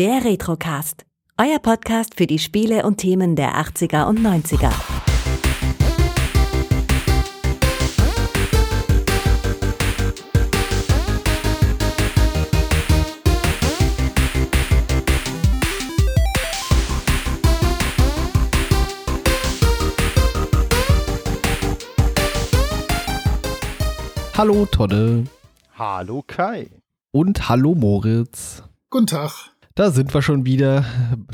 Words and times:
Der 0.00 0.24
Retrocast. 0.24 1.04
Euer 1.36 1.58
Podcast 1.58 2.14
für 2.16 2.26
die 2.26 2.38
Spiele 2.38 2.86
und 2.86 2.96
Themen 2.96 3.36
der 3.36 3.56
80er 3.56 4.06
und 4.06 4.18
90er. 4.20 4.72
Hallo 24.38 24.64
Tonne 24.64 25.26
Hallo 25.76 26.24
Kai. 26.26 26.70
und 27.10 27.50
hallo 27.50 27.74
Moritz. 27.74 28.62
Guten 28.88 29.06
Tag. 29.06 29.50
Da 29.80 29.90
sind 29.90 30.12
wir 30.12 30.20
schon 30.20 30.44
wieder 30.44 30.84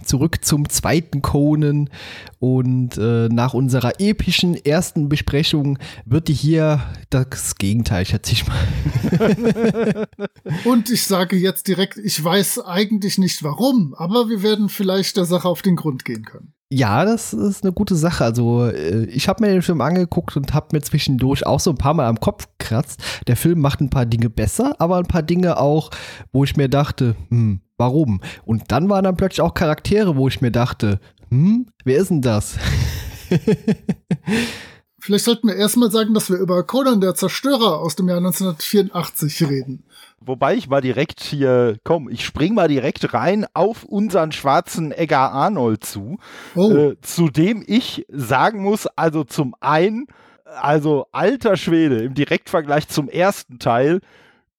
zurück 0.04 0.44
zum 0.44 0.68
zweiten 0.68 1.20
Conan 1.20 1.91
und 2.38 2.96
äh, 2.96 3.28
nach 3.28 3.55
unserer 3.55 3.98
epischen 3.98 4.55
ersten 4.55 5.09
Besprechung 5.09 5.80
wird 6.05 6.28
die 6.28 6.32
hier 6.32 6.80
das 7.10 7.56
Gegenteil, 7.56 8.06
schätze 8.06 8.34
ich 8.34 8.46
mal. 8.46 10.06
Und 10.64 10.91
ich 10.91 11.02
sage 11.02 11.34
jetzt 11.34 11.66
direkt, 11.66 11.96
ich 11.96 12.22
weiß 12.22 12.60
eigentlich 12.60 13.19
nicht 13.19 13.42
warum, 13.42 13.95
aber 13.98 14.28
wir 14.28 14.45
werden 14.45 14.69
vielleicht 14.69 15.16
der 15.16 15.24
Sache 15.24 15.48
auf 15.48 15.62
den 15.62 15.74
Grund 15.74 16.05
gehen 16.05 16.24
können. 16.24 16.52
Ja, 16.70 17.05
das 17.05 17.33
ist 17.33 17.64
eine 17.64 17.72
gute 17.72 17.97
Sache. 17.97 18.22
Also 18.22 18.66
äh, 18.66 19.06
ich 19.06 19.27
habe 19.28 19.44
mir 19.44 19.50
den 19.50 19.62
Film 19.62 19.80
angeguckt 19.80 20.36
und 20.36 20.55
habe 20.55 20.69
mir 20.70 20.83
zwischendurch 20.83 21.44
auch 21.44 21.58
so 21.58 21.70
ein 21.70 21.78
paar 21.78 21.94
Mal 21.94 22.06
am 22.06 22.20
Kopf 22.20 22.47
gekratzt. 22.58 23.02
Der 23.27 23.36
Film 23.36 23.60
macht 23.60 23.80
ein 23.80 23.91
paar 23.91 24.06
Dinge 24.06 24.30
besser, 24.30 24.77
aber 24.78 24.98
ein 24.98 25.06
paar 25.06 25.24
Dinge 25.24 25.58
auch, 25.58 25.91
wo 26.33 26.44
ich 26.44 26.56
mir 26.56 26.69
dachte, 26.69 27.16
hm, 27.30 27.60
warum? 27.76 28.20
Und 28.44 28.64
dann 28.72 28.88
waren 28.88 29.04
dann 29.04 29.16
plötzlich 29.16 29.40
auch 29.40 29.54
Charaktere, 29.54 30.16
wo 30.16 30.28
ich 30.28 30.40
mir 30.40 30.50
dachte, 30.50 31.00
hm, 31.30 31.66
wer 31.84 31.98
ist 31.98 32.10
denn 32.10 32.22
das? 32.22 32.56
Vielleicht 34.98 35.24
sollten 35.24 35.46
wir 35.46 35.55
erstmal 35.55 35.91
sagen, 35.92 36.14
dass 36.14 36.30
wir 36.30 36.38
über 36.38 36.64
Conan 36.64 37.00
der 37.00 37.14
Zerstörer 37.14 37.78
aus 37.78 37.94
dem 37.94 38.08
Jahr 38.08 38.16
1984 38.18 39.48
reden. 39.48 39.84
Wobei 40.20 40.56
ich 40.56 40.68
mal 40.68 40.80
direkt 40.80 41.20
hier, 41.20 41.77
komm, 41.84 42.08
ich 42.08 42.24
spring 42.24 42.55
mal 42.55 42.66
direkt 42.66 43.14
rein 43.14 43.46
auf 43.55 43.84
unseren 43.84 44.33
schwarzen 44.33 44.90
Eggar 44.90 45.30
Arnold 45.30 45.84
zu, 45.84 46.18
Oh, 46.56 46.72
äh, 46.72 47.00
zu 47.02 47.28
dem 47.28 47.62
ich 47.64 48.05
sagen 48.08 48.64
muss, 48.64 48.88
also 48.96 49.22
zum 49.22 49.55
einen, 49.61 50.08
also 50.61 51.06
alter 51.12 51.56
Schwede, 51.56 51.98
im 52.02 52.14
Direktvergleich 52.14 52.88
zum 52.88 53.08
ersten 53.08 53.61
Teil, 53.61 54.00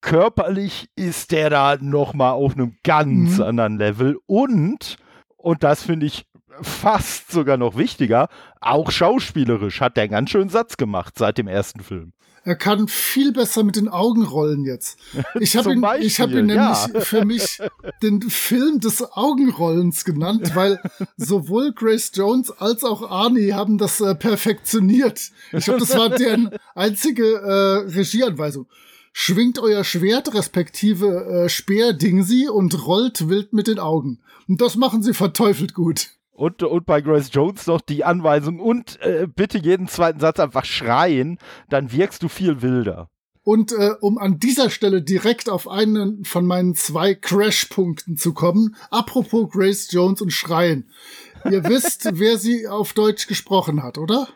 körperlich 0.01 0.89
ist 0.95 1.31
der 1.31 1.49
da 1.49 1.77
nochmal 1.79 2.31
auf 2.33 2.53
einem 2.53 2.77
ganz 2.83 3.37
Mhm. 3.37 3.43
anderen 3.43 3.77
Level 3.77 4.17
und, 4.25 4.97
und 5.37 5.63
das 5.63 5.83
finde 5.83 6.05
ich 6.05 6.25
fast 6.61 7.31
sogar 7.31 7.57
noch 7.57 7.77
wichtiger, 7.77 8.29
auch 8.61 8.89
schauspielerisch 8.91 9.79
hat 9.81 9.95
der 9.95 10.03
einen 10.03 10.11
ganz 10.11 10.29
schönen 10.31 10.49
Satz 10.49 10.77
gemacht 10.77 11.13
seit 11.17 11.37
dem 11.37 11.47
ersten 11.47 11.81
Film. 11.81 12.13
er 12.43 12.55
kann 12.55 12.87
viel 12.87 13.33
besser 13.33 13.61
mit 13.63 13.75
den 13.75 13.89
Augen 13.89 14.23
rollen 14.23 14.63
jetzt. 14.63 14.97
Ich 15.41 15.55
habe 15.57 15.73
ihn, 15.73 15.85
ich 15.99 16.19
hab 16.21 16.29
ihn 16.29 16.45
nämlich 16.45 16.57
ja. 16.57 17.01
für 17.01 17.25
mich 17.25 17.59
den 18.01 18.21
Film 18.21 18.79
des 18.79 19.03
Augenrollens 19.11 20.05
genannt, 20.05 20.55
weil 20.55 20.79
sowohl 21.17 21.73
Grace 21.73 22.11
Jones 22.13 22.49
als 22.51 22.83
auch 22.85 23.11
Arnie 23.11 23.51
haben 23.51 23.77
das 23.77 23.99
äh, 24.01 24.15
perfektioniert. 24.15 25.31
Ich 25.51 25.65
glaube, 25.65 25.81
das 25.81 25.95
war 25.97 26.09
deren 26.09 26.49
einzige 26.73 27.25
äh, 27.35 27.91
Regieanweisung. 27.93 28.65
Schwingt 29.19 29.57
euer 29.57 29.83
Schwert 29.83 30.35
respektive 30.35 31.25
äh, 31.25 31.49
Speer 31.49 31.93
Dingsi 31.93 32.49
und 32.49 32.85
rollt 32.85 33.27
wild 33.27 33.51
mit 33.51 33.65
den 33.65 33.79
Augen. 33.79 34.19
Und 34.47 34.61
das 34.61 34.75
machen 34.75 35.01
sie 35.01 35.15
verteufelt 35.15 35.73
gut. 35.73 36.11
Und, 36.33 36.61
und 36.61 36.85
bei 36.85 37.01
Grace 37.01 37.31
Jones 37.33 37.65
noch 37.65 37.81
die 37.81 38.03
Anweisung 38.03 38.59
und 38.59 39.01
äh, 39.01 39.25
bitte 39.25 39.57
jeden 39.57 39.87
zweiten 39.87 40.19
Satz 40.19 40.39
einfach 40.39 40.65
schreien, 40.65 41.39
dann 41.67 41.91
wirkst 41.91 42.21
du 42.21 42.27
viel 42.27 42.61
wilder. 42.61 43.09
Und 43.41 43.71
äh, 43.71 43.95
um 44.01 44.19
an 44.19 44.37
dieser 44.37 44.69
Stelle 44.69 45.01
direkt 45.01 45.49
auf 45.49 45.67
einen 45.67 46.23
von 46.23 46.45
meinen 46.45 46.75
zwei 46.75 47.15
Crash-Punkten 47.15 48.17
zu 48.17 48.35
kommen, 48.35 48.75
apropos 48.91 49.49
Grace 49.49 49.91
Jones 49.91 50.21
und 50.21 50.31
Schreien. 50.31 50.91
Ihr 51.49 51.63
wisst, 51.63 52.07
wer 52.13 52.37
sie 52.37 52.67
auf 52.67 52.93
Deutsch 52.93 53.25
gesprochen 53.25 53.81
hat, 53.81 53.97
oder? 53.97 54.27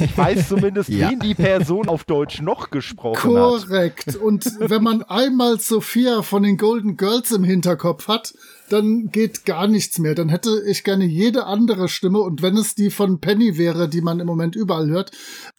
Ich 0.00 0.16
weiß 0.18 0.48
zumindest, 0.48 0.88
Ja. 0.88 1.10
wen 1.10 1.20
die 1.20 1.34
Person 1.34 1.88
auf 1.88 2.04
Deutsch 2.04 2.40
noch 2.42 2.70
gesprochen 2.70 3.16
hat. 3.16 3.22
Korrekt. 3.68 4.16
Und 4.16 4.44
wenn 4.58 4.82
man 4.82 5.02
einmal 5.02 5.60
Sophia 5.60 6.22
von 6.22 6.42
den 6.42 6.56
Golden 6.56 6.96
Girls 6.96 7.30
im 7.30 7.44
Hinterkopf 7.44 8.08
hat, 8.08 8.34
dann 8.70 9.10
geht 9.10 9.44
gar 9.46 9.66
nichts 9.66 9.98
mehr. 9.98 10.14
Dann 10.14 10.28
hätte 10.28 10.62
ich 10.66 10.84
gerne 10.84 11.04
jede 11.04 11.46
andere 11.46 11.88
Stimme 11.88 12.18
und 12.20 12.42
wenn 12.42 12.56
es 12.56 12.74
die 12.74 12.90
von 12.90 13.20
Penny 13.20 13.56
wäre, 13.56 13.88
die 13.88 14.00
man 14.00 14.20
im 14.20 14.26
Moment 14.26 14.56
überall 14.56 14.88
hört. 14.90 15.10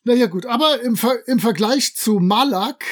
Naja 0.03 0.27
gut, 0.27 0.45
aber 0.45 0.81
im, 0.81 0.95
Ver 0.95 1.15
im 1.27 1.39
Vergleich 1.39 1.95
zu 1.95 2.19
Malak, 2.19 2.83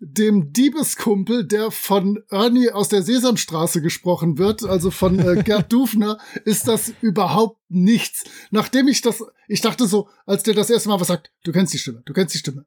dem 0.00 0.52
Diebeskumpel, 0.52 1.44
der 1.44 1.70
von 1.70 2.22
Ernie 2.30 2.70
aus 2.70 2.88
der 2.88 3.02
Sesamstraße 3.02 3.82
gesprochen 3.82 4.38
wird, 4.38 4.62
also 4.64 4.90
von 4.90 5.18
äh, 5.18 5.42
Gerd 5.44 5.72
Dufner, 5.72 6.18
ist 6.44 6.68
das 6.68 6.92
überhaupt 7.00 7.58
nichts. 7.68 8.24
Nachdem 8.50 8.86
ich 8.88 9.00
das, 9.02 9.24
ich 9.48 9.60
dachte 9.60 9.86
so, 9.86 10.08
als 10.26 10.42
der 10.44 10.54
das 10.54 10.70
erste 10.70 10.88
Mal 10.88 11.00
was 11.00 11.08
sagt, 11.08 11.32
du 11.44 11.52
kennst 11.52 11.72
die 11.74 11.78
Stimme, 11.78 12.02
du 12.04 12.12
kennst 12.12 12.34
die 12.34 12.38
Stimme. 12.38 12.64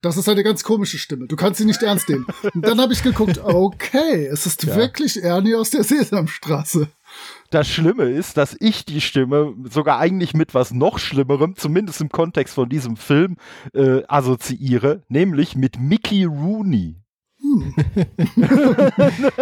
Das 0.00 0.16
ist 0.16 0.28
eine 0.28 0.42
ganz 0.42 0.64
komische 0.64 0.98
Stimme. 0.98 1.28
Du 1.28 1.36
kannst 1.36 1.58
sie 1.58 1.64
nicht 1.64 1.80
ernst 1.80 2.08
nehmen. 2.08 2.26
Und 2.54 2.62
dann 2.66 2.80
habe 2.80 2.92
ich 2.92 3.04
geguckt, 3.04 3.38
okay, 3.38 4.26
es 4.26 4.46
ist 4.46 4.64
Ja. 4.64 4.74
wirklich 4.74 5.22
Ernie 5.22 5.54
aus 5.54 5.70
der 5.70 5.84
Sesamstraße. 5.84 6.88
Das 7.50 7.68
Schlimme 7.68 8.04
ist, 8.04 8.36
dass 8.36 8.56
ich 8.58 8.84
die 8.84 9.00
Stimme 9.00 9.54
sogar 9.68 9.98
eigentlich 9.98 10.34
mit 10.34 10.54
was 10.54 10.72
noch 10.72 10.98
Schlimmerem, 10.98 11.56
zumindest 11.56 12.00
im 12.00 12.08
Kontext 12.08 12.54
von 12.54 12.68
diesem 12.68 12.96
Film, 12.96 13.36
äh, 13.74 14.02
assoziiere, 14.08 15.02
nämlich 15.08 15.54
mit 15.56 15.78
Mickey 15.78 16.24
Rooney. 16.24 16.96
Hm. 17.42 17.74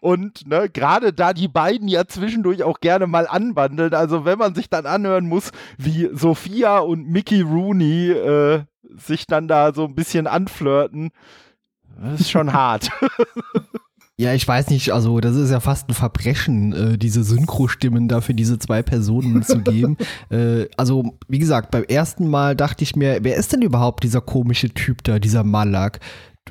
Und 0.00 0.46
ne, 0.46 0.68
gerade 0.68 1.12
da 1.12 1.32
die 1.32 1.48
beiden 1.48 1.88
ja 1.88 2.06
zwischendurch 2.06 2.62
auch 2.62 2.80
gerne 2.80 3.06
mal 3.06 3.26
anbandeln, 3.26 3.94
also 3.94 4.24
wenn 4.24 4.38
man 4.38 4.54
sich 4.54 4.68
dann 4.68 4.86
anhören 4.86 5.26
muss, 5.26 5.52
wie 5.78 6.10
Sophia 6.12 6.78
und 6.78 7.08
Mickey 7.08 7.40
Rooney 7.40 8.10
äh, 8.10 8.64
sich 8.96 9.26
dann 9.26 9.48
da 9.48 9.72
so 9.72 9.84
ein 9.84 9.94
bisschen 9.94 10.26
anflirten, 10.26 11.10
das 11.98 12.20
ist 12.20 12.30
schon 12.30 12.52
hart. 12.52 12.90
Ja, 14.18 14.32
ich 14.32 14.48
weiß 14.48 14.70
nicht, 14.70 14.92
also 14.92 15.20
das 15.20 15.36
ist 15.36 15.50
ja 15.50 15.60
fast 15.60 15.90
ein 15.90 15.94
Verbrechen, 15.94 16.72
äh, 16.72 16.98
diese 16.98 17.22
Synchrostimmen 17.22 18.08
da 18.08 18.22
für 18.22 18.32
diese 18.32 18.58
zwei 18.58 18.82
Personen 18.82 19.42
zu 19.44 19.60
geben. 19.60 19.98
Äh, 20.30 20.68
also, 20.78 21.18
wie 21.28 21.38
gesagt, 21.38 21.70
beim 21.70 21.84
ersten 21.84 22.28
Mal 22.28 22.56
dachte 22.56 22.82
ich 22.82 22.96
mir, 22.96 23.18
wer 23.22 23.36
ist 23.36 23.52
denn 23.52 23.60
überhaupt 23.60 24.04
dieser 24.04 24.22
komische 24.22 24.70
Typ 24.70 25.04
da, 25.04 25.18
dieser 25.18 25.44
Malak? 25.44 26.00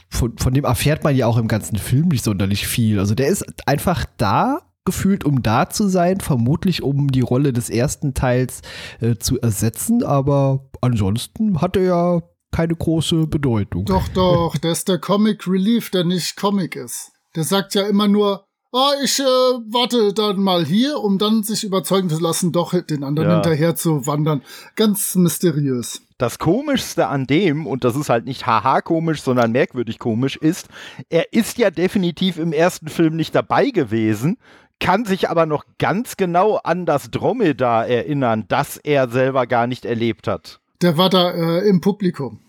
Von, 0.09 0.37
von 0.37 0.53
dem 0.53 0.65
erfährt 0.65 1.03
man 1.03 1.15
ja 1.15 1.25
auch 1.25 1.37
im 1.37 1.47
ganzen 1.47 1.77
Film 1.77 2.09
nicht 2.09 2.23
sonderlich 2.23 2.67
viel. 2.67 2.99
Also 2.99 3.15
der 3.15 3.27
ist 3.27 3.45
einfach 3.67 4.05
da, 4.17 4.59
gefühlt, 4.85 5.23
um 5.23 5.41
da 5.41 5.67
zu 5.67 5.89
sein, 5.89 6.19
vermutlich 6.19 6.83
um 6.83 7.11
die 7.11 7.21
Rolle 7.21 7.51
des 7.51 7.71
ersten 7.71 8.13
Teils 8.13 8.61
äh, 9.01 9.15
zu 9.15 9.41
ersetzen, 9.41 10.03
aber 10.03 10.69
ansonsten 10.81 11.59
hat 11.59 11.75
er 11.75 11.83
ja 11.83 12.21
keine 12.51 12.75
große 12.75 13.25
Bedeutung. 13.25 13.85
Doch, 13.85 14.07
doch, 14.09 14.55
der 14.57 14.71
ist 14.71 14.87
der 14.87 14.99
Comic 14.99 15.47
Relief, 15.47 15.89
der 15.89 16.03
nicht 16.03 16.37
Comic 16.37 16.75
ist. 16.75 17.14
Der 17.35 17.43
sagt 17.43 17.75
ja 17.75 17.87
immer 17.87 18.07
nur, 18.07 18.45
ah, 18.71 18.91
ich 19.03 19.19
äh, 19.19 19.23
warte 19.23 20.13
dann 20.13 20.39
mal 20.41 20.65
hier, 20.65 20.99
um 20.99 21.17
dann 21.17 21.43
sich 21.43 21.63
überzeugen 21.63 22.09
zu 22.09 22.19
lassen, 22.19 22.51
doch 22.51 22.73
den 22.73 23.03
anderen 23.03 23.29
Ja. 23.29 23.35
hinterher 23.35 23.75
zu 23.75 24.05
wandern. 24.05 24.41
Ganz 24.75 25.15
mysteriös. 25.15 26.01
Das 26.17 26.39
Komischste 26.39 27.07
an 27.07 27.25
dem, 27.27 27.67
und 27.67 27.83
das 27.83 27.95
ist 27.95 28.09
halt 28.09 28.25
nicht 28.25 28.45
haha 28.45 28.81
komisch, 28.81 29.21
sondern 29.21 29.51
merkwürdig 29.51 29.99
komisch, 29.99 30.37
ist, 30.37 30.69
er 31.09 31.33
ist 31.33 31.57
ja 31.57 31.71
definitiv 31.71 32.37
im 32.37 32.53
ersten 32.53 32.87
Film 32.87 33.15
nicht 33.17 33.35
dabei 33.35 33.69
gewesen, 33.69 34.37
kann 34.79 35.05
sich 35.05 35.29
aber 35.29 35.45
noch 35.45 35.65
ganz 35.77 36.15
genau 36.17 36.57
an 36.57 36.85
das 36.85 37.11
Dromedar 37.11 37.87
erinnern, 37.87 38.45
das 38.47 38.77
er 38.77 39.09
selber 39.09 39.47
gar 39.47 39.67
nicht 39.67 39.85
erlebt 39.85 40.27
hat. 40.27 40.59
Der 40.81 40.97
war 40.97 41.09
da 41.09 41.31
äh, 41.31 41.67
im 41.67 41.81
Publikum. 41.81 42.39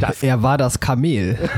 Das, 0.00 0.22
Er 0.22 0.42
war 0.42 0.58
das 0.58 0.80
Kamel. 0.80 1.38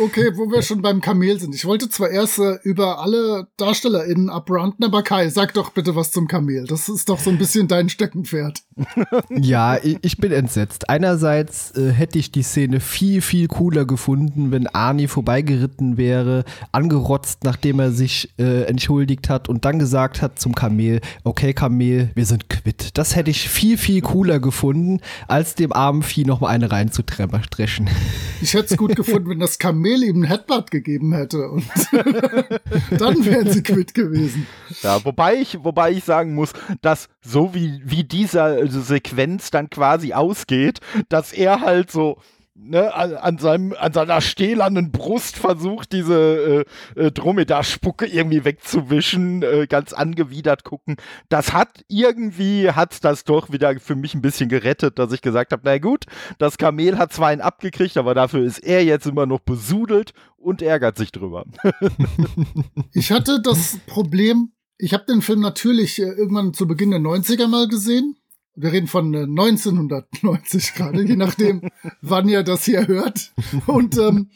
Okay, 0.00 0.30
wo 0.36 0.50
wir 0.50 0.62
schon 0.62 0.82
beim 0.82 1.00
Kamel 1.00 1.38
sind. 1.40 1.54
Ich 1.54 1.64
wollte 1.64 1.88
zwar 1.88 2.10
erst 2.10 2.38
äh, 2.38 2.58
über 2.62 3.00
alle 3.00 3.48
DarstellerInnen 3.56 4.30
abranten, 4.30 4.84
aber 4.84 5.02
Kai, 5.02 5.28
sag 5.28 5.54
doch 5.54 5.70
bitte 5.70 5.96
was 5.96 6.12
zum 6.12 6.28
Kamel. 6.28 6.66
Das 6.66 6.88
ist 6.88 7.08
doch 7.08 7.18
so 7.18 7.30
ein 7.30 7.38
bisschen 7.38 7.68
dein 7.68 7.88
Steckenpferd. 7.88 8.62
Ja, 9.30 9.76
ich, 9.76 9.98
ich 10.02 10.18
bin 10.18 10.32
entsetzt. 10.32 10.88
Einerseits 10.88 11.72
äh, 11.76 11.90
hätte 11.90 12.18
ich 12.18 12.30
die 12.30 12.42
Szene 12.42 12.80
viel, 12.80 13.20
viel 13.20 13.48
cooler 13.48 13.84
gefunden, 13.84 14.50
wenn 14.50 14.66
Arnie 14.66 15.08
vorbeigeritten 15.08 15.96
wäre, 15.96 16.44
angerotzt, 16.72 17.44
nachdem 17.44 17.80
er 17.80 17.92
sich 17.92 18.30
äh, 18.38 18.62
entschuldigt 18.64 19.28
hat 19.28 19.48
und 19.48 19.64
dann 19.64 19.78
gesagt 19.78 20.22
hat 20.22 20.38
zum 20.38 20.54
Kamel, 20.54 21.00
okay 21.24 21.52
Kamel, 21.52 22.10
wir 22.14 22.26
sind 22.26 22.48
quitt. 22.48 22.96
Das 22.98 23.16
hätte 23.16 23.30
ich 23.30 23.48
viel, 23.48 23.78
viel 23.78 24.00
cooler 24.00 24.17
cooler 24.18 24.40
gefunden, 24.40 25.00
als 25.28 25.54
dem 25.54 25.72
armen 25.72 26.02
Vieh 26.02 26.24
noch 26.24 26.40
mal 26.40 26.48
eine 26.48 26.72
reinzudreschen. 26.72 27.88
Ich 28.40 28.54
hätte 28.54 28.66
es 28.74 28.76
gut 28.76 28.94
gefunden, 28.94 29.30
wenn 29.30 29.40
das 29.40 29.58
Kamel 29.58 30.04
ihm 30.04 30.22
ein 30.22 30.24
Headbutt 30.24 30.70
gegeben 30.70 31.12
hätte 31.12 31.48
und 31.48 31.64
dann 32.96 33.24
wären 33.24 33.50
sie 33.50 33.64
quitt 33.64 33.94
gewesen. 33.94 34.46
Ja, 34.82 35.04
wobei 35.04 35.34
ich, 35.34 35.64
wobei 35.64 35.90
ich 35.90 36.04
sagen 36.04 36.36
muss, 36.36 36.52
dass 36.80 37.08
so 37.20 37.52
wie, 37.52 37.82
wie 37.84 38.04
diese 38.04 38.68
Sequenz 38.68 39.50
dann 39.50 39.70
quasi 39.70 40.12
ausgeht, 40.12 40.78
dass 41.08 41.32
er 41.32 41.62
halt 41.62 41.90
so 41.90 42.18
ne, 42.58 42.94
an, 42.94 43.38
seinem, 43.38 43.74
an 43.78 43.92
seiner 43.92 44.20
stählernen 44.20 44.90
Brust 44.90 45.36
versucht, 45.36 45.92
diese 45.92 46.64
äh, 46.96 47.00
äh, 47.00 47.10
Dromedar-Spucke 47.10 48.06
irgendwie 48.06 48.44
wegzuwischen, 48.44 49.42
äh, 49.42 49.66
ganz 49.68 49.92
angewidert 49.92 50.64
gucken. 50.64 50.96
Das 51.28 51.52
hat 51.52 51.84
irgendwie, 51.88 52.70
hat 52.70 53.04
das 53.04 53.24
doch 53.24 53.52
wieder 53.52 53.78
für 53.80 53.96
mich 53.96 54.14
ein 54.14 54.22
bisschen 54.22 54.48
gerettet, 54.48 54.98
dass 54.98 55.12
ich 55.12 55.22
gesagt 55.22 55.52
habe, 55.52 55.62
na 55.64 55.78
gut, 55.78 56.04
das 56.38 56.58
Kamel 56.58 56.98
hat 56.98 57.12
zwar 57.12 57.28
einen 57.28 57.40
abgekriegt, 57.40 57.96
aber 57.96 58.14
dafür 58.14 58.44
ist 58.44 58.58
er 58.58 58.84
jetzt 58.84 59.06
immer 59.06 59.26
noch 59.26 59.40
besudelt 59.40 60.12
und 60.36 60.62
ärgert 60.62 60.96
sich 60.98 61.12
drüber. 61.12 61.44
ich 62.92 63.10
hatte 63.12 63.40
das 63.42 63.78
Problem, 63.86 64.52
ich 64.76 64.94
habe 64.94 65.04
den 65.06 65.22
Film 65.22 65.40
natürlich 65.40 65.98
äh, 66.00 66.04
irgendwann 66.06 66.54
zu 66.54 66.66
Beginn 66.66 66.90
der 66.90 67.00
90er 67.00 67.48
mal 67.48 67.68
gesehen 67.68 68.16
wir 68.60 68.72
reden 68.72 68.88
von 68.88 69.14
1990 69.14 70.68
äh, 70.68 70.72
gerade, 70.76 71.02
je 71.02 71.16
nachdem, 71.16 71.62
wann 72.02 72.28
ihr 72.28 72.42
das 72.42 72.64
hier 72.64 72.86
hört. 72.86 73.32
Und 73.66 73.96
ähm, 73.98 74.30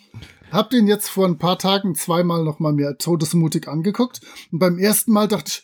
hab 0.50 0.70
den 0.70 0.86
jetzt 0.86 1.08
vor 1.08 1.26
ein 1.26 1.38
paar 1.38 1.58
Tagen 1.58 1.94
zweimal 1.94 2.44
noch 2.44 2.60
mal 2.60 2.72
mir 2.72 2.96
todesmutig 2.98 3.68
angeguckt. 3.68 4.20
Und 4.52 4.58
beim 4.58 4.78
ersten 4.78 5.12
Mal 5.12 5.26
dachte 5.26 5.50
ich, 5.50 5.62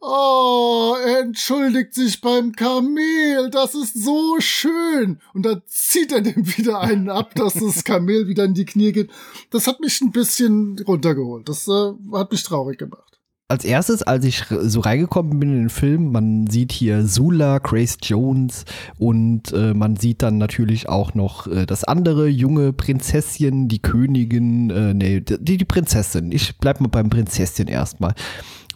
oh, 0.00 0.96
er 1.02 1.20
entschuldigt 1.20 1.94
sich 1.94 2.20
beim 2.20 2.52
Kamel, 2.52 3.48
das 3.50 3.74
ist 3.74 3.94
so 3.94 4.36
schön. 4.38 5.20
Und 5.32 5.46
dann 5.46 5.62
zieht 5.66 6.12
er 6.12 6.20
dem 6.20 6.46
wieder 6.58 6.80
einen 6.80 7.08
ab, 7.08 7.34
dass 7.34 7.54
das 7.54 7.84
Kamel 7.84 8.28
wieder 8.28 8.44
in 8.44 8.54
die 8.54 8.66
Knie 8.66 8.92
geht. 8.92 9.10
Das 9.50 9.66
hat 9.66 9.80
mich 9.80 10.00
ein 10.02 10.12
bisschen 10.12 10.78
runtergeholt. 10.86 11.48
Das 11.48 11.66
äh, 11.68 11.92
hat 12.12 12.32
mich 12.32 12.42
traurig 12.42 12.78
gemacht 12.78 13.13
als 13.48 13.64
erstes, 13.64 14.02
als 14.02 14.24
ich 14.24 14.44
so 14.48 14.80
reingekommen 14.80 15.38
bin 15.38 15.50
in 15.50 15.58
den 15.64 15.70
Film, 15.70 16.12
man 16.12 16.46
sieht 16.46 16.72
hier 16.72 17.06
Sula, 17.06 17.58
Grace 17.58 17.98
Jones 18.02 18.64
und 18.98 19.52
äh, 19.52 19.74
man 19.74 19.96
sieht 19.96 20.22
dann 20.22 20.38
natürlich 20.38 20.88
auch 20.88 21.14
noch 21.14 21.46
äh, 21.46 21.66
das 21.66 21.84
andere 21.84 22.26
junge 22.26 22.72
Prinzesschen, 22.72 23.68
die 23.68 23.80
Königin, 23.80 24.70
äh, 24.70 24.94
nee, 24.94 25.20
die, 25.20 25.58
die 25.58 25.64
Prinzessin. 25.64 26.32
Ich 26.32 26.58
bleib 26.58 26.80
mal 26.80 26.88
beim 26.88 27.10
Prinzesschen 27.10 27.68
erstmal. 27.68 28.14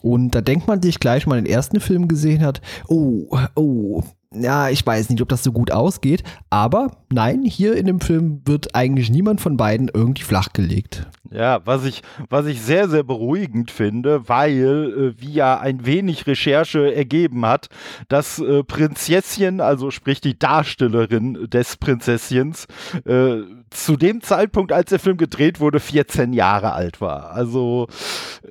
Und 0.08 0.34
da 0.34 0.40
denkt 0.40 0.66
man 0.66 0.80
sich 0.80 1.00
gleich, 1.00 1.26
wenn 1.26 1.30
man 1.36 1.44
den 1.44 1.52
ersten 1.52 1.80
Film 1.80 2.08
gesehen 2.08 2.42
hat, 2.42 2.62
oh, 2.88 3.28
oh, 3.54 4.02
ja, 4.32 4.70
ich 4.70 4.84
weiß 4.86 5.10
nicht, 5.10 5.20
ob 5.20 5.28
das 5.28 5.42
so 5.42 5.52
gut 5.52 5.70
ausgeht, 5.70 6.22
aber 6.48 6.92
nein, 7.10 7.42
hier 7.42 7.76
in 7.76 7.86
dem 7.86 8.00
Film 8.00 8.40
wird 8.46 8.74
eigentlich 8.74 9.10
niemand 9.10 9.42
von 9.42 9.58
beiden 9.58 9.90
irgendwie 9.92 10.22
flachgelegt. 10.22 11.06
Ja, 11.30 11.60
was 11.66 11.84
ich, 11.84 12.02
was 12.30 12.46
ich 12.46 12.62
sehr, 12.62 12.88
sehr 12.88 13.02
beruhigend 13.02 13.70
finde, 13.70 14.28
weil, 14.28 15.14
äh, 15.18 15.20
wie 15.20 15.32
ja 15.32 15.60
ein 15.60 15.84
wenig 15.84 16.26
Recherche 16.26 16.94
ergeben 16.94 17.44
hat, 17.44 17.68
dass 18.08 18.38
äh, 18.38 18.64
Prinzesschen, 18.64 19.60
also 19.60 19.90
sprich 19.90 20.22
die 20.22 20.38
Darstellerin 20.38 21.48
des 21.50 21.76
Prinzesschens, 21.76 22.66
äh, 23.04 23.40
zu 23.70 23.96
dem 23.96 24.20
Zeitpunkt, 24.22 24.72
als 24.72 24.90
der 24.90 24.98
Film 24.98 25.16
gedreht 25.16 25.60
wurde, 25.60 25.80
14 25.80 26.32
Jahre 26.32 26.72
alt 26.72 27.00
war. 27.00 27.32
Also, 27.32 27.88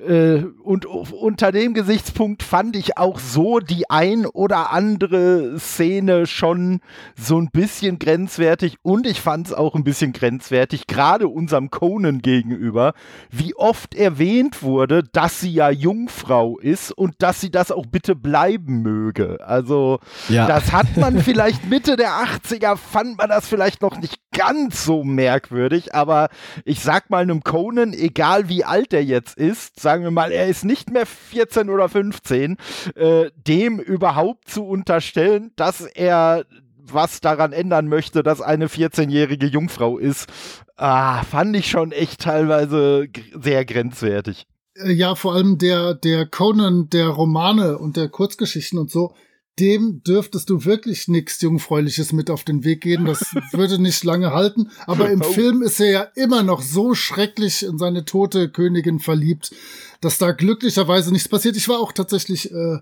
äh, 0.06 0.42
und 0.62 0.86
unter 0.86 1.52
dem 1.52 1.74
Gesichtspunkt 1.74 2.42
fand 2.42 2.76
ich 2.76 2.98
auch 2.98 3.18
so 3.18 3.58
die 3.58 3.90
ein 3.90 4.26
oder 4.26 4.72
andere 4.72 5.58
Szene 5.58 6.26
schon 6.26 6.80
so 7.16 7.38
ein 7.38 7.48
bisschen 7.50 7.98
grenzwertig 7.98 8.76
und 8.82 9.06
ich 9.06 9.20
fand 9.20 9.48
es 9.48 9.52
auch 9.52 9.74
ein 9.74 9.84
bisschen 9.84 10.12
grenzwertig, 10.12 10.86
gerade 10.86 11.28
unserem 11.28 11.70
Conan 11.70 12.20
gegenüber 12.20 12.94
wie 13.30 13.54
oft 13.54 13.94
erwähnt 13.94 14.62
wurde, 14.62 15.02
dass 15.02 15.40
sie 15.40 15.52
ja 15.52 15.70
Jungfrau 15.70 16.58
ist 16.58 16.92
und 16.92 17.14
dass 17.18 17.40
sie 17.40 17.50
das 17.50 17.70
auch 17.70 17.86
bitte 17.86 18.14
bleiben 18.14 18.82
möge. 18.82 19.38
Also, 19.44 19.98
ja. 20.28 20.46
das 20.46 20.72
hat 20.72 20.96
man 20.96 21.18
vielleicht 21.22 21.68
Mitte 21.68 21.96
der 21.96 22.10
80er, 22.10 22.76
fand 22.76 23.18
man 23.18 23.28
das 23.28 23.48
vielleicht 23.48 23.82
noch 23.82 23.98
nicht 23.98 24.18
ganz 24.38 24.84
so 24.84 25.02
merkwürdig, 25.02 25.96
aber 25.96 26.28
ich 26.64 26.80
sag 26.80 27.10
mal 27.10 27.22
einem 27.22 27.42
Conan, 27.42 27.92
egal 27.92 28.48
wie 28.48 28.64
alt 28.64 28.92
er 28.92 29.02
jetzt 29.02 29.36
ist, 29.36 29.80
sagen 29.80 30.04
wir 30.04 30.12
mal, 30.12 30.30
er 30.30 30.46
ist 30.46 30.64
nicht 30.64 30.92
mehr 30.92 31.06
14 31.06 31.68
oder 31.68 31.88
15, 31.88 32.56
äh, 32.94 33.30
dem 33.34 33.80
überhaupt 33.80 34.48
zu 34.48 34.64
unterstellen, 34.64 35.50
dass 35.56 35.80
er 35.80 36.46
was 36.80 37.20
daran 37.20 37.52
ändern 37.52 37.88
möchte, 37.88 38.22
dass 38.22 38.40
eine 38.40 38.68
14-jährige 38.68 39.46
Jungfrau 39.46 39.98
ist, 39.98 40.28
ah, 40.76 41.24
fand 41.24 41.56
ich 41.56 41.68
schon 41.68 41.90
echt 41.90 42.20
teilweise 42.20 43.08
sehr 43.34 43.64
grenzwertig. 43.64 44.46
Äh, 44.76 44.92
ja, 44.92 45.16
vor 45.16 45.34
allem 45.34 45.58
der, 45.58 45.94
der 45.94 46.26
Conan 46.26 46.88
der 46.90 47.08
Romane 47.08 47.76
und 47.76 47.96
der 47.96 48.08
Kurzgeschichten 48.08 48.78
und 48.78 48.88
so, 48.88 49.14
dem 49.58 50.02
dürftest 50.04 50.50
du 50.50 50.64
wirklich 50.64 51.08
nichts 51.08 51.40
Jungfräuliches 51.40 52.12
mit 52.12 52.30
auf 52.30 52.44
den 52.44 52.64
Weg 52.64 52.82
gehen. 52.82 53.04
Das 53.04 53.20
würde 53.52 53.80
nicht 53.80 54.04
lange 54.04 54.32
halten. 54.32 54.70
Aber 54.86 55.10
im. 55.10 55.22
Film 55.22 55.62
ist 55.62 55.80
er 55.80 55.90
ja 55.90 56.02
immer 56.14 56.42
noch 56.42 56.62
so 56.62 56.94
schrecklich 56.94 57.62
in 57.64 57.78
seine 57.78 58.04
tote 58.04 58.48
Königin 58.48 58.98
verliebt, 58.98 59.50
dass 60.00 60.18
da 60.18 60.32
glücklicherweise 60.32 61.12
nichts 61.12 61.28
passiert. 61.28 61.56
Ich 61.56 61.68
war 61.68 61.80
auch 61.80 61.92
tatsächlich 61.92 62.50
äh, 62.50 62.78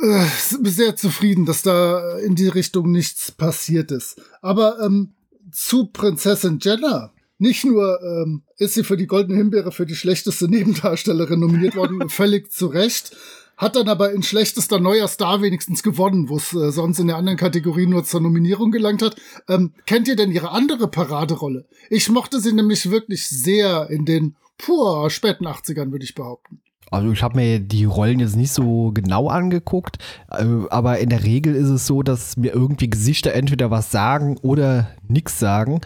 äh, 0.00 0.26
sehr 0.64 0.96
zufrieden, 0.96 1.46
dass 1.46 1.62
da 1.62 2.18
in 2.18 2.34
die 2.34 2.48
Richtung 2.48 2.90
nichts 2.90 3.30
passiert 3.30 3.92
ist. 3.92 4.20
Aber 4.40 4.80
ähm, 4.80 5.14
zu 5.52 5.86
Prinzessin 5.86 6.58
Jenna. 6.60 7.12
Nicht 7.38 7.64
nur 7.64 8.00
ähm, 8.02 8.42
ist 8.56 8.74
sie 8.74 8.84
für 8.84 8.96
die 8.96 9.08
Goldene 9.08 9.36
Himbeere 9.36 9.72
für 9.72 9.84
die 9.84 9.96
schlechteste 9.96 10.48
Nebendarstellerin 10.48 11.40
nominiert 11.40 11.74
worden, 11.74 12.08
völlig 12.08 12.52
zu 12.52 12.68
Recht, 12.68 13.16
hat 13.62 13.76
dann 13.76 13.88
aber 13.88 14.12
in 14.12 14.24
schlechtester 14.24 14.80
neuer 14.80 15.06
Star 15.06 15.40
wenigstens 15.40 15.84
gewonnen, 15.84 16.28
wo 16.28 16.36
es 16.36 16.52
äh, 16.52 16.72
sonst 16.72 16.98
in 16.98 17.06
der 17.06 17.16
anderen 17.16 17.38
Kategorie 17.38 17.86
nur 17.86 18.04
zur 18.04 18.20
Nominierung 18.20 18.72
gelangt 18.72 19.02
hat. 19.02 19.16
Ähm, 19.48 19.72
kennt 19.86 20.08
ihr 20.08 20.16
denn 20.16 20.32
ihre 20.32 20.50
andere 20.50 20.88
Paraderolle? 20.88 21.66
Ich 21.88 22.10
mochte 22.10 22.40
sie 22.40 22.52
nämlich 22.52 22.90
wirklich 22.90 23.28
sehr 23.28 23.88
in 23.88 24.04
den 24.04 24.36
pur 24.58 25.08
späten 25.10 25.46
80ern, 25.46 25.92
würde 25.92 26.04
ich 26.04 26.16
behaupten. 26.16 26.60
Also 26.90 27.10
ich 27.10 27.22
habe 27.22 27.36
mir 27.36 27.60
die 27.60 27.84
Rollen 27.84 28.18
jetzt 28.18 28.36
nicht 28.36 28.52
so 28.52 28.90
genau 28.92 29.28
angeguckt, 29.28 29.98
äh, 30.28 30.44
aber 30.68 30.98
in 30.98 31.08
der 31.08 31.22
Regel 31.22 31.54
ist 31.54 31.68
es 31.68 31.86
so, 31.86 32.02
dass 32.02 32.36
mir 32.36 32.52
irgendwie 32.52 32.90
Gesichter 32.90 33.32
entweder 33.32 33.70
was 33.70 33.92
sagen 33.92 34.36
oder 34.42 34.90
nichts 35.08 35.38
sagen. 35.38 35.80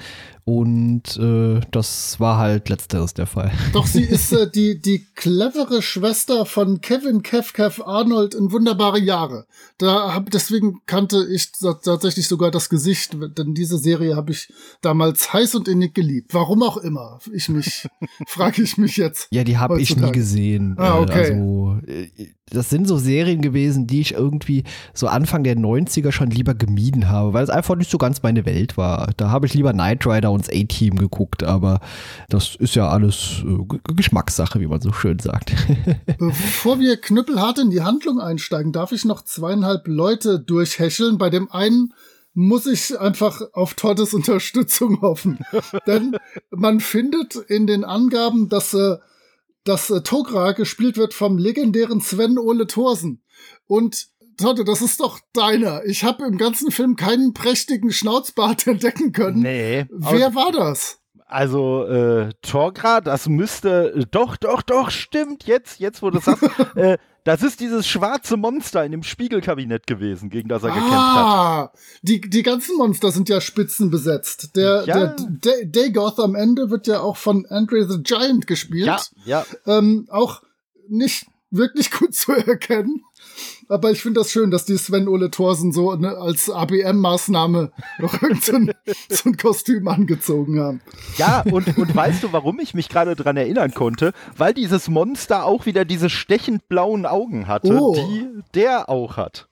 Und 0.48 1.16
äh, 1.16 1.60
das 1.72 2.20
war 2.20 2.38
halt 2.38 2.68
letzteres 2.68 3.14
der 3.14 3.26
Fall. 3.26 3.50
Doch 3.72 3.84
sie 3.84 4.04
ist 4.04 4.32
äh, 4.32 4.48
die, 4.48 4.80
die 4.80 5.04
clevere 5.16 5.82
Schwester 5.82 6.46
von 6.46 6.80
Kevin 6.80 7.24
Kev 7.24 7.52
Kev 7.52 7.82
Arnold 7.84 8.32
in 8.36 8.52
Wunderbare 8.52 9.00
Jahre. 9.00 9.46
Da 9.78 10.14
hab, 10.14 10.30
deswegen 10.30 10.82
kannte 10.86 11.26
ich 11.28 11.50
tatsächlich 11.50 12.28
sogar 12.28 12.52
das 12.52 12.68
Gesicht, 12.68 13.16
denn 13.36 13.54
diese 13.54 13.76
Serie 13.76 14.14
habe 14.14 14.30
ich 14.30 14.52
damals 14.82 15.32
heiß 15.32 15.56
und 15.56 15.66
innig 15.66 15.94
geliebt. 15.94 16.32
Warum 16.32 16.62
auch 16.62 16.76
immer. 16.76 17.18
Ich 17.32 17.48
mich, 17.48 17.88
frage 18.28 18.62
ich 18.62 18.78
mich 18.78 18.96
jetzt. 18.98 19.26
Ja, 19.32 19.42
die 19.42 19.58
habe 19.58 19.80
ich 19.80 19.96
nie 19.96 20.12
gesehen. 20.12 20.76
Ah, 20.78 21.00
okay. 21.00 21.32
Also, 21.32 21.80
äh, 21.88 22.06
das 22.48 22.70
sind 22.70 22.86
so 22.86 22.96
Serien 22.96 23.40
gewesen, 23.40 23.88
die 23.88 24.00
ich 24.00 24.14
irgendwie 24.14 24.62
so 24.94 25.08
Anfang 25.08 25.42
der 25.42 25.56
90er 25.56 26.12
schon 26.12 26.30
lieber 26.30 26.54
gemieden 26.54 27.08
habe, 27.08 27.32
weil 27.32 27.42
es 27.42 27.50
einfach 27.50 27.74
nicht 27.74 27.90
so 27.90 27.98
ganz 27.98 28.22
meine 28.22 28.46
Welt 28.46 28.76
war. 28.76 29.10
Da 29.16 29.30
habe 29.30 29.46
ich 29.46 29.54
lieber 29.54 29.72
Knight 29.72 30.06
Rider 30.06 30.30
und 30.36 30.48
A-Team 30.48 30.96
geguckt, 30.96 31.42
aber 31.42 31.80
das 32.28 32.54
ist 32.54 32.74
ja 32.74 32.88
alles 32.88 33.42
äh, 33.44 33.92
Geschmackssache, 33.94 34.60
wie 34.60 34.66
man 34.66 34.80
so 34.80 34.92
schön 34.92 35.18
sagt. 35.18 35.54
Bevor 36.18 36.78
wir 36.78 36.96
knüppelhart 36.96 37.58
in 37.58 37.70
die 37.70 37.82
Handlung 37.82 38.20
einsteigen, 38.20 38.72
darf 38.72 38.92
ich 38.92 39.04
noch 39.04 39.22
zweieinhalb 39.22 39.88
Leute 39.88 40.38
durchhäscheln. 40.38 41.18
Bei 41.18 41.30
dem 41.30 41.50
einen 41.50 41.92
muss 42.34 42.66
ich 42.66 42.98
einfach 43.00 43.40
auf 43.54 43.74
Tottes 43.74 44.14
Unterstützung 44.14 45.00
hoffen. 45.00 45.38
Denn 45.86 46.16
man 46.50 46.80
findet 46.80 47.34
in 47.34 47.66
den 47.66 47.84
Angaben, 47.84 48.48
dass 48.48 48.74
äh, 48.74 48.96
dass 49.66 49.90
äh, 49.90 50.02
Togra 50.02 50.52
gespielt 50.52 50.96
wird 50.96 51.12
vom 51.12 51.38
legendären 51.38 52.00
Sven 52.00 52.38
Ole 52.38 52.66
Thorsen. 52.66 53.22
Und 53.66 54.08
Totte, 54.36 54.64
das 54.64 54.82
ist 54.82 55.00
doch 55.00 55.18
deiner. 55.32 55.84
Ich 55.84 56.04
habe 56.04 56.24
im 56.24 56.36
ganzen 56.38 56.70
Film 56.70 56.96
keinen 56.96 57.32
prächtigen 57.32 57.90
Schnauzbart 57.90 58.66
entdecken 58.66 59.12
können. 59.12 59.40
Nee. 59.40 59.86
Wer 59.90 60.34
war 60.34 60.52
das? 60.52 60.98
Also 61.28 61.84
äh, 61.86 62.30
Torgra, 62.40 63.00
das 63.00 63.28
müsste 63.28 63.92
äh, 63.96 64.06
doch, 64.08 64.36
doch, 64.36 64.62
doch, 64.62 64.90
stimmt. 64.90 65.44
Jetzt, 65.44 65.80
jetzt, 65.80 66.00
wo 66.00 66.10
du 66.10 66.20
sagst, 66.20 66.44
äh, 66.76 66.98
das 67.24 67.42
ist 67.42 67.58
dieses 67.58 67.88
schwarze 67.88 68.36
Monster 68.36 68.84
in 68.84 68.92
dem 68.92 69.02
Spiegelkabinett 69.02 69.88
gewesen, 69.88 70.30
gegen 70.30 70.48
das 70.48 70.62
er 70.62 70.70
ah, 70.70 70.74
gekämpft 70.74 70.94
hat. 70.94 71.26
Ah, 71.26 71.72
die, 72.02 72.20
die 72.20 72.44
ganzen 72.44 72.76
Monster 72.76 73.10
sind 73.10 73.28
ja 73.28 73.40
spitzenbesetzt. 73.40 74.54
Der, 74.54 74.84
ja. 74.86 75.16
der 75.16 75.66
Dagoth 75.66 76.20
am 76.20 76.36
Ende 76.36 76.70
wird 76.70 76.86
ja 76.86 77.00
auch 77.00 77.16
von 77.16 77.44
Andre 77.46 77.90
the 77.90 78.00
Giant 78.00 78.46
gespielt. 78.46 78.86
Ja, 78.86 79.00
ja. 79.24 79.46
Ähm, 79.66 80.06
auch 80.08 80.42
nicht 80.88 81.26
wirklich 81.50 81.90
gut 81.98 82.14
zu 82.14 82.32
erkennen. 82.32 83.02
Aber 83.68 83.90
ich 83.90 84.00
finde 84.00 84.20
das 84.20 84.30
schön, 84.30 84.50
dass 84.50 84.64
die 84.64 84.76
Sven 84.76 85.08
Ole 85.08 85.30
Thorsen 85.30 85.72
so 85.72 85.94
ne, 85.94 86.16
als 86.16 86.48
ABM-Maßnahme 86.50 87.72
noch 87.98 88.22
irgend 88.22 88.44
so 88.44 88.54
ein, 88.54 88.72
so 89.08 89.28
ein 89.30 89.36
Kostüm 89.36 89.88
angezogen 89.88 90.60
haben. 90.60 90.80
Ja, 91.18 91.42
und, 91.50 91.76
und 91.76 91.94
weißt 91.94 92.22
du, 92.22 92.32
warum 92.32 92.60
ich 92.60 92.74
mich 92.74 92.88
gerade 92.88 93.16
dran 93.16 93.36
erinnern 93.36 93.74
konnte? 93.74 94.12
Weil 94.36 94.54
dieses 94.54 94.88
Monster 94.88 95.44
auch 95.44 95.66
wieder 95.66 95.84
diese 95.84 96.10
stechend 96.10 96.68
blauen 96.68 97.06
Augen 97.06 97.46
hatte, 97.48 97.76
Oh. 97.80 97.94
die 97.94 98.28
der 98.54 98.88
auch 98.88 99.16
hat. 99.16 99.48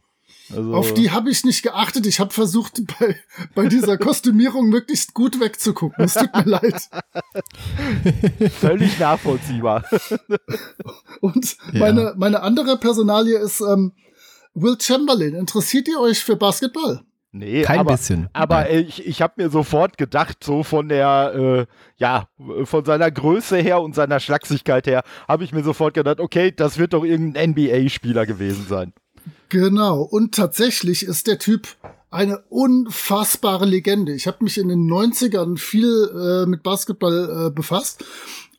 Also, 0.54 0.75
Auf 0.75 0.92
die 0.92 1.11
habe 1.11 1.30
ich 1.30 1.42
nicht 1.44 1.62
geachtet. 1.62 2.06
Ich 2.06 2.21
habe 2.21 2.33
versucht, 2.33 2.83
bei, 3.00 3.16
bei 3.54 3.66
dieser 3.66 3.97
Kostümierung 3.97 4.68
möglichst 4.68 5.14
gut 5.14 5.40
wegzugucken. 5.40 6.04
Es 6.04 6.14
tut 6.14 6.35
mir 6.35 6.44
leid. 6.44 6.90
völlig 8.61 8.99
nachvollziehbar. 8.99 9.85
Und 11.21 11.56
Ja. 11.73 11.80
meine, 11.80 12.14
meine 12.16 12.42
andere 12.42 12.76
Personalie 12.76 13.38
ist 13.38 13.61
ähm, 13.62 13.92
Will 14.54 14.76
Chamberlain. 14.80 15.34
Interessiert 15.34 15.88
ihr 15.88 16.00
euch 16.00 16.20
für 16.20 16.37
Basketball? 16.37 17.02
Nee, 17.32 17.62
Kein 17.62 17.80
aber, 17.80 17.96
bisschen. 17.96 18.28
Aber 18.32 18.61
Nein. 18.61 18.87
ich, 18.88 19.04
ich 19.04 19.20
habe 19.20 19.42
mir 19.42 19.50
sofort 19.50 19.99
gedacht, 19.99 20.44
so 20.44 20.62
von 20.62 20.88
der, 20.88 21.32
äh, 21.34 21.66
ja, 21.96 22.28
von 22.62 22.84
seiner 22.84 23.11
Größe 23.11 23.56
her 23.56 23.80
und 23.80 23.96
seiner 23.96 24.20
Schlagsigkeit 24.20 24.87
her, 24.87 25.02
habe 25.26 25.42
ich 25.42 25.52
mir 25.52 25.64
sofort 25.64 25.94
gedacht, 25.94 26.20
okay, 26.20 26.52
das 26.52 26.78
wird 26.78 26.92
doch 26.92 27.04
irgendein 27.04 27.50
NBA-Spieler 27.50 28.25
gewesen 28.25 28.66
sein. 28.68 28.92
Genau. 29.49 30.02
Und 30.02 30.37
tatsächlich 30.37 31.02
ist 31.04 31.26
der 31.26 31.40
Typ 31.40 31.66
eine 32.11 32.38
unfassbare 32.49 33.64
Legende. 33.64 34.14
Ich 34.14 34.28
habe 34.28 34.44
mich 34.44 34.56
in 34.56 34.68
den 34.68 34.88
90ern 34.88 35.58
viel 35.58 36.44
äh, 36.44 36.46
mit 36.46 36.62
Basketball 36.62 37.49
äh, 37.49 37.50
befasst. 37.50 38.04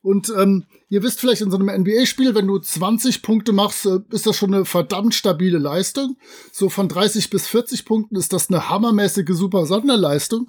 Und 0.05 0.31
ähm, 0.38 0.65
ihr 0.88 1.01
wisst 1.01 1.19
vielleicht, 1.19 1.41
in 1.41 1.50
so 1.50 1.57
einem 1.57 1.81
NBA-Spiel, 1.81 2.35
wenn 2.35 2.45
du 2.45 2.59
20 2.59 3.24
Punkte 3.24 3.53
machst, 3.53 3.88
äh, 3.88 4.01
ist 4.12 4.27
das 4.27 4.38
schon 4.38 4.53
eine 4.53 4.63
verdammt 4.63 5.15
stabile 5.15 5.57
Leistung. 5.57 6.17
So 6.51 6.69
von 6.69 6.88
30 6.88 7.31
bis 7.31 7.47
40 7.47 7.85
Punkten 7.85 8.15
ist 8.15 8.31
das 8.31 8.51
eine 8.51 8.69
hammermäßige 8.69 9.35
super 9.35 9.65
Sonderleistung. 9.65 10.47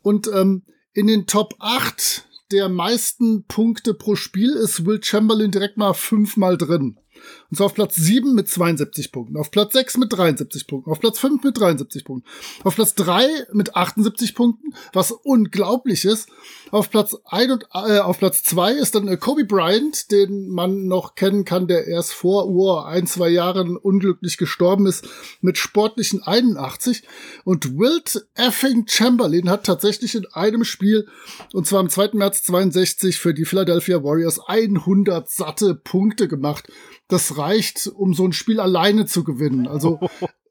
Und 0.00 0.28
ähm, 0.28 0.62
in 0.94 1.06
den 1.06 1.26
Top 1.26 1.54
8 1.58 2.24
der 2.50 2.70
meisten 2.70 3.44
Punkte 3.44 3.92
pro 3.92 4.16
Spiel 4.16 4.54
ist 4.54 4.86
Will 4.86 5.04
Chamberlain 5.04 5.50
direkt 5.50 5.76
mal 5.76 5.92
fünfmal 5.92 6.56
drin. 6.56 6.98
Und 7.50 7.56
zwar 7.56 7.66
auf 7.66 7.74
Platz 7.74 7.94
7 7.96 8.34
mit 8.34 8.48
72 8.48 9.12
Punkten, 9.12 9.36
auf 9.36 9.50
Platz 9.50 9.72
6 9.74 9.98
mit 9.98 10.12
73 10.12 10.66
Punkten, 10.66 10.90
auf 10.90 11.00
Platz 11.00 11.18
5 11.18 11.42
mit 11.42 11.58
73 11.58 12.04
Punkten, 12.04 12.28
auf 12.64 12.74
Platz 12.74 12.94
3 12.94 13.46
mit 13.52 13.76
78 13.76 14.34
Punkten, 14.34 14.74
was 14.92 15.12
unglaublich 15.12 16.04
ist. 16.04 16.28
Auf 16.70 16.90
Platz 16.90 17.16
1 17.24 17.52
und 17.52 17.66
äh, 17.72 17.98
auf 17.98 18.18
Platz 18.18 18.42
2 18.42 18.72
ist 18.72 18.94
dann 18.94 19.08
äh, 19.08 19.16
Kobe 19.16 19.44
Bryant, 19.44 20.10
den 20.10 20.48
man 20.48 20.86
noch 20.86 21.14
kennen 21.14 21.44
kann, 21.44 21.68
der 21.68 21.86
erst 21.86 22.12
vor 22.12 22.48
oh, 22.48 22.78
ein, 22.78 23.06
zwei 23.06 23.28
Jahren 23.28 23.76
unglücklich 23.76 24.36
gestorben 24.36 24.86
ist, 24.86 25.06
mit 25.40 25.58
sportlichen 25.58 26.22
81. 26.22 27.02
Und 27.44 27.78
Wilt 27.78 28.26
Effing 28.34 28.86
Chamberlain 28.88 29.48
hat 29.48 29.64
tatsächlich 29.64 30.14
in 30.14 30.26
einem 30.32 30.64
Spiel, 30.64 31.06
und 31.52 31.66
zwar 31.66 31.80
am 31.80 31.88
2. 31.88 32.10
März 32.14 32.42
62 32.44 33.18
für 33.18 33.34
die 33.34 33.44
Philadelphia 33.44 34.02
Warriors 34.02 34.40
100 34.40 35.30
satte 35.30 35.74
Punkte 35.74 36.28
gemacht. 36.28 36.68
Das 37.08 37.33
reicht, 37.36 37.86
um 37.86 38.14
so 38.14 38.24
ein 38.24 38.32
Spiel 38.32 38.60
alleine 38.60 39.06
zu 39.06 39.24
gewinnen. 39.24 39.66
Also 39.66 40.00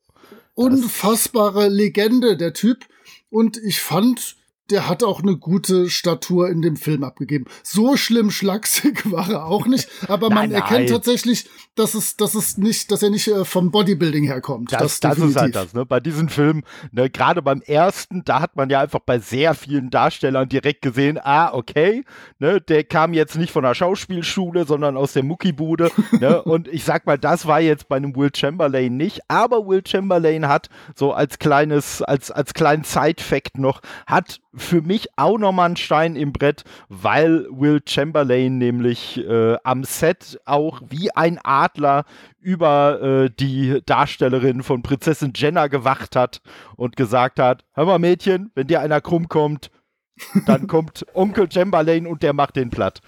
unfassbare 0.53 1.67
Legende, 1.67 2.37
der 2.37 2.53
Typ. 2.53 2.85
Und 3.29 3.57
ich 3.57 3.79
fand, 3.79 4.35
der 4.69 4.87
hat 4.87 5.03
auch 5.03 5.21
eine 5.21 5.37
gute 5.37 5.89
Statur 5.89 6.49
in 6.49 6.61
dem 6.61 6.77
Film 6.77 7.03
abgegeben. 7.03 7.45
So 7.63 7.97
schlimm 7.97 8.31
schlaksig 8.31 9.01
war 9.11 9.29
er 9.29 9.45
auch 9.45 9.67
nicht, 9.67 9.89
aber 10.07 10.29
man 10.29 10.49
Nein, 10.49 10.51
erkennt 10.51 10.85
nein. 10.85 10.87
tatsächlich, 10.87 11.49
dass 11.75 11.95
es, 11.95 12.15
dass 12.15 12.35
es 12.35 12.57
nicht, 12.57 12.91
dass 12.91 13.03
er 13.03 13.09
nicht 13.09 13.27
äh, 13.27 13.45
vom 13.45 13.71
Bodybuilding 13.71 14.25
herkommt. 14.25 14.71
Das, 14.71 14.99
das, 14.99 15.17
ist 15.17 15.35
halt 15.35 15.55
das, 15.55 15.73
ne? 15.73 15.85
Bei 15.85 15.99
diesen 15.99 16.29
Filmen, 16.29 16.63
ne, 16.91 17.09
gerade 17.09 17.41
beim 17.41 17.61
ersten, 17.61 18.23
da 18.23 18.39
hat 18.41 18.55
man 18.55 18.69
ja 18.69 18.79
einfach 18.79 18.99
bei 18.99 19.19
sehr 19.19 19.53
vielen 19.53 19.89
Darstellern 19.89 20.47
direkt 20.47 20.81
gesehen, 20.81 21.19
ah, 21.21 21.53
okay, 21.53 22.03
ne, 22.39 22.61
der 22.61 22.83
kam 22.83 23.13
jetzt 23.13 23.35
nicht 23.35 23.51
von 23.51 23.63
der 23.63 23.73
Schauspielschule, 23.73 24.65
sondern 24.65 24.97
aus 24.97 25.13
der 25.13 25.23
Muckibude, 25.23 25.91
ne? 26.19 26.41
Und 26.43 26.67
ich 26.67 26.83
sag 26.83 27.05
mal, 27.05 27.17
das 27.17 27.47
war 27.47 27.59
jetzt 27.59 27.89
bei 27.89 27.97
einem 27.97 28.15
Will 28.15 28.31
Chamberlain 28.33 28.95
nicht, 28.95 29.21
aber 29.27 29.67
Will 29.67 29.81
Chamberlain 29.85 30.47
hat 30.47 30.69
so 30.95 31.11
als 31.11 31.39
kleines, 31.39 32.01
als, 32.01 32.31
als 32.31 32.53
kleinen 32.53 32.83
Side-Fact 32.83 33.57
noch, 33.57 33.81
hat 34.05 34.39
für 34.55 34.81
mich 34.81 35.07
auch 35.15 35.37
nochmal 35.37 35.67
einen 35.67 35.77
Stein 35.77 36.15
im 36.15 36.31
Brett, 36.31 36.63
weil 36.89 37.47
Will 37.49 37.81
Chamberlain 37.85 38.57
nämlich 38.57 39.17
äh, 39.17 39.57
am 39.63 39.83
Set 39.83 40.39
auch 40.45 40.81
wie 40.89 41.11
ein 41.11 41.39
Adler 41.43 42.05
über 42.39 43.01
äh, 43.01 43.29
die 43.29 43.81
Darstellerin 43.85 44.63
von 44.63 44.83
Prinzessin 44.83 45.33
Jenna 45.35 45.67
gewacht 45.67 46.15
hat 46.15 46.41
und 46.75 46.95
gesagt 46.95 47.39
hat, 47.39 47.63
hör 47.73 47.85
mal 47.85 47.99
Mädchen, 47.99 48.51
wenn 48.53 48.67
dir 48.67 48.81
einer 48.81 49.01
krumm 49.01 49.27
kommt, 49.27 49.71
dann 50.45 50.67
kommt 50.67 51.05
Onkel 51.13 51.51
Chamberlain 51.51 52.05
und 52.05 52.21
der 52.21 52.33
macht 52.33 52.55
den 52.55 52.69
platt. 52.69 53.01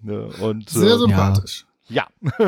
Ne, 0.00 0.28
und, 0.40 0.68
Sehr 0.68 0.94
äh, 0.94 0.98
sympathisch. 0.98 1.66
ja, 1.88 2.06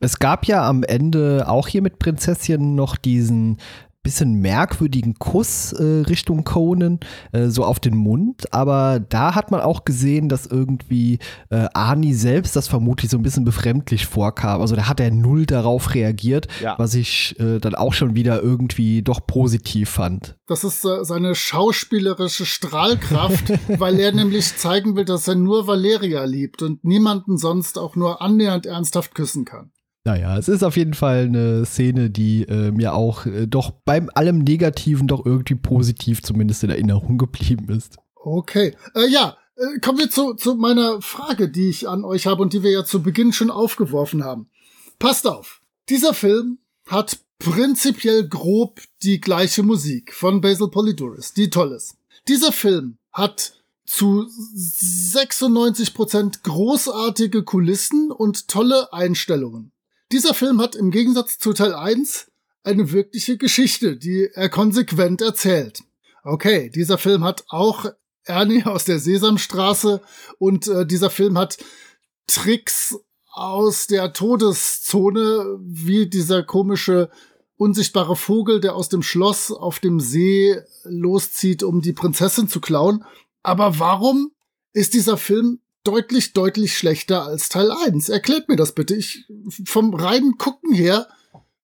Es 0.00 0.18
gab 0.18 0.46
ja 0.46 0.66
am 0.68 0.82
Ende 0.82 1.44
auch 1.48 1.68
hier 1.68 1.82
mit 1.82 1.98
Prinzesschen 1.98 2.74
noch 2.74 2.96
diesen 2.96 3.58
bisschen 4.02 4.34
merkwürdigen 4.34 5.14
Kuss 5.18 5.72
äh, 5.72 6.02
Richtung 6.08 6.44
Conan, 6.44 6.98
äh, 7.32 7.48
so 7.48 7.64
auf 7.64 7.78
den 7.80 7.96
Mund. 7.96 8.52
Aber 8.52 9.00
da 9.00 9.34
hat 9.34 9.50
man 9.50 9.60
auch 9.60 9.84
gesehen, 9.84 10.28
dass 10.28 10.46
irgendwie 10.46 11.18
äh, 11.50 11.68
Arnie 11.74 12.14
selbst 12.14 12.56
das 12.56 12.66
vermutlich 12.68 13.10
so 13.10 13.16
ein 13.16 13.22
bisschen 13.22 13.44
befremdlich 13.44 14.06
vorkam. 14.06 14.60
Also 14.60 14.74
da 14.76 14.88
hat 14.88 14.98
er 15.00 15.10
null 15.10 15.46
darauf 15.46 15.94
reagiert, 15.94 16.48
Ja. 16.60 16.74
was 16.78 16.94
ich 16.94 17.38
äh, 17.38 17.58
dann 17.60 17.74
auch 17.74 17.92
schon 17.92 18.14
wieder 18.14 18.42
irgendwie 18.42 19.02
doch 19.02 19.26
positiv 19.26 19.88
fand. 19.90 20.36
Das 20.46 20.64
ist 20.64 20.84
äh, 20.84 21.04
seine 21.04 21.34
schauspielerische 21.34 22.44
Strahlkraft, 22.46 23.52
weil 23.80 24.00
er 24.00 24.12
nämlich 24.12 24.56
zeigen 24.56 24.96
will, 24.96 25.04
dass 25.04 25.28
er 25.28 25.36
nur 25.36 25.66
Valeria 25.66 26.24
liebt 26.24 26.62
und 26.62 26.84
niemanden 26.84 27.38
sonst 27.38 27.78
auch 27.78 27.96
nur 27.96 28.20
annähernd 28.20 28.66
ernsthaft 28.66 29.14
küssen 29.14 29.44
kann. 29.44 29.70
Naja, 30.04 30.36
es 30.36 30.48
ist 30.48 30.64
auf 30.64 30.76
jeden 30.76 30.94
Fall 30.94 31.24
eine 31.24 31.64
Szene, 31.64 32.10
die 32.10 32.42
äh, 32.42 32.72
mir 32.72 32.94
auch 32.94 33.24
äh, 33.24 33.46
doch 33.46 33.70
beim 33.70 34.10
allem 34.14 34.38
Negativen 34.38 35.06
doch 35.06 35.24
irgendwie 35.24 35.54
positiv 35.54 36.22
zumindest 36.22 36.64
in 36.64 36.70
Erinnerung 36.70 37.18
geblieben 37.18 37.68
ist. 37.68 37.98
Okay. 38.16 38.74
Äh, 38.96 39.08
ja, 39.08 39.36
äh, 39.56 39.78
kommen 39.80 39.98
wir 39.98 40.10
zu, 40.10 40.34
zu 40.34 40.56
meiner 40.56 41.00
Frage, 41.02 41.48
die 41.48 41.68
ich 41.68 41.88
an 41.88 42.04
euch 42.04 42.26
habe 42.26 42.42
und 42.42 42.52
die 42.52 42.64
wir 42.64 42.72
ja 42.72 42.84
zu 42.84 43.02
Beginn 43.02 43.32
schon 43.32 43.50
aufgeworfen 43.50 44.24
haben. 44.24 44.48
Passt 44.98 45.26
auf. 45.26 45.60
Dieser 45.88 46.14
Film 46.14 46.58
hat 46.86 47.20
prinzipiell 47.38 48.28
grob 48.28 48.80
die 49.02 49.20
gleiche 49.20 49.62
Musik 49.62 50.14
von 50.14 50.40
Basil 50.40 50.68
Poliduris, 50.68 51.32
die 51.32 51.50
toll 51.50 51.72
ist. 51.72 51.96
Dieser 52.28 52.52
Film 52.52 52.98
hat 53.12 53.54
zu 53.84 54.26
96% 54.56 56.42
großartige 56.42 57.42
Kulissen 57.42 58.10
und 58.10 58.48
tolle 58.48 58.92
Einstellungen. 58.92 59.72
Dieser 60.12 60.34
Film 60.34 60.60
hat 60.60 60.76
im 60.76 60.90
Gegensatz 60.90 61.38
zu 61.38 61.54
Teil 61.54 61.72
1 61.72 62.30
eine 62.64 62.92
wirkliche 62.92 63.38
Geschichte, 63.38 63.96
die 63.96 64.28
er 64.34 64.50
konsequent 64.50 65.22
erzählt. 65.22 65.84
Okay, 66.22 66.68
dieser 66.68 66.98
Film 66.98 67.24
hat 67.24 67.44
auch 67.48 67.86
Ernie 68.24 68.62
aus 68.66 68.84
der 68.84 68.98
Sesamstraße 68.98 70.02
und 70.38 70.68
äh, 70.68 70.86
dieser 70.86 71.08
Film 71.08 71.38
hat 71.38 71.56
Tricks 72.26 72.98
aus 73.32 73.86
der 73.86 74.12
Todeszone, 74.12 75.58
wie 75.62 76.10
dieser 76.10 76.42
komische 76.42 77.10
unsichtbare 77.56 78.14
Vogel, 78.14 78.60
der 78.60 78.76
aus 78.76 78.90
dem 78.90 79.02
Schloss 79.02 79.50
auf 79.50 79.78
dem 79.78 79.98
See 79.98 80.60
loszieht, 80.84 81.62
um 81.62 81.80
die 81.80 81.94
Prinzessin 81.94 82.48
zu 82.48 82.60
klauen. 82.60 83.02
Aber 83.42 83.78
warum 83.78 84.32
ist 84.74 84.92
dieser 84.92 85.16
Film 85.16 85.60
deutlich, 85.84 86.32
deutlich 86.32 86.76
schlechter 86.76 87.24
als 87.24 87.48
Teil 87.48 87.70
1? 87.70 88.08
Erklärt 88.08 88.48
mir 88.48 88.56
das 88.56 88.72
bitte. 88.72 88.94
Ich, 88.94 89.26
vom 89.64 89.94
reinen 89.94 90.38
Gucken 90.38 90.72
her 90.74 91.08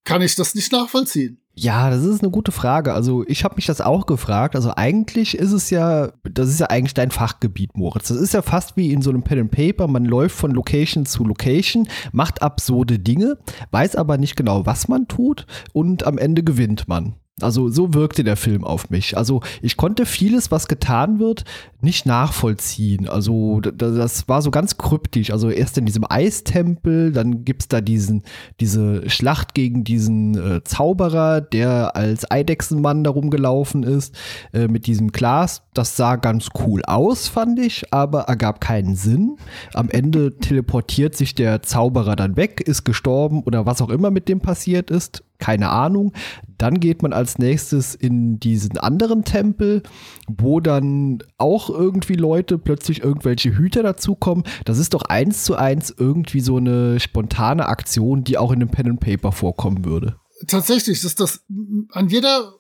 kann 0.05 0.23
ich 0.23 0.35
das 0.35 0.55
nicht 0.55 0.73
nachvollziehen. 0.73 1.41
Ja, 1.61 1.91
das 1.91 2.05
ist 2.05 2.23
eine 2.23 2.31
gute 2.31 2.53
Frage. 2.53 2.95
Also 2.95 3.25
ich 3.27 3.43
habe 3.43 3.57
mich 3.57 3.67
das 3.67 3.81
auch 3.81 4.07
gefragt. 4.07 4.55
Also 4.55 4.73
eigentlich 4.77 5.37
ist 5.37 5.51
es 5.51 5.71
ja, 5.71 6.13
das 6.23 6.49
ist 6.49 6.61
ja 6.61 6.69
eigentlich 6.69 6.95
dein 6.95 7.11
Fachgebiet, 7.11 7.77
Moritz. 7.77 8.09
Das 8.09 8.17
ist 8.17 8.33
ja 8.33 8.43
fast 8.43 8.77
wie 8.77 8.93
in 8.93 9.03
so 9.03 9.11
einem 9.11 9.25
Pen 9.25 9.41
and 9.41 9.51
Paper. 9.51 9.89
Man 9.89 10.05
läuft 10.05 10.37
von 10.37 10.53
Location 10.53 11.05
zu 11.05 11.25
Location, 11.25 11.89
macht 12.13 12.43
absurde 12.43 13.01
Dinge, 13.01 13.39
weiß 13.73 13.97
aber 13.97 14.19
nicht 14.19 14.37
genau, 14.37 14.67
was 14.67 14.87
man 14.87 15.09
tut 15.09 15.47
und 15.73 16.07
am 16.07 16.17
Ende 16.17 16.45
gewinnt 16.45 16.87
man. 16.87 17.17
Also 17.43 17.69
so 17.69 17.95
wirkte 17.95 18.25
der 18.25 18.37
Film 18.37 18.65
auf 18.65 18.91
mich. 18.91 19.17
Also 19.17 19.41
ich 19.63 19.77
konnte 19.77 20.07
vieles, 20.07 20.51
was 20.51 20.69
getan 20.69 21.19
wird, 21.19 21.45
nicht 21.81 22.07
nachvollziehen. 22.07 23.09
Also 23.09 23.61
das 23.61 24.29
war 24.29 24.43
so 24.43 24.51
ganz 24.51 24.77
kryptisch. 24.79 25.31
Also 25.31 25.51
erst 25.51 25.79
in 25.79 25.87
diesem 25.87 26.05
Eistempel, 26.09 27.13
dann 27.13 27.45
gibt 27.45 27.63
es 27.63 27.69
da 27.69 27.81
diesen, 27.81 28.23
diese 28.61 29.09
Schlacht 29.09 29.55
gegen 29.55 29.85
diesen 29.85 30.37
äh, 30.37 30.65
Zauberer, 30.65 31.41
der 31.41 31.95
als 31.95 32.29
Eidechsenmann 32.31 33.05
da 33.05 33.11
rumgelaufen 33.11 33.85
ist, 33.85 34.17
äh, 34.53 34.67
mit 34.67 34.87
diesem 34.87 35.13
Glas. 35.13 35.63
Das 35.75 35.97
sah 35.97 36.17
ganz 36.17 36.49
cool 36.67 36.83
aus, 36.85 37.29
fand 37.29 37.61
ich, 37.61 37.93
aber 37.93 38.23
ergab 38.23 38.61
keinen 38.61 38.97
Sinn. 38.97 39.37
Am 39.75 39.89
Ende 39.89 40.37
teleportiert 40.39 41.15
sich 41.15 41.35
der 41.35 41.63
Zauberer 41.63 42.17
dann 42.17 42.37
weg, 42.37 42.61
ist 42.61 42.85
gestorben 42.85 43.43
oder 43.45 43.67
was 43.67 43.81
auch 43.81 43.91
immer 43.91 44.11
mit 44.11 44.29
dem 44.29 44.41
passiert 44.41 44.91
ist 44.91 45.23
keine 45.39 45.71
Ahnung. 45.71 46.13
Dann 46.59 46.81
geht 46.81 47.03
man 47.03 47.13
als 47.13 47.39
nächstes 47.39 47.95
in 47.95 48.41
diesen 48.41 48.79
anderen 48.79 49.25
Tempel, 49.25 49.83
wo 50.27 50.61
dann 50.61 51.23
auch 51.39 51.71
irgendwie 51.71 52.15
Leute 52.15 52.59
plötzlich 52.59 53.03
irgendwelche 53.03 53.57
Hüter 53.57 53.83
dazukommen. 53.83 54.45
Das 54.65 54.79
ist 54.79 54.95
doch 54.95 55.03
eins 55.03 55.45
zu 55.45 55.57
eins 55.57 55.95
irgendwie 55.97 56.41
so 56.41 56.57
eine 56.57 56.99
spontane 57.01 57.67
Aktion, 57.67 58.25
die 58.25 58.39
auch 58.39 58.51
in 58.51 58.61
einem 58.61 58.71
Pen 58.71 58.91
and 58.91 59.01
Paper 59.01 59.33
vorkommen 59.33 59.85
würde. 59.85 60.17
Tatsächlich 60.47 61.03
ist 61.05 61.21
das 61.21 61.45
an 61.93 62.09
jeder 62.09 62.55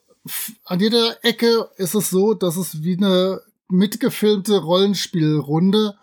an 0.64 0.80
jeder 0.80 1.24
Ecke 1.24 1.68
ist 1.76 1.94
es 1.94 2.10
so, 2.10 2.34
dass 2.34 2.56
es 2.56 2.82
wie 2.82 2.96
eine 2.96 3.40
mitgefilmte 3.68 4.58
Rollenspielrunde 4.58 5.94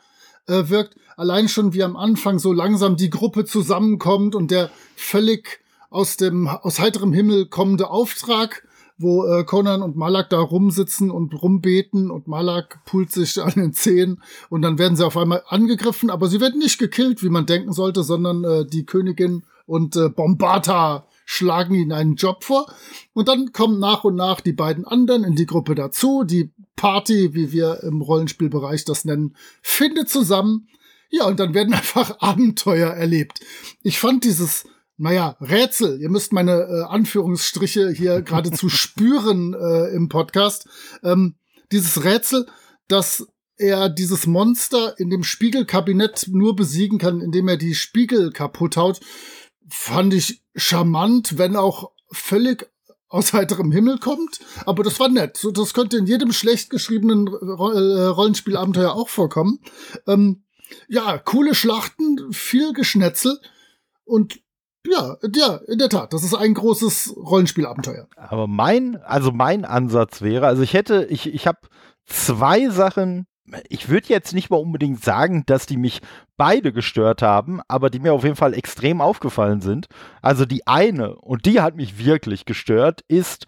äh, 0.47 0.69
wirkt. 0.69 0.95
Allein 1.17 1.47
schon 1.47 1.73
wie 1.73 1.83
am 1.83 1.95
Anfang 1.95 2.39
so 2.39 2.51
langsam 2.51 2.97
die 2.97 3.09
Gruppe 3.09 3.45
zusammenkommt 3.45 4.35
und 4.35 4.51
der 4.51 4.69
völlig 4.95 5.59
aus 5.95 6.17
dem 6.17 6.47
aus 6.47 6.79
heiterem 6.79 7.13
Himmel 7.13 7.45
kommende 7.45 7.89
Auftrag, 7.89 8.67
wo 8.97 9.25
äh, 9.25 9.45
Conan 9.45 9.81
und 9.81 9.95
Malak 9.95 10.29
da 10.29 10.39
rumsitzen 10.39 11.09
und 11.09 11.33
rumbeten 11.41 12.11
und 12.11 12.27
Malak 12.27 12.83
pult 12.85 13.11
sich 13.11 13.41
an 13.41 13.53
den 13.55 13.73
Zehen 13.73 14.21
und 14.49 14.61
dann 14.61 14.77
werden 14.77 14.97
sie 14.97 15.05
auf 15.05 15.15
einmal 15.15 15.43
angegriffen, 15.47 16.09
aber 16.09 16.27
sie 16.27 16.41
werden 16.41 16.59
nicht 16.59 16.79
gekillt, 16.79 17.23
wie 17.23 17.29
man 17.29 17.45
denken 17.45 17.71
sollte, 17.71 18.03
sondern 18.03 18.43
äh, 18.43 18.65
die 18.65 18.85
Königin 18.85 19.43
und 19.65 19.95
äh, 19.95 20.09
Bombata 20.09 21.07
schlagen 21.23 21.73
ihnen 21.73 21.93
einen 21.93 22.15
Job 22.15 22.43
vor 22.43 22.67
und 23.13 23.29
dann 23.29 23.53
kommen 23.53 23.79
nach 23.79 24.03
und 24.03 24.15
nach 24.15 24.41
die 24.41 24.53
beiden 24.53 24.85
anderen 24.85 25.23
in 25.23 25.35
die 25.35 25.47
Gruppe 25.47 25.75
dazu. 25.75 26.25
Die 26.25 26.51
Party, 26.75 27.33
wie 27.33 27.53
wir 27.53 27.83
im 27.83 28.01
Rollenspielbereich 28.01 28.83
das 28.83 29.05
nennen, 29.05 29.35
findet 29.61 30.09
zusammen. 30.09 30.67
Ja, 31.09 31.25
und 31.25 31.39
dann 31.39 31.53
werden 31.53 31.73
einfach 31.73 32.19
Abenteuer 32.19 32.89
erlebt. 32.89 33.39
Ich 33.81 33.97
fand 33.97 34.25
dieses 34.25 34.65
naja, 34.97 35.35
Rätsel. 35.41 36.01
Ihr 36.01 36.09
müsst 36.09 36.33
meine 36.33 36.61
äh, 36.61 36.83
Anführungsstriche 36.83 37.89
hier 37.91 38.21
geradezu 38.23 38.69
spüren 38.69 39.53
äh, 39.53 39.95
im 39.95 40.09
Podcast. 40.09 40.67
Ähm, 41.03 41.35
dieses 41.71 42.03
Rätsel, 42.03 42.47
dass 42.87 43.27
er 43.57 43.89
dieses 43.89 44.27
Monster 44.27 44.99
in 44.99 45.09
dem 45.09 45.23
Spiegelkabinett 45.23 46.27
nur 46.29 46.55
besiegen 46.55 46.97
kann, 46.97 47.21
indem 47.21 47.47
er 47.47 47.57
die 47.57 47.75
Spiegel 47.75 48.31
kaputt 48.31 48.77
haut, 48.77 48.99
fand 49.69 50.13
ich 50.13 50.43
charmant, 50.55 51.37
wenn 51.37 51.55
auch 51.55 51.91
völlig 52.11 52.69
aus 53.07 53.33
heiterem 53.33 53.71
Himmel 53.71 53.97
kommt. 53.99 54.39
Aber 54.65 54.83
das 54.83 54.99
war 54.99 55.09
nett. 55.09 55.37
So, 55.37 55.51
das 55.51 55.73
könnte 55.73 55.97
in 55.97 56.05
jedem 56.05 56.33
schlecht 56.33 56.69
geschriebenen 56.69 57.27
äh, 57.27 57.31
Rollenspielabenteuer 57.31 58.93
auch 58.93 59.09
vorkommen. 59.09 59.59
Ähm, 60.07 60.43
ja, 60.87 61.17
coole 61.17 61.55
Schlachten, 61.55 62.33
viel 62.33 62.73
Geschnetzel 62.73 63.39
und 64.03 64.39
ja, 64.85 65.17
ja, 65.33 65.59
in 65.67 65.77
der 65.77 65.89
Tat. 65.89 66.13
Das 66.13 66.23
ist 66.23 66.33
ein 66.33 66.53
großes 66.53 67.15
Rollenspielabenteuer. 67.17 68.07
Aber 68.15 68.47
mein, 68.47 68.97
also 69.03 69.31
mein 69.31 69.65
Ansatz 69.65 70.21
wäre, 70.21 70.47
also 70.47 70.61
ich 70.61 70.73
hätte, 70.73 71.05
ich, 71.09 71.33
ich 71.33 71.47
habe 71.47 71.59
zwei 72.05 72.69
Sachen, 72.69 73.27
ich 73.69 73.89
würde 73.89 74.07
jetzt 74.09 74.33
nicht 74.33 74.49
mal 74.49 74.57
unbedingt 74.57 75.03
sagen, 75.03 75.43
dass 75.45 75.65
die 75.65 75.77
mich 75.77 76.01
beide 76.37 76.73
gestört 76.73 77.21
haben, 77.21 77.61
aber 77.67 77.89
die 77.89 77.99
mir 77.99 78.13
auf 78.13 78.23
jeden 78.23 78.35
Fall 78.35 78.53
extrem 78.53 79.01
aufgefallen 79.01 79.61
sind. 79.61 79.87
Also 80.21 80.45
die 80.45 80.65
eine, 80.67 81.15
und 81.15 81.45
die 81.45 81.61
hat 81.61 81.75
mich 81.75 82.03
wirklich 82.03 82.45
gestört, 82.45 83.01
ist, 83.07 83.45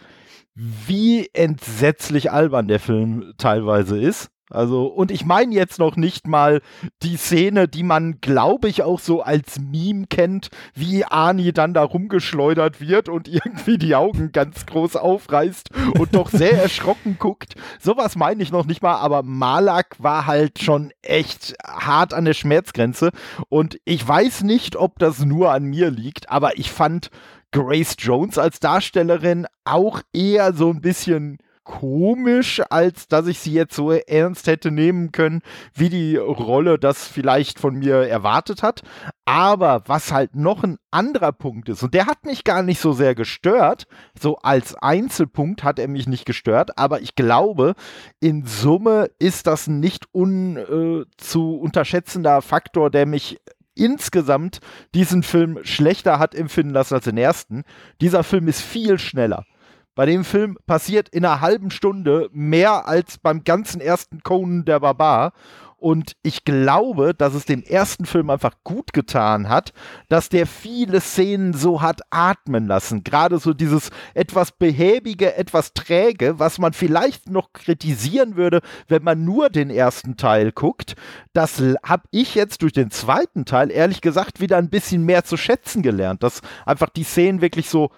wie 0.53 1.29
entsetzlich 1.33 2.31
albern 2.31 2.67
der 2.67 2.79
Film 2.79 3.33
teilweise 3.37 3.99
ist. 3.99 4.29
Also, 4.49 4.85
und 4.85 5.11
ich 5.11 5.25
meine 5.25 5.53
jetzt 5.53 5.77
noch 5.77 5.97
nicht 5.97 6.25
mal 6.25 6.61
die 7.03 7.17
Szene, 7.17 7.67
die 7.67 7.83
man, 7.83 8.21
glaube 8.21 8.69
ich, 8.69 8.81
auch 8.81 8.99
so 8.99 9.21
als 9.21 9.59
Meme 9.59 10.07
kennt, 10.07 10.49
wie 10.73 11.03
Ani 11.03 11.51
dann 11.51 11.73
da 11.73 11.83
rumgeschleudert 11.83 12.79
wird 12.79 13.09
und 13.09 13.27
irgendwie 13.27 13.77
die 13.77 13.95
Augen 13.95 14.31
ganz 14.31 14.65
groß 14.65 14.95
aufreißt 14.95 15.71
und 15.99 16.15
doch 16.15 16.29
sehr 16.29 16.53
erschrocken 16.61 17.17
guckt. 17.19 17.55
Sowas 17.79 18.15
meine 18.15 18.41
ich 18.41 18.51
noch 18.51 18.65
nicht 18.65 18.81
mal, 18.81 18.95
aber 18.95 19.21
Malak 19.23 19.95
war 19.99 20.25
halt 20.27 20.59
schon 20.59 20.91
echt 21.01 21.55
hart 21.65 22.13
an 22.13 22.25
der 22.25 22.33
Schmerzgrenze. 22.33 23.11
Und 23.49 23.79
ich 23.83 24.07
weiß 24.07 24.43
nicht, 24.43 24.77
ob 24.77 24.97
das 24.99 25.25
nur 25.25 25.51
an 25.51 25.65
mir 25.65 25.91
liegt, 25.91 26.29
aber 26.29 26.57
ich 26.57 26.71
fand 26.71 27.09
Grace 27.51 27.95
Jones 27.97 28.37
als 28.37 28.59
Darstellerin 28.59 29.45
auch 29.65 30.01
eher 30.13 30.53
so 30.53 30.69
ein 30.69 30.81
bisschen 30.81 31.37
komisch, 31.67 32.61
als 32.69 33.09
dass 33.09 33.27
ich 33.27 33.39
sie 33.39 33.51
jetzt 33.51 33.75
so 33.75 33.91
ernst 33.91 34.47
hätte 34.47 34.71
nehmen 34.71 35.11
können, 35.11 35.41
wie 35.75 35.89
die 35.89 36.15
Rolle 36.15 36.79
das 36.79 37.05
vielleicht 37.05 37.59
von 37.59 37.75
mir 37.75 38.07
erwartet 38.07 38.63
hat. 38.63 38.81
Aber 39.25 39.83
was 39.85 40.13
halt 40.13 40.33
noch 40.33 40.63
ein 40.63 40.77
anderer 40.91 41.33
Punkt 41.33 41.67
ist, 41.67 41.83
und 41.83 41.93
der 41.93 42.05
hat 42.05 42.25
mich 42.25 42.45
gar 42.45 42.63
nicht 42.63 42.79
so 42.79 42.93
sehr 42.93 43.15
gestört, 43.15 43.85
so 44.19 44.37
als 44.37 44.75
Einzelpunkt 44.75 45.63
hat 45.63 45.77
er 45.77 45.89
mich 45.89 46.07
nicht 46.07 46.25
gestört, 46.25 46.77
aber 46.77 47.01
ich 47.01 47.15
glaube, 47.15 47.75
in 48.21 48.45
Summe 48.45 49.09
ist 49.19 49.45
das 49.45 49.67
ein 49.67 49.81
nicht 49.81 50.05
un, 50.13 50.55
äh, 50.55 51.37
unterschätzender 51.37 52.41
Faktor, 52.41 52.89
der 52.89 53.05
mich 53.05 53.39
insgesamt 53.75 54.59
diesen 54.95 55.21
Film 55.21 55.59
schlechter 55.63 56.17
hat 56.17 56.33
empfinden 56.33 56.73
lassen 56.73 56.95
als 56.95 57.03
den 57.03 57.17
ersten. 57.17 57.63
Dieser 57.99 58.23
Film 58.23 58.47
ist 58.47 58.61
viel 58.61 58.97
schneller. 58.97 59.45
Bei 59.97 60.05
dem 60.05 60.23
Film 60.23 60.59
passiert 60.67 61.09
in 61.09 61.25
einer 61.25 61.41
halben 61.41 61.71
Stunde 61.71 62.29
mehr 62.31 62.85
als 62.85 63.17
beim 63.17 63.43
ganzen 63.43 63.81
ersten 63.81 64.21
Conan 64.21 64.63
der 64.63 64.79
Barbar. 64.79 65.33
Und 65.75 66.13
ich 66.21 66.43
glaube, 66.45 67.15
dass 67.15 67.33
es 67.33 67.45
dem 67.45 67.63
ersten 67.63 68.05
Film 68.05 68.29
einfach 68.29 68.53
gut 68.63 68.93
getan 68.93 69.49
hat, 69.49 69.73
dass 70.07 70.29
der 70.29 70.45
viele 70.45 71.01
Szenen 71.01 71.53
so 71.53 71.81
hat 71.81 72.01
atmen 72.11 72.67
lassen. 72.67 73.03
Gerade 73.03 73.39
so 73.39 73.55
dieses 73.55 73.89
etwas 74.13 74.51
behäbige, 74.51 75.35
etwas 75.35 75.73
träge, 75.73 76.37
was 76.37 76.59
man 76.59 76.73
vielleicht 76.73 77.29
noch 77.31 77.53
kritisieren 77.53 78.35
würde, 78.35 78.61
wenn 78.87 79.03
man 79.03 79.25
nur 79.25 79.49
den 79.49 79.71
ersten 79.71 80.15
Teil 80.15 80.51
guckt. 80.51 80.95
Das 81.33 81.59
habe 81.83 82.03
ich 82.11 82.35
jetzt 82.35 82.61
durch 82.61 82.73
den 82.73 82.91
zweiten 82.91 83.45
Teil 83.45 83.71
ehrlich 83.71 84.01
gesagt 84.01 84.41
wieder 84.41 84.57
ein 84.57 84.69
bisschen 84.69 85.05
mehr 85.05 85.23
zu 85.23 85.37
schätzen 85.37 85.81
gelernt. 85.81 86.21
Dass 86.21 86.41
einfach 86.67 86.89
die 86.89 87.03
Szenen 87.03 87.41
wirklich 87.41 87.67
so 87.69 87.89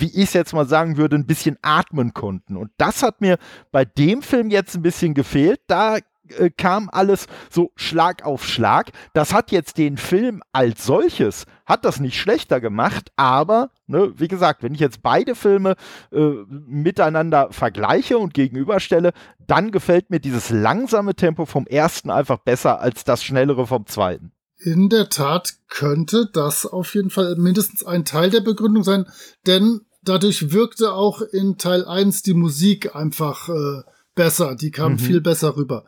wie 0.00 0.06
ich 0.08 0.24
es 0.24 0.32
jetzt 0.32 0.52
mal 0.52 0.66
sagen 0.66 0.96
würde, 0.96 1.16
ein 1.16 1.26
bisschen 1.26 1.58
atmen 1.62 2.14
konnten. 2.14 2.56
Und 2.56 2.70
das 2.76 3.02
hat 3.02 3.20
mir 3.20 3.38
bei 3.72 3.84
dem 3.84 4.22
Film 4.22 4.50
jetzt 4.50 4.74
ein 4.74 4.82
bisschen 4.82 5.14
gefehlt. 5.14 5.60
Da 5.66 5.98
äh, 6.28 6.50
kam 6.50 6.88
alles 6.92 7.26
so 7.50 7.72
Schlag 7.76 8.24
auf 8.24 8.44
Schlag. 8.44 8.90
Das 9.12 9.32
hat 9.32 9.50
jetzt 9.50 9.78
den 9.78 9.96
Film 9.96 10.42
als 10.52 10.84
solches, 10.84 11.44
hat 11.66 11.84
das 11.84 12.00
nicht 12.00 12.18
schlechter 12.18 12.60
gemacht, 12.60 13.10
aber, 13.16 13.70
ne, 13.86 14.12
wie 14.16 14.28
gesagt, 14.28 14.62
wenn 14.62 14.74
ich 14.74 14.80
jetzt 14.80 15.02
beide 15.02 15.34
Filme 15.34 15.74
äh, 16.12 16.30
miteinander 16.48 17.48
vergleiche 17.50 18.18
und 18.18 18.34
gegenüberstelle, 18.34 19.12
dann 19.46 19.70
gefällt 19.70 20.10
mir 20.10 20.20
dieses 20.20 20.50
langsame 20.50 21.14
Tempo 21.14 21.46
vom 21.46 21.66
ersten 21.66 22.10
einfach 22.10 22.38
besser 22.38 22.80
als 22.80 23.04
das 23.04 23.22
schnellere 23.22 23.66
vom 23.66 23.86
zweiten. 23.86 24.32
In 24.64 24.88
der 24.88 25.10
Tat 25.10 25.56
könnte 25.68 26.30
das 26.32 26.64
auf 26.64 26.94
jeden 26.94 27.10
Fall 27.10 27.36
mindestens 27.36 27.84
ein 27.84 28.06
Teil 28.06 28.30
der 28.30 28.40
Begründung 28.40 28.82
sein, 28.82 29.04
denn 29.46 29.82
dadurch 30.02 30.52
wirkte 30.52 30.94
auch 30.94 31.20
in 31.20 31.58
Teil 31.58 31.84
1 31.84 32.22
die 32.22 32.32
Musik 32.32 32.96
einfach 32.96 33.50
äh, 33.50 33.82
besser, 34.14 34.54
die 34.54 34.70
kam 34.70 34.92
mhm. 34.92 34.98
viel 35.00 35.20
besser 35.20 35.58
rüber. 35.58 35.84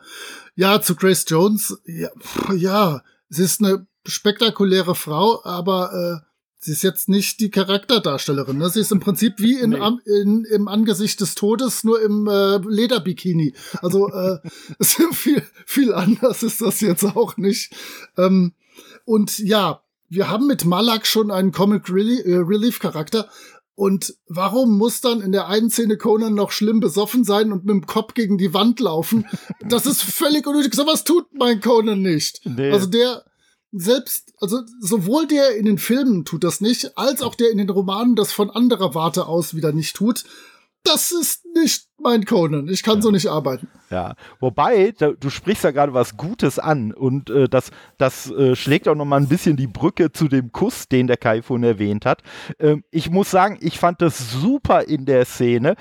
Ja, 0.53 0.79
zu 0.79 0.95
Grace 0.95 1.25
Jones, 1.27 1.81
ja, 1.85 2.09
ja, 2.55 3.01
sie 3.29 3.43
ist 3.43 3.63
eine 3.63 3.87
spektakuläre 4.05 4.93
Frau, 4.93 5.43
aber 5.43 6.21
äh, 6.21 6.27
sie 6.59 6.73
ist 6.73 6.83
jetzt 6.83 7.09
nicht 7.09 7.39
die 7.39 7.49
Charakterdarstellerin. 7.49 8.59
Ne? 8.59 8.69
Sie 8.69 8.81
ist 8.81 8.91
im 8.91 8.99
Prinzip 8.99 9.39
wie 9.39 9.57
in, 9.57 9.71
nee. 9.71 10.21
in, 10.21 10.45
im 10.45 10.67
Angesicht 10.67 11.19
des 11.19 11.33
Todes, 11.33 11.83
nur 11.83 11.99
im 11.99 12.27
äh, 12.27 12.57
Lederbikini. 12.57 13.55
Also 13.81 14.07
äh, 14.09 14.37
viel, 14.83 15.41
viel 15.65 15.95
anders 15.95 16.43
ist 16.43 16.61
das 16.61 16.81
jetzt 16.81 17.03
auch 17.03 17.37
nicht. 17.37 17.73
Ähm, 18.17 18.53
und 19.07 19.39
ja, 19.39 19.83
wir 20.09 20.29
haben 20.29 20.47
mit 20.47 20.65
Malak 20.65 21.07
schon 21.07 21.31
einen 21.31 21.53
Comic 21.53 21.87
äh, 21.87 22.35
Relief 22.35 22.79
Charakter. 22.79 23.29
Und 23.73 24.15
warum 24.27 24.77
muss 24.77 24.99
dann 24.99 25.21
in 25.21 25.31
der 25.31 25.47
einen 25.47 25.69
Szene 25.69 25.97
Conan 25.97 26.33
noch 26.33 26.51
schlimm 26.51 26.81
besoffen 26.81 27.23
sein 27.23 27.53
und 27.53 27.63
mit 27.63 27.73
dem 27.73 27.85
Kopf 27.85 28.15
gegen 28.15 28.37
die 28.37 28.53
Wand 28.53 28.81
laufen? 28.81 29.25
Das 29.69 29.85
ist 29.85 30.01
völlig 30.01 30.45
unnötig. 30.45 30.75
So 30.75 30.85
was 30.85 31.05
tut 31.05 31.27
mein 31.33 31.61
Conan 31.61 32.01
nicht. 32.01 32.41
Nee. 32.43 32.69
Also 32.71 32.87
der 32.87 33.23
selbst, 33.71 34.33
also 34.39 34.61
sowohl 34.81 35.25
der 35.25 35.55
in 35.55 35.65
den 35.65 35.77
Filmen 35.77 36.25
tut 36.25 36.43
das 36.43 36.59
nicht, 36.59 36.97
als 36.97 37.21
auch 37.21 37.35
der 37.35 37.51
in 37.51 37.59
den 37.59 37.69
Romanen 37.69 38.17
das 38.17 38.33
von 38.33 38.49
anderer 38.49 38.93
Warte 38.93 39.27
aus 39.27 39.55
wieder 39.55 39.71
nicht 39.71 39.95
tut. 39.95 40.25
das 40.83 41.11
ist 41.11 41.45
nicht 41.55 41.87
mein 41.97 42.25
Conan. 42.25 42.67
Ich 42.67 42.83
kann 42.83 42.97
ja. 42.97 43.01
so 43.03 43.11
nicht 43.11 43.27
arbeiten. 43.27 43.69
Ja, 43.89 44.15
wobei, 44.41 44.91
du 44.91 45.29
sprichst 45.29 45.63
ja 45.63 45.71
gerade 45.71 45.93
was 45.93 46.17
Gutes 46.17 46.59
an 46.59 46.91
und 46.91 47.29
äh, 47.29 47.47
das, 47.47 47.71
das 47.97 48.29
äh, 48.31 48.55
schlägt 48.55 48.87
auch 48.89 48.95
noch 48.95 49.05
mal 49.05 49.17
ein 49.17 49.29
bisschen 49.29 49.55
die 49.55 49.67
Brücke 49.67 50.11
zu 50.11 50.27
dem 50.27 50.51
Kuss, 50.51 50.89
den 50.89 51.07
der 51.07 51.15
Kai 51.15 51.41
von 51.41 51.63
erwähnt 51.63 52.05
hat. 52.05 52.21
Ähm, 52.59 52.83
ich 52.91 53.09
muss 53.09 53.31
sagen, 53.31 53.57
ich 53.61 53.79
fand 53.79 54.01
das 54.01 54.31
super 54.31 54.83
in 54.83 55.05
der 55.05 55.23
Szene 55.25 55.75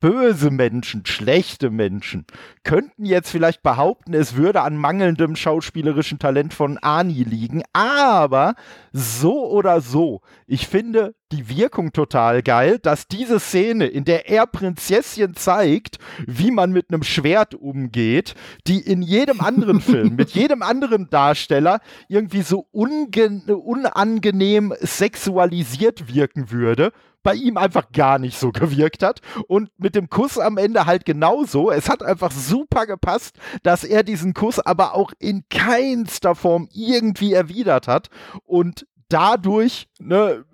böse 0.00 0.50
Menschen, 0.50 1.06
schlechte 1.06 1.70
Menschen, 1.70 2.24
könnten 2.64 3.04
jetzt 3.04 3.30
vielleicht 3.30 3.62
behaupten, 3.62 4.14
es 4.14 4.34
würde 4.34 4.62
an 4.62 4.76
mangelndem 4.76 5.36
schauspielerischen 5.36 6.18
Talent 6.18 6.54
von 6.54 6.78
Ani 6.78 7.22
liegen, 7.22 7.62
aber 7.72 8.54
so 8.92 9.48
oder 9.50 9.80
so, 9.80 10.22
ich 10.46 10.66
finde 10.66 11.14
die 11.32 11.48
Wirkung 11.48 11.92
total 11.92 12.42
geil, 12.42 12.78
dass 12.80 13.06
diese 13.06 13.38
Szene, 13.38 13.86
in 13.86 14.04
der 14.04 14.28
er 14.28 14.46
Prinzesschen 14.46 15.34
zeigt, 15.34 15.98
wie 16.26 16.50
man 16.50 16.72
mit 16.72 16.86
einem 16.90 17.04
Schwert 17.04 17.54
umgeht, 17.54 18.34
die 18.66 18.80
in 18.80 19.02
jedem 19.02 19.40
anderen 19.40 19.80
Film, 19.80 20.16
mit 20.16 20.30
jedem 20.30 20.62
anderen 20.62 21.08
Darsteller 21.08 21.80
irgendwie 22.08 22.42
so 22.42 22.66
unangenehm 22.72 24.74
sexualisiert 24.80 26.12
wirken 26.12 26.50
würde 26.50 26.92
bei 27.22 27.34
ihm 27.34 27.56
einfach 27.56 27.92
gar 27.92 28.18
nicht 28.18 28.38
so 28.38 28.50
gewirkt 28.52 29.02
hat. 29.02 29.20
Und 29.48 29.70
mit 29.78 29.94
dem 29.94 30.08
Kuss 30.08 30.38
am 30.38 30.56
Ende 30.56 30.86
halt 30.86 31.04
genauso. 31.04 31.70
Es 31.70 31.88
hat 31.88 32.02
einfach 32.02 32.30
super 32.30 32.86
gepasst, 32.86 33.36
dass 33.62 33.84
er 33.84 34.02
diesen 34.02 34.34
Kuss 34.34 34.58
aber 34.58 34.94
auch 34.94 35.12
in 35.18 35.44
keinster 35.50 36.34
Form 36.34 36.68
irgendwie 36.72 37.32
erwidert 37.32 37.88
hat. 37.88 38.10
Und 38.44 38.86
dadurch, 39.08 39.88
ne, 39.98 40.44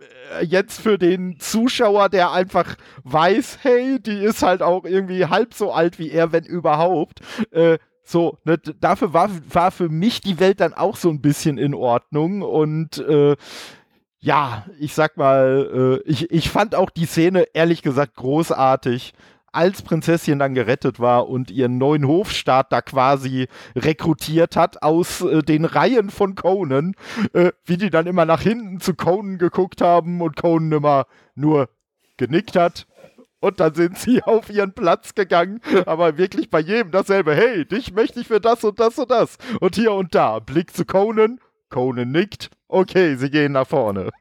jetzt 0.43 0.81
für 0.81 0.99
den 0.99 1.39
Zuschauer, 1.39 2.09
der 2.09 2.33
einfach 2.33 2.77
weiß, 3.05 3.59
hey, 3.63 4.01
die 4.01 4.19
ist 4.19 4.43
halt 4.43 4.63
auch 4.63 4.85
irgendwie 4.85 5.27
halb 5.27 5.55
so 5.55 5.73
alt 5.73 5.99
wie 5.99 6.11
er, 6.11 6.33
wenn 6.33 6.45
überhaupt, 6.45 7.21
äh, 7.53 7.79
so, 8.03 8.39
ne, 8.45 8.57
dafür 8.59 9.13
war, 9.13 9.31
war 9.53 9.71
für 9.71 9.89
mich 9.89 10.21
die 10.21 10.39
Welt 10.39 10.61
dann 10.61 10.75
auch 10.75 10.97
so 10.97 11.11
ein 11.11 11.21
bisschen 11.21 11.59
in 11.59 11.75
Ordnung 11.75 12.43
und 12.43 12.99
äh, 12.99 13.37
ja, 14.27 14.67
ich 14.81 14.93
sag 14.93 15.17
mal, 15.17 16.03
äh, 16.05 16.11
ich, 16.11 16.33
ich 16.33 16.51
fand 16.51 16.75
auch 16.75 16.91
die 16.91 17.07
Szene 17.07 17.47
ehrlich 17.55 17.83
gesagt 17.83 18.17
großartig, 18.17 19.15
als 19.53 19.83
Prinzessin 19.83 20.41
dann 20.41 20.53
gerettet 20.53 20.99
war 20.99 21.29
und 21.29 21.53
ihren 21.53 21.79
neuen 21.79 22.09
Hofstaat 22.09 22.73
da 22.73 22.83
quasi 22.83 23.47
rekrutiert 23.77 24.57
hat 24.57 24.83
aus 24.83 25.21
äh, 25.21 25.43
den 25.43 25.65
Reihen 25.65 26.11
von 26.11 26.35
Conan, 26.35 26.97
äh, 27.35 27.53
wie 27.65 27.77
die 27.77 27.89
dann 27.89 28.09
immer 28.09 28.25
nach 28.25 28.41
hinten 28.41 28.81
zu 28.81 28.95
Conan 28.95 29.39
geguckt 29.39 29.81
haben 29.81 30.21
und 30.21 30.35
Conan 30.35 30.73
immer 30.73 31.07
nur 31.37 31.69
genickt 32.17 32.57
hat. 32.57 32.89
Und 33.39 33.61
dann 33.61 33.75
sind 33.75 33.97
sie 33.97 34.23
auf 34.25 34.51
ihren 34.51 34.73
Platz 34.73 35.15
gegangen, 35.15 35.61
aber 35.87 36.19
wirklich 36.19 36.51
bei 36.51 36.59
jedem 36.59 36.91
dasselbe. 36.91 37.37
Hey, 37.37 37.65
dich 37.65 37.93
möchte 37.93 38.19
ich 38.19 38.27
für 38.27 38.41
das 38.41 38.65
und 38.65 38.81
das 38.81 38.99
und 38.99 39.09
das. 39.13 39.39
Und 39.61 39.77
hier 39.77 39.93
und 39.93 40.17
da. 40.17 40.41
Blick 40.41 40.75
zu 40.75 40.85
Conan. 40.85 41.39
Conan 41.71 42.11
nickt 42.11 42.51
okay, 42.69 43.17
sie 43.17 43.31
gehen 43.31 43.53
nach 43.53 43.67
vorne. 43.67 44.11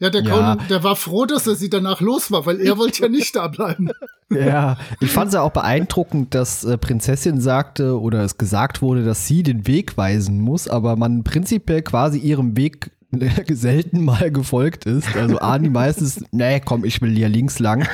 Ja, 0.00 0.10
der, 0.10 0.22
ja. 0.22 0.30
Conan, 0.30 0.60
der 0.68 0.82
war 0.82 0.96
froh, 0.96 1.24
dass 1.24 1.46
er 1.46 1.54
sie 1.54 1.70
danach 1.70 2.00
los 2.00 2.30
war, 2.30 2.44
weil 2.44 2.60
er 2.60 2.76
wollte 2.76 3.02
ja 3.02 3.08
nicht 3.08 3.34
da 3.34 3.48
bleiben. 3.48 3.90
Ja, 4.28 4.76
ich 5.00 5.12
fand 5.12 5.28
es 5.28 5.34
ja 5.34 5.42
auch 5.42 5.52
beeindruckend, 5.52 6.34
dass 6.34 6.64
äh, 6.64 6.76
Prinzessin 6.76 7.40
sagte 7.40 8.00
oder 8.00 8.24
es 8.24 8.38
gesagt 8.38 8.82
wurde, 8.82 9.04
dass 9.04 9.28
sie 9.28 9.44
den 9.44 9.68
Weg 9.68 9.96
weisen 9.96 10.40
muss, 10.40 10.66
aber 10.66 10.96
man 10.96 11.22
prinzipiell 11.22 11.82
quasi 11.82 12.18
ihrem 12.18 12.56
Weg 12.56 12.90
selten 13.50 14.04
mal 14.04 14.30
gefolgt 14.30 14.86
ist. 14.86 15.14
Also 15.16 15.38
Ani 15.38 15.68
meistens, 15.68 16.24
nee, 16.32 16.60
komm, 16.60 16.84
ich 16.84 17.00
will 17.00 17.14
hier 17.14 17.28
links 17.28 17.58
lang. 17.58 17.86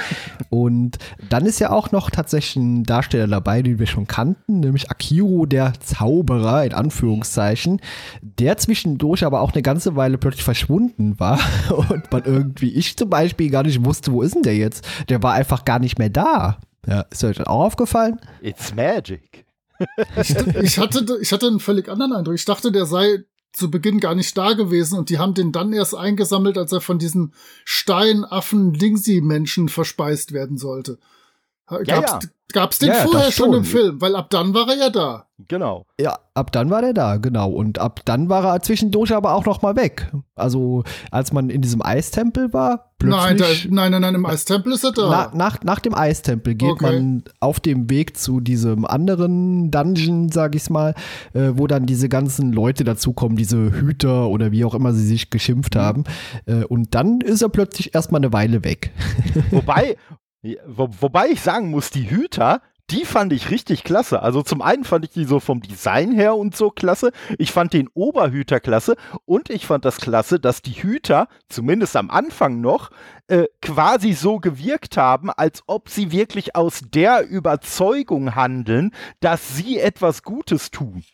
Und 0.50 0.98
dann 1.28 1.46
ist 1.46 1.58
ja 1.58 1.70
auch 1.70 1.92
noch 1.92 2.10
tatsächlich 2.10 2.56
ein 2.56 2.84
Darsteller 2.84 3.26
dabei, 3.26 3.62
den 3.62 3.78
wir 3.78 3.86
schon 3.86 4.06
kannten, 4.06 4.60
nämlich 4.60 4.90
Akiro, 4.90 5.46
der 5.46 5.74
Zauberer, 5.80 6.64
in 6.64 6.74
Anführungszeichen, 6.74 7.80
der 8.22 8.56
zwischendurch 8.56 9.24
aber 9.24 9.40
auch 9.40 9.52
eine 9.52 9.62
ganze 9.62 9.96
Weile 9.96 10.18
plötzlich 10.18 10.44
verschwunden 10.44 11.18
war 11.18 11.38
und 11.88 12.10
man 12.10 12.24
irgendwie, 12.24 12.72
ich 12.72 12.96
zum 12.96 13.10
Beispiel 13.10 13.50
gar 13.50 13.62
nicht 13.62 13.84
wusste, 13.84 14.12
wo 14.12 14.22
ist 14.22 14.34
denn 14.34 14.42
der 14.42 14.56
jetzt? 14.56 14.86
Der 15.08 15.22
war 15.22 15.34
einfach 15.34 15.64
gar 15.64 15.78
nicht 15.78 15.98
mehr 15.98 16.10
da. 16.10 16.58
Ja, 16.86 17.02
ist 17.10 17.22
euch 17.22 17.36
das 17.36 17.46
auch 17.46 17.64
aufgefallen? 17.64 18.18
It's 18.40 18.74
magic. 18.74 19.44
ich, 20.20 20.30
ich, 20.60 20.78
hatte, 20.78 21.18
ich 21.20 21.32
hatte 21.32 21.46
einen 21.46 21.60
völlig 21.60 21.88
anderen 21.88 22.12
Eindruck. 22.12 22.34
Ich 22.34 22.44
dachte, 22.44 22.72
der 22.72 22.86
sei 22.86 23.24
zu 23.52 23.70
Beginn 23.70 24.00
gar 24.00 24.14
nicht 24.14 24.36
da 24.36 24.54
gewesen 24.54 24.98
und 24.98 25.10
die 25.10 25.18
haben 25.18 25.34
den 25.34 25.52
dann 25.52 25.72
erst 25.72 25.94
eingesammelt, 25.94 26.56
als 26.56 26.72
er 26.72 26.80
von 26.80 26.98
diesen 26.98 27.32
Steinaffen 27.64 28.72
Dingsi-Menschen 28.72 29.68
verspeist 29.68 30.32
werden 30.32 30.58
sollte. 30.58 30.98
Gab's, 31.78 31.88
ja, 31.88 32.00
ja. 32.00 32.18
gab's 32.52 32.78
den 32.78 32.88
ja, 32.88 32.94
vorher 32.94 33.32
schon 33.32 33.52
im 33.54 33.64
Film? 33.64 34.00
Weil 34.00 34.16
ab 34.16 34.30
dann 34.30 34.54
war 34.54 34.68
er 34.68 34.76
ja 34.76 34.90
da. 34.90 35.26
Genau. 35.48 35.86
Ja, 35.98 36.18
ab 36.34 36.52
dann 36.52 36.70
war 36.70 36.82
er 36.82 36.92
da, 36.92 37.16
genau. 37.16 37.50
Und 37.50 37.78
ab 37.78 38.00
dann 38.04 38.28
war 38.28 38.44
er 38.44 38.60
zwischendurch 38.60 39.14
aber 39.14 39.34
auch 39.34 39.44
noch 39.44 39.62
mal 39.62 39.76
weg. 39.76 40.12
Also 40.34 40.84
als 41.10 41.32
man 41.32 41.50
in 41.50 41.62
diesem 41.62 41.82
Eistempel 41.82 42.52
war, 42.52 42.92
plötzlich. 42.98 43.22
Nein, 43.22 43.36
da, 43.36 43.46
nein, 43.70 43.90
nein, 43.92 44.02
nein, 44.02 44.14
im 44.14 44.26
Eistempel 44.26 44.72
ist 44.72 44.84
er 44.84 44.92
da. 44.92 45.08
Na, 45.10 45.36
nach, 45.36 45.62
nach 45.62 45.80
dem 45.80 45.94
Eistempel 45.94 46.54
geht 46.54 46.70
okay. 46.70 46.84
man 46.84 47.24
auf 47.40 47.60
dem 47.60 47.90
Weg 47.90 48.16
zu 48.16 48.40
diesem 48.40 48.84
anderen 48.84 49.70
Dungeon, 49.70 50.30
sag 50.30 50.54
ich's 50.54 50.70
mal, 50.70 50.94
äh, 51.34 51.50
wo 51.54 51.66
dann 51.66 51.86
diese 51.86 52.08
ganzen 52.08 52.52
Leute 52.52 52.84
dazukommen, 52.84 53.36
diese 53.36 53.72
Hüter 53.72 54.28
oder 54.28 54.52
wie 54.52 54.64
auch 54.64 54.74
immer 54.74 54.92
sie 54.92 55.06
sich 55.06 55.30
geschimpft 55.30 55.74
mhm. 55.74 55.80
haben. 55.80 56.04
Äh, 56.46 56.64
und 56.64 56.94
dann 56.94 57.20
ist 57.20 57.42
er 57.42 57.48
plötzlich 57.48 57.94
erstmal 57.94 58.20
eine 58.20 58.32
Weile 58.32 58.64
weg. 58.64 58.92
Wobei, 59.50 59.96
wo, 60.66 60.88
wobei 61.00 61.28
ich 61.28 61.40
sagen 61.40 61.70
muss, 61.70 61.90
die 61.90 62.10
Hüter, 62.10 62.60
die 62.90 63.04
fand 63.04 63.32
ich 63.32 63.50
richtig 63.50 63.84
klasse. 63.84 64.22
Also 64.22 64.42
zum 64.42 64.60
einen 64.60 64.84
fand 64.84 65.04
ich 65.04 65.12
die 65.12 65.24
so 65.24 65.40
vom 65.40 65.62
Design 65.62 66.12
her 66.12 66.36
und 66.36 66.56
so 66.56 66.70
klasse. 66.70 67.12
Ich 67.38 67.52
fand 67.52 67.72
den 67.72 67.88
Oberhüter 67.94 68.60
klasse 68.60 68.96
und 69.24 69.50
ich 69.50 69.66
fand 69.66 69.84
das 69.84 69.96
klasse, 69.98 70.40
dass 70.40 70.62
die 70.62 70.82
Hüter, 70.82 71.28
zumindest 71.48 71.96
am 71.96 72.10
Anfang 72.10 72.60
noch, 72.60 72.90
äh, 73.28 73.44
quasi 73.62 74.12
so 74.12 74.38
gewirkt 74.38 74.96
haben, 74.96 75.30
als 75.30 75.62
ob 75.66 75.88
sie 75.88 76.12
wirklich 76.12 76.54
aus 76.54 76.82
der 76.92 77.26
Überzeugung 77.26 78.34
handeln, 78.34 78.90
dass 79.20 79.56
sie 79.56 79.78
etwas 79.78 80.22
Gutes 80.22 80.70
tun. 80.70 81.04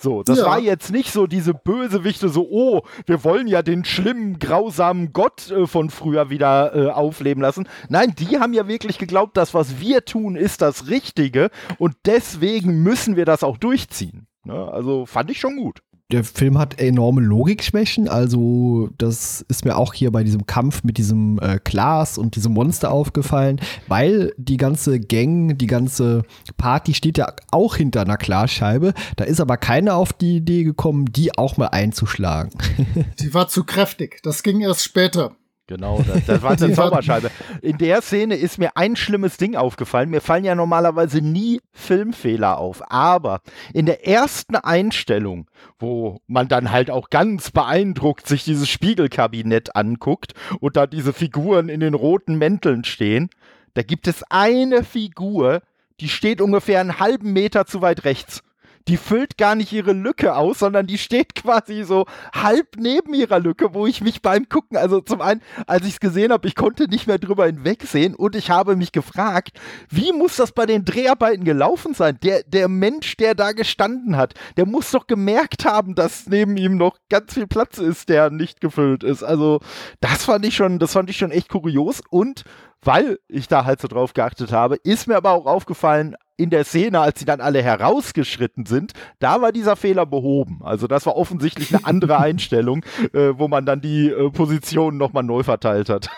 So, 0.00 0.22
das 0.22 0.38
ja. 0.38 0.46
war 0.46 0.60
jetzt 0.60 0.92
nicht 0.92 1.12
so 1.12 1.26
diese 1.26 1.54
Bösewichte, 1.54 2.28
so, 2.28 2.46
oh, 2.48 2.82
wir 3.06 3.24
wollen 3.24 3.48
ja 3.48 3.62
den 3.62 3.84
schlimmen, 3.84 4.38
grausamen 4.38 5.12
Gott 5.12 5.50
äh, 5.50 5.66
von 5.66 5.90
früher 5.90 6.30
wieder 6.30 6.74
äh, 6.74 6.90
aufleben 6.90 7.42
lassen. 7.42 7.68
Nein, 7.88 8.14
die 8.16 8.38
haben 8.38 8.52
ja 8.52 8.68
wirklich 8.68 8.98
geglaubt, 8.98 9.36
das, 9.36 9.54
was 9.54 9.80
wir 9.80 10.04
tun, 10.04 10.36
ist 10.36 10.62
das 10.62 10.88
Richtige 10.88 11.50
und 11.78 11.96
deswegen 12.06 12.84
müssen 12.84 13.16
wir 13.16 13.24
das 13.24 13.42
auch 13.42 13.56
durchziehen. 13.56 14.28
Ne? 14.44 14.70
Also 14.70 15.04
fand 15.04 15.32
ich 15.32 15.40
schon 15.40 15.56
gut 15.56 15.80
der 16.10 16.24
Film 16.24 16.56
hat 16.56 16.80
enorme 16.80 17.20
Logikschwächen. 17.20 18.08
Also, 18.08 18.88
das 18.96 19.44
ist 19.48 19.66
mir 19.66 19.76
auch 19.76 19.92
hier 19.92 20.10
bei 20.10 20.24
diesem 20.24 20.46
Kampf 20.46 20.82
mit 20.82 20.96
diesem 20.96 21.38
äh, 21.40 21.60
Glas 21.62 22.16
und 22.16 22.34
diesem 22.34 22.54
Monster 22.54 22.90
aufgefallen, 22.90 23.60
weil 23.88 24.32
die 24.38 24.56
ganze 24.56 25.00
Gang, 25.00 25.58
die 25.58 25.66
ganze 25.66 26.22
Party 26.56 26.94
steht 26.94 27.18
ja 27.18 27.34
auch 27.50 27.76
hinter 27.76 28.00
einer 28.00 28.16
Glasscheibe. 28.16 28.94
Da 29.16 29.24
ist 29.24 29.40
aber 29.40 29.58
keiner 29.58 29.96
auf 29.96 30.14
die 30.14 30.36
Idee 30.36 30.64
gekommen, 30.64 31.12
die 31.12 31.36
auch 31.36 31.58
mal 31.58 31.68
einzuschlagen. 31.68 32.52
Die 33.20 33.34
war 33.34 33.48
zu 33.48 33.64
kräftig. 33.64 34.20
Das 34.22 34.42
ging 34.42 34.60
erst 34.60 34.84
später. 34.84 35.36
Genau, 35.68 36.02
das, 36.02 36.24
das 36.24 36.42
war 36.42 36.50
eine 36.60 36.72
Zauberscheibe. 36.72 37.30
In 37.60 37.76
der 37.76 38.00
Szene 38.00 38.36
ist 38.36 38.58
mir 38.58 38.76
ein 38.76 38.96
schlimmes 38.96 39.36
Ding 39.36 39.54
aufgefallen. 39.54 40.08
Mir 40.08 40.22
fallen 40.22 40.44
ja 40.44 40.54
normalerweise 40.54 41.20
nie 41.20 41.60
Filmfehler 41.72 42.58
auf. 42.58 42.82
Aber 42.90 43.42
in 43.74 43.84
der 43.84 44.06
ersten 44.06 44.56
Einstellung, 44.56 45.46
wo 45.78 46.20
man 46.26 46.48
dann 46.48 46.72
halt 46.72 46.90
auch 46.90 47.10
ganz 47.10 47.50
beeindruckt 47.50 48.26
sich 48.26 48.44
dieses 48.44 48.68
Spiegelkabinett 48.68 49.76
anguckt 49.76 50.32
und 50.58 50.76
da 50.76 50.86
diese 50.86 51.12
Figuren 51.12 51.68
in 51.68 51.80
den 51.80 51.94
roten 51.94 52.36
Mänteln 52.38 52.84
stehen, 52.84 53.28
da 53.74 53.82
gibt 53.82 54.08
es 54.08 54.24
eine 54.30 54.82
Figur, 54.82 55.60
die 56.00 56.08
steht 56.08 56.40
ungefähr 56.40 56.80
einen 56.80 56.98
halben 56.98 57.34
Meter 57.34 57.66
zu 57.66 57.82
weit 57.82 58.04
rechts 58.04 58.42
die 58.88 58.96
füllt 58.96 59.36
gar 59.36 59.54
nicht 59.54 59.72
ihre 59.72 59.92
Lücke 59.92 60.34
aus, 60.34 60.60
sondern 60.60 60.86
die 60.86 60.98
steht 60.98 61.34
quasi 61.34 61.84
so 61.84 62.06
halb 62.34 62.76
neben 62.78 63.12
ihrer 63.14 63.38
Lücke, 63.38 63.74
wo 63.74 63.86
ich 63.86 64.00
mich 64.00 64.22
beim 64.22 64.48
Gucken, 64.48 64.76
also 64.76 65.00
zum 65.00 65.20
einen, 65.20 65.42
als 65.66 65.86
ich 65.86 65.94
es 65.94 66.00
gesehen 66.00 66.32
habe, 66.32 66.48
ich 66.48 66.54
konnte 66.54 66.88
nicht 66.88 67.06
mehr 67.06 67.18
drüber 67.18 67.46
hinwegsehen 67.46 68.14
und 68.14 68.34
ich 68.34 68.50
habe 68.50 68.76
mich 68.76 68.92
gefragt, 68.92 69.60
wie 69.90 70.12
muss 70.12 70.36
das 70.36 70.52
bei 70.52 70.64
den 70.64 70.84
Dreharbeiten 70.84 71.44
gelaufen 71.44 71.92
sein? 71.92 72.18
Der, 72.22 72.42
der 72.44 72.68
Mensch, 72.68 73.16
der 73.16 73.34
da 73.34 73.52
gestanden 73.52 74.16
hat, 74.16 74.34
der 74.56 74.66
muss 74.66 74.90
doch 74.90 75.06
gemerkt 75.06 75.66
haben, 75.66 75.94
dass 75.94 76.26
neben 76.26 76.56
ihm 76.56 76.76
noch 76.76 76.96
ganz 77.10 77.34
viel 77.34 77.46
Platz 77.46 77.78
ist, 77.78 78.08
der 78.08 78.30
nicht 78.30 78.60
gefüllt 78.60 79.04
ist. 79.04 79.22
Also, 79.22 79.60
das 80.00 80.24
fand 80.24 80.46
ich 80.46 80.56
schon, 80.56 80.78
das 80.78 80.92
fand 80.92 81.10
ich 81.10 81.18
schon 81.18 81.30
echt 81.30 81.50
kurios 81.50 82.00
und 82.08 82.44
weil 82.82 83.18
ich 83.28 83.48
da 83.48 83.64
halt 83.64 83.80
so 83.80 83.88
drauf 83.88 84.14
geachtet 84.14 84.52
habe, 84.52 84.76
ist 84.76 85.08
mir 85.08 85.16
aber 85.16 85.32
auch 85.32 85.46
aufgefallen, 85.46 86.16
in 86.38 86.50
der 86.50 86.64
Szene, 86.64 87.00
als 87.00 87.18
sie 87.18 87.24
dann 87.24 87.40
alle 87.40 87.62
herausgeschritten 87.62 88.64
sind, 88.64 88.92
da 89.18 89.42
war 89.42 89.50
dieser 89.50 89.74
Fehler 89.74 90.06
behoben. 90.06 90.60
Also 90.62 90.86
das 90.86 91.04
war 91.04 91.16
offensichtlich 91.16 91.74
eine 91.74 91.84
andere 91.84 92.18
Einstellung, 92.20 92.84
äh, 93.12 93.32
wo 93.36 93.48
man 93.48 93.66
dann 93.66 93.80
die 93.80 94.08
äh, 94.08 94.30
Positionen 94.30 94.98
nochmal 94.98 95.24
neu 95.24 95.42
verteilt 95.42 95.88
hat. 95.88 96.08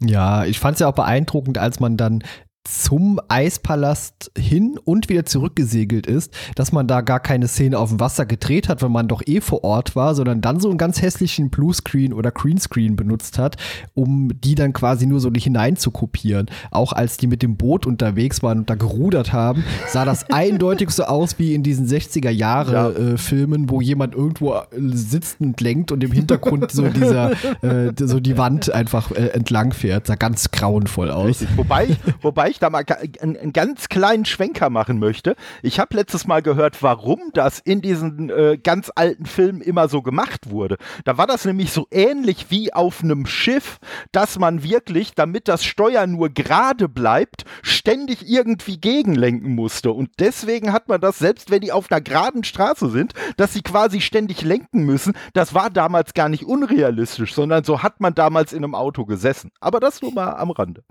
ja, 0.00 0.44
ich 0.44 0.58
fand 0.58 0.74
es 0.74 0.80
ja 0.80 0.88
auch 0.88 0.94
beeindruckend, 0.94 1.58
als 1.58 1.78
man 1.78 1.96
dann 1.96 2.24
zum 2.64 3.20
Eispalast 3.28 4.30
hin 4.38 4.78
und 4.84 5.08
wieder 5.08 5.24
zurückgesegelt 5.24 6.06
ist, 6.06 6.32
dass 6.54 6.70
man 6.70 6.86
da 6.86 7.00
gar 7.00 7.18
keine 7.18 7.48
Szene 7.48 7.78
auf 7.78 7.88
dem 7.88 7.98
Wasser 7.98 8.24
gedreht 8.24 8.68
hat, 8.68 8.82
wenn 8.82 8.92
man 8.92 9.08
doch 9.08 9.22
eh 9.26 9.40
vor 9.40 9.64
Ort 9.64 9.96
war, 9.96 10.14
sondern 10.14 10.40
dann 10.40 10.60
so 10.60 10.68
einen 10.68 10.78
ganz 10.78 11.02
hässlichen 11.02 11.50
Bluescreen 11.50 12.12
oder 12.12 12.30
Greenscreen 12.30 12.94
benutzt 12.94 13.38
hat, 13.38 13.56
um 13.94 14.30
die 14.44 14.54
dann 14.54 14.72
quasi 14.72 15.06
nur 15.06 15.18
so 15.18 15.28
nicht 15.28 15.44
hinein 15.44 15.76
zu 15.76 15.90
kopieren. 15.90 16.46
Auch 16.70 16.92
als 16.92 17.16
die 17.16 17.26
mit 17.26 17.42
dem 17.42 17.56
Boot 17.56 17.84
unterwegs 17.84 18.42
waren 18.44 18.60
und 18.60 18.70
da 18.70 18.76
gerudert 18.76 19.32
haben, 19.32 19.64
sah 19.88 20.04
das 20.04 20.30
eindeutig 20.30 20.90
so 20.90 21.04
aus 21.04 21.38
wie 21.40 21.54
in 21.54 21.64
diesen 21.64 21.88
60er 21.88 22.30
Jahre 22.30 22.72
ja. 22.72 22.90
äh, 22.90 23.18
Filmen, 23.18 23.70
wo 23.70 23.80
jemand 23.80 24.14
irgendwo 24.14 24.54
äh, 24.54 24.62
sitzt 24.92 25.40
und 25.40 25.60
lenkt 25.60 25.90
und 25.90 26.04
im 26.04 26.12
Hintergrund 26.12 26.70
so 26.70 26.88
dieser 26.88 27.32
äh, 27.62 27.92
so 27.98 28.20
die 28.20 28.38
Wand 28.38 28.72
einfach 28.72 29.10
äh, 29.10 29.28
entlang 29.28 29.72
fährt. 29.72 30.06
Sah 30.06 30.14
ganz 30.14 30.52
grauenvoll 30.52 31.10
aus. 31.10 31.26
Richtig. 31.26 31.48
Wobei, 31.56 31.96
wobei 32.20 32.51
ich 32.52 32.58
da 32.58 32.70
mal 32.70 32.84
einen, 33.20 33.52
ganz 33.52 33.88
kleinen 33.88 34.24
Schwenker 34.24 34.70
machen 34.70 34.98
möchte. 34.98 35.34
Ich 35.62 35.80
habe 35.80 35.96
letztes 35.96 36.26
Mal 36.26 36.42
gehört, 36.42 36.82
warum 36.82 37.20
das 37.34 37.58
in 37.58 37.80
diesen 37.80 38.30
äh, 38.30 38.58
ganz 38.62 38.90
alten 38.94 39.26
Filmen 39.26 39.60
immer 39.60 39.88
so 39.88 40.02
gemacht 40.02 40.50
wurde. 40.50 40.76
Da 41.04 41.18
war 41.18 41.26
das 41.26 41.44
nämlich 41.44 41.72
so 41.72 41.86
ähnlich 41.90 42.46
wie 42.50 42.72
auf 42.72 43.02
einem 43.02 43.26
Schiff, 43.26 43.78
dass 44.12 44.38
man 44.38 44.62
wirklich, 44.62 45.14
damit 45.14 45.48
das 45.48 45.64
Steuer 45.64 46.06
nur 46.06 46.28
gerade 46.30 46.88
bleibt, 46.88 47.44
ständig 47.62 48.28
irgendwie 48.28 48.78
gegenlenken 48.78 49.54
musste. 49.54 49.92
Und 49.92 50.10
deswegen 50.20 50.72
hat 50.72 50.88
man 50.88 51.00
das, 51.00 51.18
selbst 51.18 51.50
wenn 51.50 51.60
die 51.60 51.72
auf 51.72 51.90
einer 51.90 52.00
geraden 52.00 52.44
Straße 52.44 52.90
sind, 52.90 53.14
dass 53.36 53.52
sie 53.52 53.62
quasi 53.62 54.00
ständig 54.00 54.42
lenken 54.42 54.84
müssen. 54.84 55.14
Das 55.32 55.54
war 55.54 55.70
damals 55.70 56.14
gar 56.14 56.28
nicht 56.28 56.44
unrealistisch, 56.44 57.34
sondern 57.34 57.64
so 57.64 57.82
hat 57.82 58.00
man 58.00 58.14
damals 58.14 58.52
in 58.52 58.58
einem 58.58 58.74
Auto 58.74 59.04
gesessen. 59.04 59.50
Aber 59.60 59.80
das 59.80 60.02
nur 60.02 60.12
mal 60.12 60.34
am 60.34 60.50
Rande. 60.50 60.84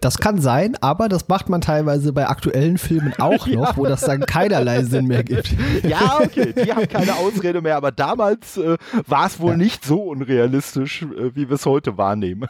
Das 0.00 0.18
kann 0.18 0.40
sein, 0.40 0.76
aber 0.80 1.08
das 1.08 1.28
macht 1.28 1.48
man 1.48 1.60
teilweise 1.60 2.12
bei 2.12 2.28
aktuellen 2.28 2.78
Filmen 2.78 3.14
auch 3.18 3.46
noch, 3.46 3.70
ja. 3.70 3.76
wo 3.76 3.84
das 3.84 4.00
dann 4.02 4.20
keinerlei 4.20 4.82
Sinn 4.84 5.06
mehr 5.06 5.24
gibt. 5.24 5.54
Ja, 5.82 6.20
okay, 6.22 6.52
die 6.52 6.72
haben 6.72 6.88
keine 6.88 7.14
Ausrede 7.16 7.60
mehr, 7.60 7.76
aber 7.76 7.92
damals 7.92 8.56
äh, 8.56 8.76
war 9.06 9.26
es 9.26 9.40
wohl 9.40 9.52
ja. 9.52 9.56
nicht 9.56 9.84
so 9.84 10.02
unrealistisch, 10.02 11.02
äh, 11.02 11.34
wie 11.34 11.48
wir 11.48 11.54
es 11.54 11.66
heute 11.66 11.96
wahrnehmen. 11.96 12.48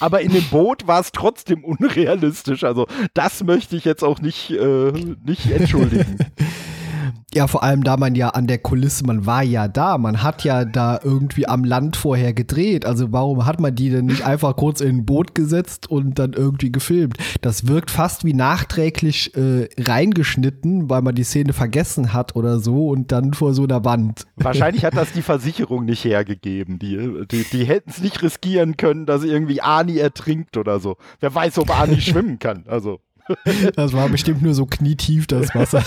Aber 0.00 0.20
in 0.20 0.32
dem 0.32 0.44
Boot 0.50 0.86
war 0.86 1.00
es 1.00 1.12
trotzdem 1.12 1.64
unrealistisch. 1.64 2.64
Also 2.64 2.86
das 3.14 3.42
möchte 3.44 3.76
ich 3.76 3.84
jetzt 3.84 4.02
auch 4.02 4.20
nicht, 4.20 4.50
äh, 4.50 4.92
nicht 5.24 5.50
entschuldigen. 5.50 6.18
Ja, 7.36 7.46
vor 7.48 7.62
allem 7.62 7.84
da 7.84 7.98
man 7.98 8.14
ja 8.14 8.30
an 8.30 8.46
der 8.46 8.56
Kulisse, 8.56 9.04
man 9.04 9.26
war 9.26 9.42
ja 9.42 9.68
da, 9.68 9.98
man 9.98 10.22
hat 10.22 10.42
ja 10.42 10.64
da 10.64 10.98
irgendwie 11.04 11.46
am 11.46 11.64
Land 11.64 11.94
vorher 11.94 12.32
gedreht. 12.32 12.86
Also 12.86 13.12
warum 13.12 13.44
hat 13.44 13.60
man 13.60 13.74
die 13.74 13.90
denn 13.90 14.06
nicht 14.06 14.24
einfach 14.24 14.56
kurz 14.56 14.80
in 14.80 15.00
ein 15.00 15.04
Boot 15.04 15.34
gesetzt 15.34 15.90
und 15.90 16.18
dann 16.18 16.32
irgendwie 16.32 16.72
gefilmt? 16.72 17.18
Das 17.42 17.68
wirkt 17.68 17.90
fast 17.90 18.24
wie 18.24 18.32
nachträglich 18.32 19.36
äh, 19.36 19.68
reingeschnitten, 19.78 20.88
weil 20.88 21.02
man 21.02 21.14
die 21.14 21.24
Szene 21.24 21.52
vergessen 21.52 22.14
hat 22.14 22.36
oder 22.36 22.58
so 22.58 22.88
und 22.88 23.12
dann 23.12 23.34
vor 23.34 23.52
so 23.52 23.64
einer 23.64 23.84
Wand. 23.84 24.26
Wahrscheinlich 24.36 24.86
hat 24.86 24.96
das 24.96 25.12
die 25.14 25.20
Versicherung 25.20 25.84
nicht 25.84 26.06
hergegeben. 26.06 26.78
Die, 26.78 27.26
die, 27.30 27.44
die 27.52 27.66
hätten 27.66 27.90
es 27.90 28.00
nicht 28.00 28.22
riskieren 28.22 28.78
können, 28.78 29.04
dass 29.04 29.24
irgendwie 29.24 29.60
Ani 29.60 29.98
ertrinkt 29.98 30.56
oder 30.56 30.80
so. 30.80 30.96
Wer 31.20 31.34
weiß, 31.34 31.58
ob 31.58 31.78
Ani 31.78 32.00
schwimmen 32.00 32.38
kann. 32.38 32.64
Also. 32.66 33.00
Das 33.74 33.92
war 33.92 34.08
bestimmt 34.08 34.42
nur 34.42 34.54
so 34.54 34.66
knietief, 34.66 35.26
das 35.26 35.54
Wasser. 35.54 35.82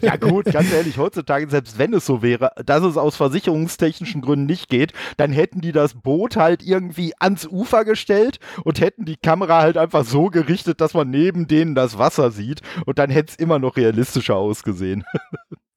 ja 0.00 0.16
gut, 0.16 0.46
ganz 0.46 0.72
ehrlich, 0.72 0.98
heutzutage, 0.98 1.48
selbst 1.48 1.78
wenn 1.78 1.92
es 1.94 2.06
so 2.06 2.22
wäre, 2.22 2.52
dass 2.64 2.82
es 2.82 2.96
aus 2.96 3.16
versicherungstechnischen 3.16 4.20
Gründen 4.20 4.46
nicht 4.46 4.68
geht, 4.68 4.92
dann 5.16 5.32
hätten 5.32 5.60
die 5.60 5.72
das 5.72 5.94
Boot 5.94 6.36
halt 6.36 6.62
irgendwie 6.62 7.12
ans 7.18 7.46
Ufer 7.46 7.84
gestellt 7.84 8.38
und 8.64 8.80
hätten 8.80 9.04
die 9.04 9.16
Kamera 9.16 9.60
halt 9.60 9.76
einfach 9.76 10.04
so 10.04 10.26
gerichtet, 10.30 10.80
dass 10.80 10.94
man 10.94 11.10
neben 11.10 11.46
denen 11.46 11.74
das 11.74 11.98
Wasser 11.98 12.30
sieht 12.30 12.62
und 12.86 12.98
dann 12.98 13.10
hätte 13.10 13.32
es 13.32 13.36
immer 13.36 13.58
noch 13.58 13.76
realistischer 13.76 14.36
ausgesehen. 14.36 15.04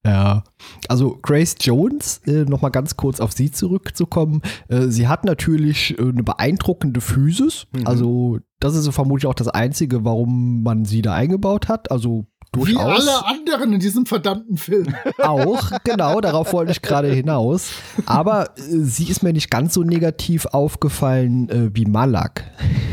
Ja, 0.07 0.43
also 0.87 1.19
Grace 1.21 1.55
Jones, 1.59 2.21
äh, 2.25 2.45
nochmal 2.45 2.71
ganz 2.71 2.95
kurz 2.95 3.19
auf 3.19 3.33
sie 3.33 3.51
zurückzukommen. 3.51 4.41
Äh, 4.69 4.87
sie 4.87 5.09
hat 5.09 5.25
natürlich 5.25 5.99
äh, 5.99 6.01
eine 6.01 6.23
beeindruckende 6.23 7.01
Physis. 7.01 7.67
Mhm. 7.73 7.85
Also 7.85 8.39
das 8.61 8.73
ist 8.75 8.87
vermutlich 8.93 9.27
auch 9.27 9.33
das 9.33 9.49
Einzige, 9.49 10.05
warum 10.05 10.63
man 10.63 10.85
sie 10.85 11.01
da 11.01 11.13
eingebaut 11.13 11.67
hat. 11.67 11.91
Also 11.91 12.25
Durchaus. 12.51 12.75
Wie 12.75 13.09
alle 13.09 13.25
anderen 13.25 13.73
in 13.73 13.79
diesem 13.79 14.05
verdammten 14.05 14.57
Film. 14.57 14.95
Auch, 15.17 15.71
genau, 15.83 16.21
darauf 16.21 16.53
wollte 16.53 16.71
ich 16.71 16.81
gerade 16.81 17.11
hinaus. 17.11 17.71
Aber 18.05 18.51
äh, 18.57 18.61
sie 18.61 19.09
ist 19.09 19.21
mir 19.21 19.33
nicht 19.33 19.49
ganz 19.49 19.73
so 19.73 19.83
negativ 19.83 20.45
aufgefallen 20.45 21.49
äh, 21.49 21.75
wie 21.75 21.85
Malak. 21.85 22.45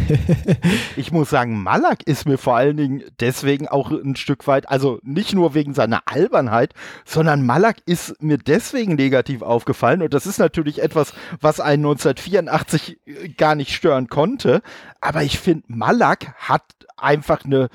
ich 0.96 1.12
muss 1.12 1.30
sagen, 1.30 1.62
Malak 1.62 2.02
ist 2.02 2.26
mir 2.26 2.36
vor 2.36 2.56
allen 2.56 2.76
Dingen 2.76 3.04
deswegen 3.20 3.68
auch 3.68 3.90
ein 3.90 4.16
Stück 4.16 4.46
weit, 4.46 4.68
also 4.68 4.98
nicht 5.02 5.34
nur 5.34 5.54
wegen 5.54 5.72
seiner 5.72 6.02
Albernheit, 6.06 6.74
sondern 7.04 7.46
Malak 7.46 7.76
ist 7.86 8.20
mir 8.20 8.38
deswegen 8.38 8.96
negativ 8.96 9.42
aufgefallen. 9.42 10.02
Und 10.02 10.12
das 10.12 10.26
ist 10.26 10.38
natürlich 10.38 10.82
etwas, 10.82 11.12
was 11.40 11.60
einen 11.60 11.86
1984 11.86 12.98
äh, 13.06 13.28
gar 13.28 13.54
nicht 13.54 13.72
stören 13.72 14.08
konnte. 14.08 14.62
Aber 15.00 15.22
ich 15.22 15.38
finde, 15.38 15.64
Malak 15.68 16.34
hat 16.38 16.64
einfach 16.96 17.44
eine 17.44 17.68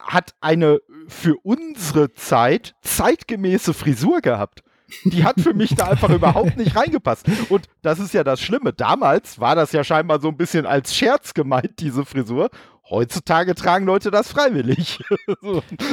hat 0.00 0.34
eine 0.40 0.80
für 1.10 1.36
unsere 1.42 2.12
Zeit 2.12 2.74
zeitgemäße 2.82 3.74
Frisur 3.74 4.20
gehabt. 4.20 4.62
Die 5.04 5.24
hat 5.24 5.40
für 5.40 5.54
mich 5.54 5.74
da 5.74 5.86
einfach 5.86 6.10
überhaupt 6.10 6.56
nicht 6.56 6.74
reingepasst. 6.74 7.26
Und 7.48 7.66
das 7.82 7.98
ist 7.98 8.12
ja 8.14 8.24
das 8.24 8.40
Schlimme. 8.40 8.72
Damals 8.72 9.38
war 9.38 9.54
das 9.54 9.72
ja 9.72 9.84
scheinbar 9.84 10.20
so 10.20 10.28
ein 10.28 10.36
bisschen 10.36 10.66
als 10.66 10.94
Scherz 10.94 11.34
gemeint, 11.34 11.78
diese 11.78 12.04
Frisur. 12.04 12.50
Heutzutage 12.90 13.54
tragen 13.54 13.86
Leute 13.86 14.10
das 14.10 14.28
freiwillig. 14.28 14.98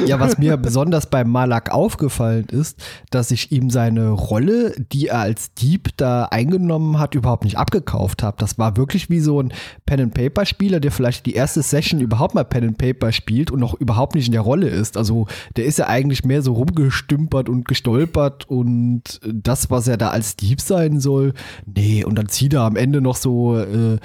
Ja, 0.06 0.20
was 0.20 0.38
mir 0.38 0.56
besonders 0.56 1.10
bei 1.10 1.24
Malak 1.24 1.70
aufgefallen 1.70 2.46
ist, 2.50 2.82
dass 3.10 3.30
ich 3.30 3.52
ihm 3.52 3.70
seine 3.70 4.10
Rolle, 4.10 4.74
die 4.92 5.08
er 5.08 5.20
als 5.20 5.54
Dieb 5.54 5.90
da 5.96 6.24
eingenommen 6.24 6.98
hat, 6.98 7.14
überhaupt 7.14 7.44
nicht 7.44 7.56
abgekauft 7.58 8.22
habe. 8.22 8.36
Das 8.38 8.58
war 8.58 8.76
wirklich 8.76 9.10
wie 9.10 9.20
so 9.20 9.40
ein 9.40 9.52
Pen-and-Paper-Spieler, 9.86 10.80
der 10.80 10.92
vielleicht 10.92 11.26
die 11.26 11.34
erste 11.34 11.62
Session 11.62 12.00
überhaupt 12.00 12.34
mal 12.34 12.44
Pen-and-Paper 12.44 13.12
spielt 13.12 13.50
und 13.50 13.60
noch 13.60 13.74
überhaupt 13.74 14.14
nicht 14.14 14.26
in 14.26 14.32
der 14.32 14.40
Rolle 14.42 14.68
ist. 14.68 14.96
Also 14.96 15.26
der 15.56 15.66
ist 15.66 15.78
ja 15.78 15.86
eigentlich 15.86 16.24
mehr 16.24 16.42
so 16.42 16.52
rumgestümpert 16.54 17.48
und 17.48 17.66
gestolpert 17.66 18.48
und 18.48 19.20
das, 19.24 19.70
was 19.70 19.88
er 19.88 19.96
da 19.96 20.10
als 20.10 20.36
Dieb 20.36 20.60
sein 20.60 21.00
soll, 21.00 21.34
nee, 21.66 22.04
und 22.04 22.16
dann 22.16 22.28
zieht 22.28 22.54
er 22.54 22.62
am 22.62 22.76
Ende 22.76 23.00
noch 23.00 23.16
so 23.16 23.58
äh, 23.58 23.98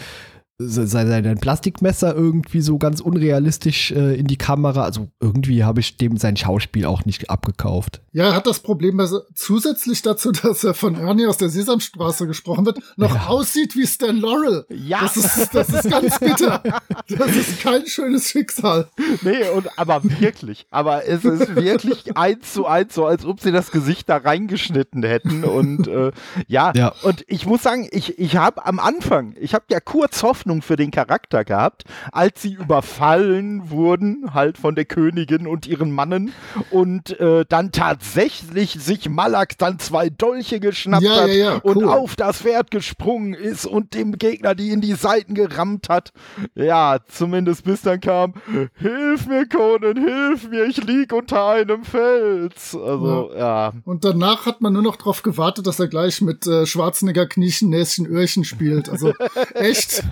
sein 0.59 1.39
Plastikmesser 1.39 2.15
irgendwie 2.15 2.61
so 2.61 2.77
ganz 2.77 3.01
unrealistisch 3.01 3.91
äh, 3.91 4.15
in 4.15 4.27
die 4.27 4.37
Kamera. 4.37 4.83
Also 4.83 5.07
irgendwie 5.19 5.63
habe 5.63 5.79
ich 5.79 5.97
dem 5.97 6.17
sein 6.17 6.37
Schauspiel 6.37 6.85
auch 6.85 7.05
nicht 7.05 7.29
abgekauft. 7.29 8.01
Ja, 8.11 8.25
er 8.25 8.35
hat 8.35 8.45
das 8.45 8.59
Problem, 8.59 8.99
dass 8.99 9.11
er 9.11 9.23
zusätzlich 9.33 10.03
dazu, 10.03 10.31
dass 10.31 10.63
er 10.63 10.75
von 10.75 10.95
Ernie 10.95 11.25
aus 11.25 11.37
der 11.37 11.49
Sesamstraße 11.49 12.27
gesprochen 12.27 12.65
wird, 12.65 12.79
noch 12.97 13.15
ja. 13.15 13.25
aussieht 13.27 13.75
wie 13.75 13.87
Stan 13.87 14.15
Laurel. 14.15 14.65
Ja. 14.69 15.01
Das 15.01 15.17
ist, 15.17 15.55
das 15.55 15.69
ist 15.69 15.89
ganz 15.89 16.19
bitter. 16.19 16.61
Das 17.09 17.35
ist 17.35 17.59
kein 17.59 17.85
schönes 17.87 18.29
Schicksal. 18.29 18.89
Nee, 19.23 19.49
und 19.55 19.67
aber 19.77 20.01
wirklich. 20.03 20.67
Aber 20.69 21.07
es 21.07 21.25
ist 21.25 21.55
wirklich 21.55 22.15
eins 22.15 22.53
zu 22.53 22.67
eins, 22.67 22.93
so 22.93 23.05
als 23.05 23.25
ob 23.25 23.39
sie 23.39 23.51
das 23.51 23.71
Gesicht 23.71 24.07
da 24.09 24.17
reingeschnitten 24.17 25.03
hätten. 25.03 25.43
Und 25.43 25.87
äh, 25.87 26.11
ja. 26.47 26.71
ja, 26.75 26.93
und 27.01 27.23
ich 27.27 27.45
muss 27.45 27.63
sagen, 27.63 27.87
ich, 27.91 28.19
ich 28.19 28.37
habe 28.37 28.65
am 28.65 28.79
Anfang, 28.79 29.35
ich 29.39 29.53
habe 29.53 29.65
ja 29.69 29.79
kurz 29.79 30.21
Hoffnung 30.43 30.61
für 30.61 30.75
den 30.75 30.91
Charakter 30.91 31.45
gehabt, 31.45 31.85
als 32.11 32.41
sie 32.41 32.53
überfallen 32.53 33.69
wurden, 33.69 34.33
halt 34.33 34.57
von 34.57 34.75
der 34.75 34.83
Königin 34.83 35.47
und 35.47 35.65
ihren 35.67 35.91
Mannen 35.91 36.33
und 36.69 37.17
äh, 37.17 37.45
dann 37.47 37.71
tatsächlich 37.71 38.71
sich 38.73 39.07
Malak 39.07 39.57
dann 39.57 39.79
zwei 39.79 40.09
Dolche 40.09 40.59
geschnappt 40.59 41.03
ja, 41.03 41.15
hat 41.15 41.27
ja, 41.29 41.33
ja, 41.33 41.61
cool. 41.63 41.77
und 41.77 41.85
auf 41.85 42.17
das 42.17 42.41
Pferd 42.41 42.71
gesprungen 42.71 43.33
ist 43.33 43.65
und 43.65 43.93
dem 43.93 44.17
Gegner 44.17 44.53
die 44.53 44.71
in 44.71 44.81
die 44.81 44.95
Seiten 44.95 45.33
gerammt 45.33 45.87
hat. 45.87 46.11
Ja, 46.55 46.97
zumindest 47.07 47.63
bis 47.63 47.81
dann 47.81 48.01
kam, 48.01 48.33
hilf 48.75 49.25
mir, 49.27 49.47
Conan, 49.47 49.95
hilf 49.95 50.49
mir, 50.49 50.65
ich 50.65 50.83
lieg 50.83 51.13
unter 51.13 51.47
einem 51.47 51.85
Fels. 51.85 52.75
Also, 52.75 53.31
ja. 53.33 53.71
Und 53.85 54.03
danach 54.03 54.45
hat 54.45 54.59
man 54.59 54.73
nur 54.73 54.81
noch 54.81 54.97
darauf 54.97 55.23
gewartet, 55.23 55.67
dass 55.67 55.79
er 55.79 55.87
gleich 55.87 56.19
mit 56.19 56.45
äh, 56.47 56.65
Schwarzenegger 56.65 57.27
Kniechen, 57.27 57.69
Näschen, 57.69 58.05
Öhrchen 58.07 58.43
spielt. 58.43 58.89
Also 58.89 59.13
echt 59.53 60.03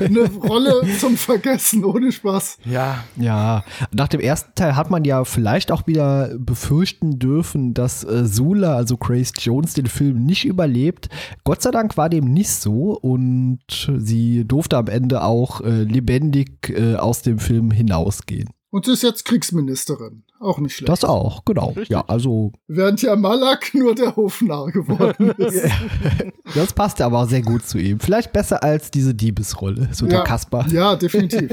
eine 0.00 0.30
Rolle 0.30 0.82
zum 0.98 1.16
Vergessen, 1.16 1.84
ohne 1.84 2.12
Spaß. 2.12 2.58
Ja. 2.64 3.04
Ja. 3.16 3.64
Nach 3.92 4.08
dem 4.08 4.20
ersten 4.20 4.54
Teil 4.54 4.76
hat 4.76 4.90
man 4.90 5.04
ja 5.04 5.24
vielleicht 5.24 5.72
auch 5.72 5.86
wieder 5.86 6.36
befürchten 6.38 7.18
dürfen, 7.18 7.74
dass 7.74 8.04
äh, 8.04 8.26
Sula, 8.26 8.76
also 8.76 8.96
Grace 8.96 9.32
Jones, 9.38 9.74
den 9.74 9.86
Film 9.86 10.24
nicht 10.24 10.44
überlebt. 10.44 11.08
Gott 11.44 11.62
sei 11.62 11.70
Dank 11.70 11.96
war 11.96 12.08
dem 12.08 12.32
nicht 12.32 12.50
so 12.50 12.98
und 12.98 13.60
sie 13.98 14.44
durfte 14.44 14.76
am 14.76 14.88
Ende 14.88 15.22
auch 15.22 15.60
äh, 15.60 15.82
lebendig 15.82 16.70
äh, 16.70 16.96
aus 16.96 17.22
dem 17.22 17.38
Film 17.38 17.70
hinausgehen. 17.70 18.50
Und 18.70 18.86
sie 18.86 18.92
ist 18.92 19.02
jetzt 19.02 19.24
Kriegsministerin. 19.24 20.24
Auch 20.38 20.58
nicht 20.58 20.76
schlecht. 20.76 20.88
Das 20.88 21.04
auch, 21.04 21.44
genau. 21.44 21.68
Richtig. 21.68 21.88
Ja, 21.88 22.04
also. 22.06 22.52
Während 22.68 23.00
ja 23.02 23.16
Malak 23.16 23.74
nur 23.74 23.94
der 23.94 24.16
Hofnarr 24.16 24.70
geworden 24.70 25.30
ist. 25.38 25.66
das 26.54 26.72
passt 26.72 27.00
aber 27.00 27.20
auch 27.20 27.28
sehr 27.28 27.42
gut 27.42 27.66
zu 27.66 27.78
ihm. 27.78 28.00
Vielleicht 28.00 28.32
besser 28.32 28.62
als 28.62 28.90
diese 28.90 29.14
Diebesrolle, 29.14 29.88
so 29.92 30.06
ja, 30.06 30.10
der 30.10 30.24
Kasper. 30.24 30.66
Ja, 30.68 30.96
definitiv. 30.96 31.50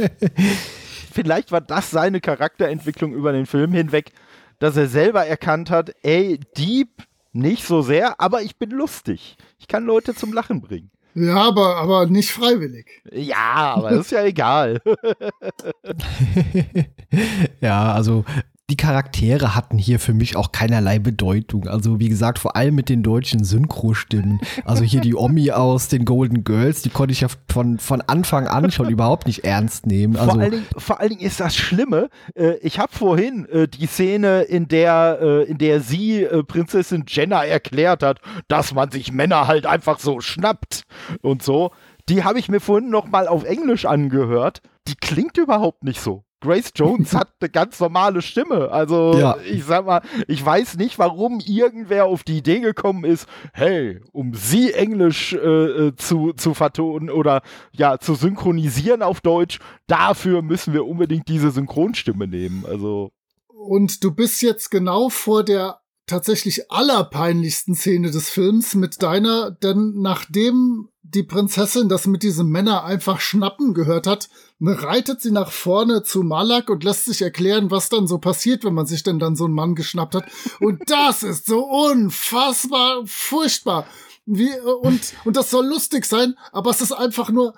vielleicht 1.12 1.52
war 1.52 1.62
das 1.62 1.92
seine 1.92 2.20
Charakterentwicklung 2.20 3.14
über 3.14 3.32
den 3.32 3.46
Film 3.46 3.72
hinweg, 3.72 4.12
dass 4.60 4.76
er 4.76 4.88
selber 4.88 5.26
erkannt 5.26 5.70
hat, 5.70 5.96
ey, 6.04 6.40
Dieb 6.58 6.90
nicht 7.32 7.66
so 7.66 7.82
sehr, 7.82 8.20
aber 8.20 8.42
ich 8.42 8.58
bin 8.58 8.70
lustig. 8.70 9.38
Ich 9.60 9.68
kann 9.68 9.86
Leute 9.86 10.14
zum 10.14 10.34
Lachen 10.34 10.62
bringen. 10.62 10.92
Ja, 11.16 11.48
aber, 11.48 11.78
aber 11.78 12.08
nicht 12.08 12.32
freiwillig. 12.32 12.88
Ja, 13.12 13.76
aber 13.76 13.92
das 13.92 14.00
ist 14.02 14.12
ja 14.12 14.24
egal. 14.24 14.82
ja, 17.62 17.94
also 17.94 18.26
die 18.70 18.78
Charaktere 18.78 19.56
hatten 19.56 19.78
hier 19.78 20.00
für 20.00 20.14
mich 20.14 20.38
auch 20.38 20.54
keinerlei 20.54 20.98
Bedeutung. 20.98 21.68
Also 21.68 22.00
wie 22.00 22.08
gesagt, 22.08 22.40
vor 22.40 22.56
allem 22.56 22.76
mit 22.76 22.88
den 22.88 23.04
deutschen 23.04 23.44
Synchrostimmen. 23.44 24.40
Also 24.64 24.84
hier 24.86 25.02
die 25.02 25.16
Omi 25.16 25.52
aus 25.52 25.90
den 25.90 26.06
Golden 26.06 26.46
Girls, 26.46 26.82
die 26.82 26.90
konnte 26.90 27.12
ich 27.12 27.22
ja 27.22 27.28
von, 27.52 27.78
von 27.78 28.00
Anfang 28.02 28.48
an 28.48 28.72
schon 28.72 28.90
überhaupt 28.90 29.28
nicht 29.28 29.44
ernst 29.44 29.86
nehmen. 29.86 30.16
Also 30.16 30.32
vor, 30.32 30.42
allen 30.42 30.52
Dingen, 30.52 30.66
vor 30.78 31.00
allen 31.02 31.10
Dingen 31.10 31.22
ist 31.22 31.42
das 31.42 31.58
Schlimme. 31.58 32.10
Äh, 32.36 32.54
ich 32.62 32.80
habe 32.80 32.94
vorhin 32.94 33.46
äh, 33.50 33.68
die 33.68 33.86
Szene, 33.86 34.44
in 34.44 34.70
der, 34.70 35.20
äh, 35.22 35.44
in 35.44 35.58
der 35.58 35.82
sie 35.82 36.24
äh, 36.24 36.42
Prinzessin 36.44 37.04
Jenna 37.06 37.44
erklärt 37.44 38.02
hat, 38.02 38.22
dass 38.48 38.74
man 38.74 38.92
sich 38.92 39.12
Männer 39.12 39.46
halt 39.48 39.66
einfach 39.66 40.00
so 40.00 40.22
schnappt 40.22 40.84
und 41.22 41.44
so. 41.44 41.72
Die 42.08 42.24
habe 42.24 42.40
ich 42.40 42.48
mir 42.48 42.62
vorhin 42.62 42.90
noch 42.90 43.08
mal 43.08 43.28
auf 43.28 43.44
Englisch 43.44 43.86
angehört. 43.86 44.62
Die 44.88 44.96
klingt 44.96 45.38
überhaupt 45.38 45.84
nicht 45.84 46.00
so. 46.00 46.24
Grace 46.44 46.72
Jones 46.76 47.14
hat 47.16 47.30
eine 47.40 47.50
ganz 47.50 47.80
normale 47.80 48.22
Stimme. 48.22 48.70
Also 48.70 49.18
ja. 49.18 49.38
ich 49.50 49.64
sag 49.64 49.86
mal, 49.86 50.02
ich 50.28 50.46
weiß 50.46 50.78
nicht, 50.78 51.00
warum 51.00 51.40
irgendwer 51.40 52.06
auf 52.06 52.24
die 52.24 52.38
Idee 52.38 52.60
gekommen 52.60 53.06
ist, 53.06 53.28
hey, 53.54 54.02
um 54.12 54.34
sie 54.34 54.74
Englisch 54.74 55.34
äh, 55.34 55.38
äh, 55.38 55.96
zu, 55.96 56.34
zu 56.34 56.54
vertonen 56.54 57.10
oder 57.10 57.42
ja, 57.72 57.98
zu 57.98 58.16
synchronisieren 58.16 59.02
auf 59.02 59.22
Deutsch, 59.22 59.60
dafür 59.88 60.42
müssen 60.42 60.74
wir 60.74 60.86
unbedingt 60.86 61.28
diese 61.30 61.50
Synchronstimme 61.50 62.28
nehmen. 62.28 62.66
Also. 62.68 63.12
Und 63.48 64.04
du 64.04 64.14
bist 64.14 64.42
jetzt 64.42 64.70
genau 64.70 65.08
vor 65.08 65.44
der 65.44 65.80
tatsächlich 66.06 66.72
allerpeinlichsten 66.72 67.76
Szene 67.76 68.12
des 68.12 68.30
Films 68.30 68.76
mit 68.76 69.02
deiner, 69.02 69.52
denn 69.52 69.94
nachdem 70.02 70.90
die 71.14 71.24
Prinzessin 71.24 71.90
das 71.90 72.08
mit 72.08 72.24
diesem 72.24 72.50
Männer 72.50 72.84
einfach 72.84 73.20
schnappen 73.20 73.74
gehört 73.74 74.08
hat, 74.08 74.30
reitet 74.60 75.22
sie 75.22 75.32
nach 75.32 75.52
vorne 75.52 76.04
zu 76.04 76.24
Malak 76.24 76.70
und 76.70 76.84
lässt 76.84 77.06
sich 77.06 77.22
erklären, 77.22 77.72
was 77.72 77.90
dann 77.90 78.08
so 78.08 78.18
passiert, 78.18 78.64
wenn 78.64 78.74
man 78.74 78.86
sich 78.86 79.04
denn 79.04 79.20
dann 79.20 79.36
so 79.36 79.46
einen 79.46 79.54
Mann 79.54 79.76
geschnappt 79.76 80.16
hat. 80.16 80.26
Und 80.60 80.90
das 80.90 81.24
ist 81.24 81.46
so 81.46 81.66
unfassbar 81.66 83.04
furchtbar. 83.06 83.86
Wie, 84.26 84.50
und, 84.82 85.14
und 85.26 85.36
das 85.36 85.50
soll 85.50 85.66
lustig 85.68 86.06
sein, 86.06 86.36
aber 86.52 86.72
es 86.72 86.82
ist 86.82 86.94
einfach 86.94 87.30
nur, 87.30 87.54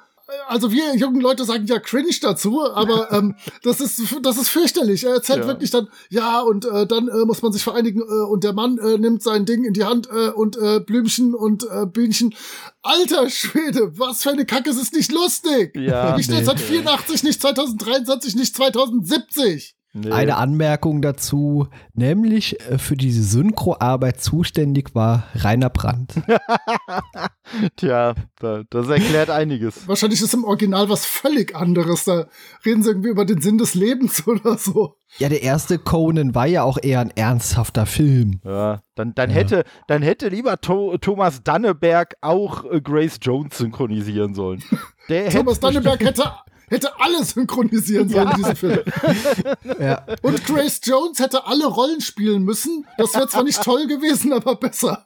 also 0.48 0.72
wir 0.72 0.96
jungen 0.96 1.22
Leute 1.22 1.46
sagen 1.46 1.68
ja 1.68 1.80
cringe 1.80 2.10
dazu, 2.22 2.64
aber 2.64 3.12
ähm, 3.12 3.36
das 3.64 3.80
ist 3.80 4.02
das 4.24 4.38
ist 4.38 4.50
fürchterlich. 4.50 5.04
Er 5.04 5.14
erzählt 5.16 5.40
ja. 5.40 5.48
wirklich 5.48 5.70
dann, 5.72 5.88
ja, 6.10 6.40
und 6.42 6.66
äh, 6.66 6.88
dann 6.88 7.08
äh, 7.08 7.26
muss 7.26 7.42
man 7.42 7.52
sich 7.52 7.64
vereinigen 7.64 8.02
äh, 8.02 8.26
und 8.26 8.44
der 8.44 8.54
Mann 8.54 8.78
äh, 8.78 8.98
nimmt 8.98 9.22
sein 9.22 9.46
Ding 9.46 9.64
in 9.64 9.74
die 9.74 9.84
Hand 9.84 10.10
äh, 10.10 10.30
und 10.30 10.58
äh, 10.58 10.80
Blümchen 10.80 11.34
und 11.36 11.64
äh, 11.70 11.86
Bienchen. 11.86 12.34
Alter 12.82 13.30
Schwede, 13.30 13.98
was 13.98 14.24
für 14.24 14.32
eine 14.32 14.46
Kacke, 14.46 14.70
es 14.70 14.78
ist 14.78 14.94
nicht 14.94 15.12
lustig. 15.12 15.76
Ja, 15.76 16.18
ich 16.18 16.28
nee. 16.28 16.38
1984, 16.38 17.24
nicht 17.24 17.42
2023, 17.42 18.36
nicht 18.36 18.56
2070. 18.56 19.76
Nee. 19.98 20.12
Eine 20.12 20.36
Anmerkung 20.36 21.02
dazu, 21.02 21.70
nämlich 21.94 22.60
äh, 22.70 22.78
für 22.78 22.98
diese 22.98 23.24
Synchroarbeit 23.24 24.20
zuständig 24.20 24.94
war 24.94 25.24
Rainer 25.36 25.70
Brandt. 25.70 26.16
Tja, 27.78 28.14
das 28.42 28.90
erklärt 28.90 29.30
einiges. 29.30 29.88
Wahrscheinlich 29.88 30.22
ist 30.22 30.34
im 30.34 30.44
Original 30.44 30.90
was 30.90 31.06
völlig 31.06 31.56
anderes. 31.56 32.04
Da 32.04 32.28
reden 32.66 32.84
sie 32.84 32.90
irgendwie 32.90 33.08
über 33.08 33.24
den 33.24 33.40
Sinn 33.40 33.58
des 33.58 33.74
Lebens 33.74 34.28
oder 34.28 34.58
so. 34.58 34.98
Ja, 35.18 35.30
der 35.30 35.44
erste 35.44 35.80
Conan 35.80 36.36
war 36.36 36.46
ja 36.46 36.64
auch 36.64 36.78
eher 36.82 37.00
ein 37.00 37.12
ernsthafter 37.16 37.86
Film. 37.86 38.42
Ja, 38.44 38.82
dann, 38.96 39.16
dann, 39.16 39.30
ja. 39.30 39.36
Hätte, 39.38 39.64
dann 39.88 40.02
hätte 40.02 40.28
lieber 40.28 40.60
to 40.60 40.98
Thomas 40.98 41.42
Danneberg 41.42 42.16
auch 42.20 42.66
äh, 42.66 42.82
Grace 42.82 43.18
Jones 43.22 43.58
synchronisieren 43.58 44.34
sollen. 44.34 44.62
Thomas 45.32 45.60
Danneberg 45.60 46.04
hätte 46.04 46.34
hätte 46.70 47.00
alle 47.00 47.24
synchronisieren 47.24 48.10
sollen, 48.10 48.28
ja. 48.30 48.36
diesen 48.36 48.56
Film. 48.56 48.80
Ja. 49.80 50.06
Und 50.22 50.46
Grace 50.46 50.80
Jones 50.84 51.20
hätte 51.20 51.46
alle 51.46 51.66
Rollen 51.66 52.02
spielen 52.02 52.44
müssen. 52.44 52.86
Das 52.98 53.14
wäre 53.14 53.28
zwar 53.28 53.44
nicht 53.44 53.62
toll 53.62 53.88
gewesen, 53.88 54.32
aber 54.34 54.56
besser. 54.56 55.06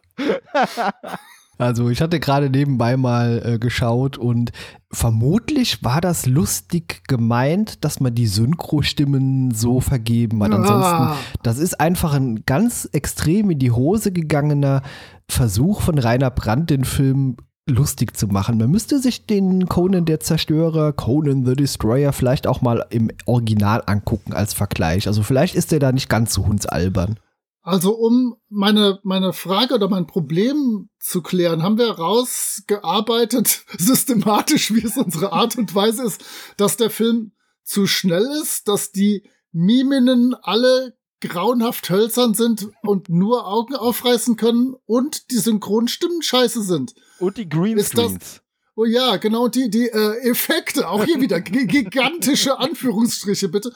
Also 1.59 1.89
ich 1.89 2.01
hatte 2.01 2.21
gerade 2.21 2.49
nebenbei 2.49 2.95
mal 2.95 3.41
äh, 3.43 3.59
geschaut 3.59 4.17
und 4.17 4.53
vermutlich 4.91 5.83
war 5.83 5.99
das 5.99 6.25
lustig 6.25 7.03
gemeint, 7.07 7.83
dass 7.83 7.99
man 7.99 8.15
die 8.15 8.27
Synchrostimmen 8.27 9.51
so 9.51 9.81
vergeben 9.81 10.41
hat. 10.41 10.53
Ansonsten, 10.53 11.19
das 11.43 11.57
ist 11.57 11.79
einfach 11.79 12.13
ein 12.13 12.43
ganz 12.45 12.87
extrem 12.93 13.51
in 13.51 13.59
die 13.59 13.71
Hose 13.71 14.13
gegangener 14.13 14.83
Versuch 15.27 15.81
von 15.81 15.99
Rainer 15.99 16.31
Brandt, 16.31 16.69
den 16.69 16.85
Film 16.85 17.35
lustig 17.69 18.17
zu 18.17 18.27
machen. 18.27 18.57
Man 18.57 18.71
müsste 18.71 18.99
sich 18.99 19.25
den 19.25 19.67
Conan 19.67 20.05
der 20.05 20.19
Zerstörer, 20.19 20.93
Conan 20.93 21.45
the 21.45 21.53
Destroyer 21.53 22.13
vielleicht 22.13 22.47
auch 22.47 22.61
mal 22.61 22.85
im 22.89 23.09
Original 23.25 23.83
angucken 23.85 24.33
als 24.33 24.53
Vergleich. 24.53 25.07
Also 25.07 25.23
vielleicht 25.23 25.55
ist 25.55 25.71
der 25.71 25.79
da 25.79 25.91
nicht 25.91 26.09
ganz 26.09 26.33
so 26.33 26.45
hundsalbern. 26.45 27.19
Also 27.61 27.91
um 27.91 28.35
meine, 28.49 28.99
meine 29.03 29.33
Frage 29.33 29.75
oder 29.75 29.89
mein 29.89 30.07
Problem 30.07 30.89
zu 30.99 31.21
klären, 31.21 31.61
haben 31.61 31.77
wir 31.77 31.91
rausgearbeitet, 31.91 33.63
systematisch, 33.77 34.73
wie 34.73 34.83
es 34.83 34.97
unsere 34.97 35.33
Art 35.33 35.57
und 35.57 35.75
Weise 35.75 36.03
ist, 36.03 36.23
dass 36.57 36.77
der 36.77 36.89
Film 36.89 37.33
zu 37.63 37.85
schnell 37.85 38.27
ist, 38.41 38.67
dass 38.67 38.91
die 38.91 39.29
Miminnen 39.51 40.35
alle 40.41 40.95
grauenhaft 41.21 41.89
hölzern 41.89 42.33
sind 42.33 42.69
und 42.81 43.09
nur 43.09 43.47
Augen 43.47 43.75
aufreißen 43.75 44.35
können 44.35 44.75
und 44.85 45.31
die 45.31 45.37
Synchronstimmen 45.37 46.21
scheiße 46.21 46.63
sind. 46.63 46.93
Und 47.19 47.37
die 47.37 47.49
Greenscreens. 47.49 48.41
Oh 48.75 48.85
ja, 48.85 49.17
genau, 49.17 49.49
die, 49.49 49.69
die 49.69 49.89
äh, 49.89 50.29
Effekte, 50.29 50.87
auch 50.87 51.03
hier 51.03 51.19
wieder 51.19 51.41
gigantische 51.41 52.57
Anführungsstriche, 52.59 53.49
bitte. 53.49 53.73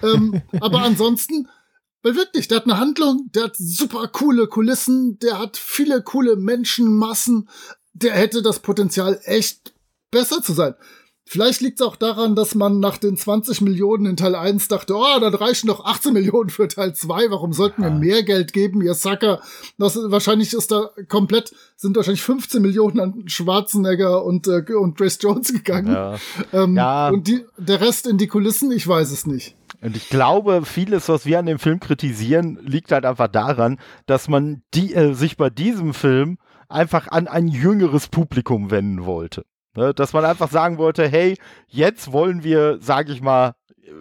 Ähm, 0.00 0.42
aber 0.60 0.82
ansonsten, 0.82 1.48
weil 2.02 2.14
wirklich, 2.14 2.46
der 2.46 2.58
hat 2.58 2.64
eine 2.64 2.78
Handlung, 2.78 3.30
der 3.34 3.44
hat 3.44 3.56
super 3.56 4.06
coole 4.06 4.46
Kulissen, 4.46 5.18
der 5.18 5.40
hat 5.40 5.56
viele 5.56 6.02
coole 6.02 6.36
Menschenmassen, 6.36 7.48
der 7.94 8.12
hätte 8.12 8.42
das 8.42 8.60
Potenzial, 8.60 9.20
echt 9.24 9.74
besser 10.12 10.40
zu 10.40 10.52
sein. 10.52 10.76
Vielleicht 11.26 11.62
liegt 11.62 11.80
es 11.80 11.86
auch 11.86 11.96
daran, 11.96 12.36
dass 12.36 12.54
man 12.54 12.80
nach 12.80 12.98
den 12.98 13.16
20 13.16 13.62
Millionen 13.62 14.04
in 14.04 14.16
Teil 14.16 14.34
1 14.34 14.68
dachte, 14.68 14.94
oh, 14.94 15.20
dann 15.20 15.34
reichen 15.34 15.68
noch 15.68 15.84
18 15.84 16.12
Millionen 16.12 16.50
für 16.50 16.68
Teil 16.68 16.94
2, 16.94 17.30
warum 17.30 17.54
sollten 17.54 17.82
wir 17.82 17.90
mehr 17.90 18.22
Geld 18.22 18.52
geben, 18.52 18.82
ihr 18.82 18.94
Sacker? 18.94 19.40
Das, 19.78 19.96
wahrscheinlich 19.96 20.52
ist 20.52 20.70
da 20.70 20.90
komplett, 21.08 21.54
sind 21.76 21.96
wahrscheinlich 21.96 22.22
15 22.22 22.60
Millionen 22.60 23.00
an 23.00 23.28
Schwarzenegger 23.28 24.22
und, 24.22 24.46
äh, 24.48 24.64
und 24.74 24.98
Grace 24.98 25.18
Jones 25.20 25.52
gegangen. 25.52 25.92
Ja. 25.92 26.16
Ähm, 26.52 26.76
ja. 26.76 27.08
Und 27.08 27.26
die, 27.26 27.44
der 27.56 27.80
Rest 27.80 28.06
in 28.06 28.18
die 28.18 28.26
Kulissen, 28.26 28.70
ich 28.70 28.86
weiß 28.86 29.10
es 29.10 29.26
nicht. 29.26 29.56
Und 29.80 29.96
ich 29.96 30.08
glaube, 30.10 30.64
vieles, 30.64 31.08
was 31.08 31.26
wir 31.26 31.38
an 31.38 31.46
dem 31.46 31.58
Film 31.58 31.80
kritisieren, 31.80 32.58
liegt 32.62 32.92
halt 32.92 33.06
einfach 33.06 33.28
daran, 33.28 33.78
dass 34.06 34.28
man 34.28 34.62
die, 34.74 34.94
äh, 34.94 35.14
sich 35.14 35.36
bei 35.36 35.50
diesem 35.50 35.94
Film 35.94 36.38
einfach 36.68 37.08
an 37.08 37.28
ein 37.28 37.48
jüngeres 37.48 38.08
Publikum 38.08 38.70
wenden 38.70 39.04
wollte. 39.04 39.44
Ne, 39.76 39.92
dass 39.92 40.12
man 40.12 40.24
einfach 40.24 40.50
sagen 40.50 40.78
wollte, 40.78 41.08
hey, 41.08 41.36
jetzt 41.66 42.12
wollen 42.12 42.44
wir, 42.44 42.78
sag 42.80 43.08
ich 43.08 43.20
mal, 43.20 43.54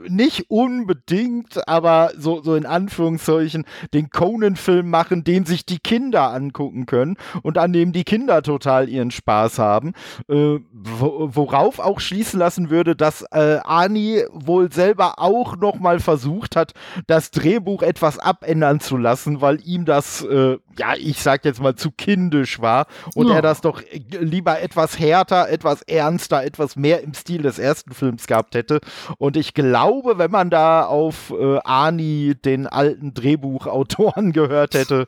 nicht 0.07 0.49
unbedingt, 0.49 1.67
aber 1.67 2.11
so, 2.17 2.41
so 2.41 2.55
in 2.55 2.65
Anführungszeichen 2.65 3.65
den 3.93 4.09
Conan-Film 4.09 4.89
machen, 4.89 5.23
den 5.23 5.45
sich 5.45 5.65
die 5.65 5.79
Kinder 5.79 6.31
angucken 6.31 6.85
können 6.85 7.17
und 7.41 7.57
an 7.57 7.73
dem 7.73 7.91
die 7.91 8.03
Kinder 8.03 8.41
total 8.41 8.89
ihren 8.89 9.11
Spaß 9.11 9.59
haben. 9.59 9.93
Äh, 10.27 10.59
worauf 10.71 11.79
auch 11.79 11.99
schließen 11.99 12.39
lassen 12.39 12.69
würde, 12.69 12.95
dass 12.95 13.23
äh, 13.31 13.59
Ani 13.63 14.23
wohl 14.31 14.71
selber 14.71 15.19
auch 15.19 15.55
nochmal 15.57 15.99
versucht 15.99 16.55
hat, 16.55 16.73
das 17.07 17.31
Drehbuch 17.31 17.81
etwas 17.81 18.19
abändern 18.19 18.79
zu 18.79 18.97
lassen, 18.97 19.41
weil 19.41 19.59
ihm 19.65 19.85
das, 19.85 20.23
äh, 20.23 20.57
ja, 20.77 20.95
ich 20.95 21.21
sag 21.21 21.45
jetzt 21.45 21.61
mal 21.61 21.75
zu 21.75 21.91
kindisch 21.91 22.59
war 22.61 22.87
und 23.15 23.27
ja. 23.27 23.35
er 23.35 23.41
das 23.41 23.61
doch 23.61 23.81
lieber 24.09 24.61
etwas 24.61 24.99
härter, 24.99 25.49
etwas 25.49 25.81
ernster, 25.83 26.43
etwas 26.43 26.75
mehr 26.75 27.01
im 27.01 27.13
Stil 27.13 27.41
des 27.41 27.59
ersten 27.59 27.93
Films 27.93 28.27
gehabt 28.27 28.55
hätte. 28.55 28.81
Und 29.17 29.37
ich 29.37 29.53
glaube, 29.53 30.17
wenn 30.17 30.31
man 30.31 30.49
da 30.49 30.85
auf 30.85 31.31
äh, 31.31 31.59
Ani, 31.63 32.35
den 32.43 32.67
alten 32.67 33.13
Drehbuchautoren, 33.13 34.33
gehört 34.33 34.73
hätte, 34.73 35.07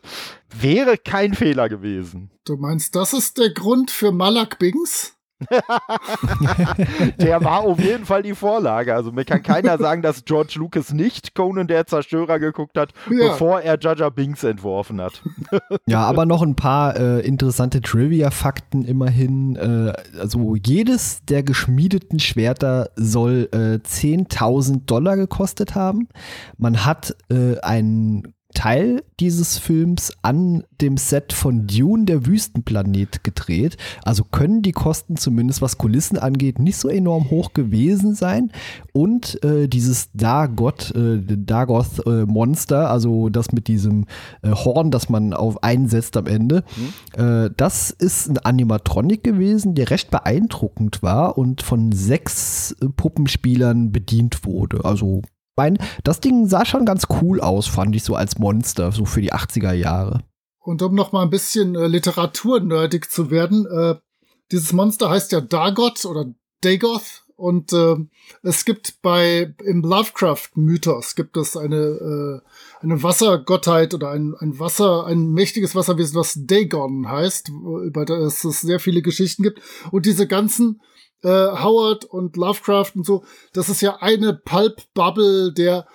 wäre 0.54 0.98
kein 0.98 1.34
Fehler 1.34 1.70
gewesen. 1.70 2.32
Du 2.46 2.58
meinst, 2.58 2.96
das 2.96 3.14
ist 3.14 3.38
der 3.38 3.52
Grund 3.52 3.92
für 3.92 4.12
Malak 4.12 4.60
Bings? 4.60 5.15
der 7.20 7.44
war 7.44 7.62
auf 7.62 7.80
jeden 7.80 8.06
Fall 8.06 8.24
die 8.24 8.36
Vorlage. 8.36 8.94
Also 8.96 9.12
mir 9.12 9.26
kann 9.26 9.44
keiner 9.44 9.78
sagen, 9.80 10.02
dass 10.02 10.26
George 10.26 10.54
Lucas 10.58 10.94
nicht 10.94 11.36
Conan 11.36 11.68
der 11.68 11.86
Zerstörer 11.88 12.40
geguckt 12.40 12.78
hat, 12.78 12.94
Ja. 13.10 13.30
bevor 13.30 13.62
er 13.62 13.78
Jaja 13.80 14.10
Binks 14.10 14.44
entworfen 14.44 15.02
hat. 15.02 15.22
Ja, 15.88 16.02
aber 16.04 16.26
noch 16.26 16.42
ein 16.42 16.56
paar 16.56 16.98
äh, 16.98 17.20
interessante 17.22 17.82
Trivia-Fakten 17.82 18.86
immerhin. 18.86 19.56
Äh, 19.56 19.94
also 20.20 20.56
jedes 20.56 21.24
der 21.26 21.44
geschmiedeten 21.44 22.20
Schwerter 22.20 22.90
soll 22.96 23.50
äh, 23.52 23.78
10.000 23.86 24.86
Dollar 24.86 25.16
gekostet 25.18 25.76
haben. 25.76 26.08
Man 26.58 26.86
hat 26.86 27.16
äh, 27.30 27.60
einen 27.60 28.35
Teil 28.56 29.04
dieses 29.20 29.60
Films 29.60 30.12
an 30.24 30.64
dem 30.82 30.98
Set 30.98 31.34
von 31.34 31.68
Dune, 31.68 32.06
der 32.06 32.26
Wüstenplanet, 32.26 33.24
gedreht. 33.24 33.78
Also 34.04 34.24
können 34.24 34.64
die 34.64 34.72
Kosten 34.72 35.18
zumindest, 35.18 35.62
was 35.62 35.78
Kulissen 35.78 36.18
angeht, 36.18 36.58
nicht 36.58 36.78
so 36.78 36.90
enorm 36.90 37.30
hoch 37.30 37.54
gewesen 37.54 38.16
sein. 38.16 38.52
Und 38.94 39.44
äh, 39.44 39.68
dieses 39.68 40.10
Dagoth, 40.14 40.96
äh, 40.96 41.22
Dagoth-Monster, 41.22 42.90
also 42.90 43.30
das 43.30 43.52
mit 43.52 43.68
diesem 43.68 44.06
äh, 44.42 44.50
Horn, 44.52 44.90
das 44.90 45.10
man 45.10 45.34
auf 45.34 45.62
einsetzt 45.62 46.18
am 46.18 46.26
Ende, 46.26 46.64
äh, 47.16 47.50
das 47.56 47.92
ist 47.92 48.30
ein 48.30 48.38
Animatronic 48.40 49.24
gewesen, 49.24 49.76
der 49.76 49.92
recht 49.92 50.10
beeindruckend 50.10 51.04
war 51.04 51.38
und 51.38 51.62
von 51.62 51.92
sechs 51.92 52.72
äh, 52.82 52.88
Puppenspielern 52.88 53.92
bedient 53.92 54.46
wurde. 54.46 54.84
Also 54.86 55.22
mein, 55.56 55.78
das 56.04 56.20
Ding 56.20 56.48
sah 56.48 56.66
schon 56.66 56.86
ganz 56.86 57.08
cool 57.22 57.42
aus, 57.42 57.68
fand 57.68 57.96
ich 57.96 58.04
so 58.04 58.16
als 58.16 58.38
Monster, 58.38 58.92
so 58.92 59.06
für 59.06 59.22
die 59.22 59.34
80er 59.34 59.74
Jahre. 59.74 60.24
Und 60.60 60.82
um 60.82 60.96
noch 60.96 61.12
mal 61.12 61.22
ein 61.22 61.30
bisschen 61.30 61.76
äh, 61.76 61.88
literaturnerdig 61.88 63.10
zu 63.10 63.30
werden, 63.30 63.66
äh, 63.68 63.96
dieses 64.52 64.74
Monster 64.74 65.10
heißt 65.10 65.32
ja 65.32 65.42
Dagoth 65.42 66.06
oder 66.06 66.26
Dagoth. 66.62 67.24
Und 67.38 67.74
äh, 67.74 67.96
es 68.44 68.64
gibt 68.64 69.02
bei 69.02 69.54
im 69.64 69.82
Lovecraft-Mythos 69.82 71.16
gibt 71.16 71.36
es 71.36 71.58
eine 71.58 71.76
äh, 71.76 72.42
eine 72.82 73.04
Wassergottheit 73.04 73.94
oder 73.94 74.12
ein, 74.12 74.34
ein 74.40 74.58
Wasser 74.58 75.06
ein 75.06 75.34
mächtiges 75.34 75.76
Wasserwesen, 75.76 76.16
was 76.16 76.40
Dagon 76.46 77.10
heißt, 77.10 77.50
über 77.50 78.06
das 78.06 78.46
es 78.46 78.62
sehr 78.62 78.80
viele 78.80 79.02
Geschichten 79.02 79.44
gibt. 79.44 79.62
Und 79.92 80.06
diese 80.06 80.28
ganzen 80.28 80.82
äh, 81.26 81.64
Howard 81.64 82.06
und 82.06 82.38
Lovecraft 82.38 82.92
und 82.96 83.06
so, 83.06 83.24
das 83.54 83.68
ist 83.68 83.82
ja 83.82 83.98
eine 84.00 84.34
Pulp-Bubble 84.34 85.52
der 85.54 85.88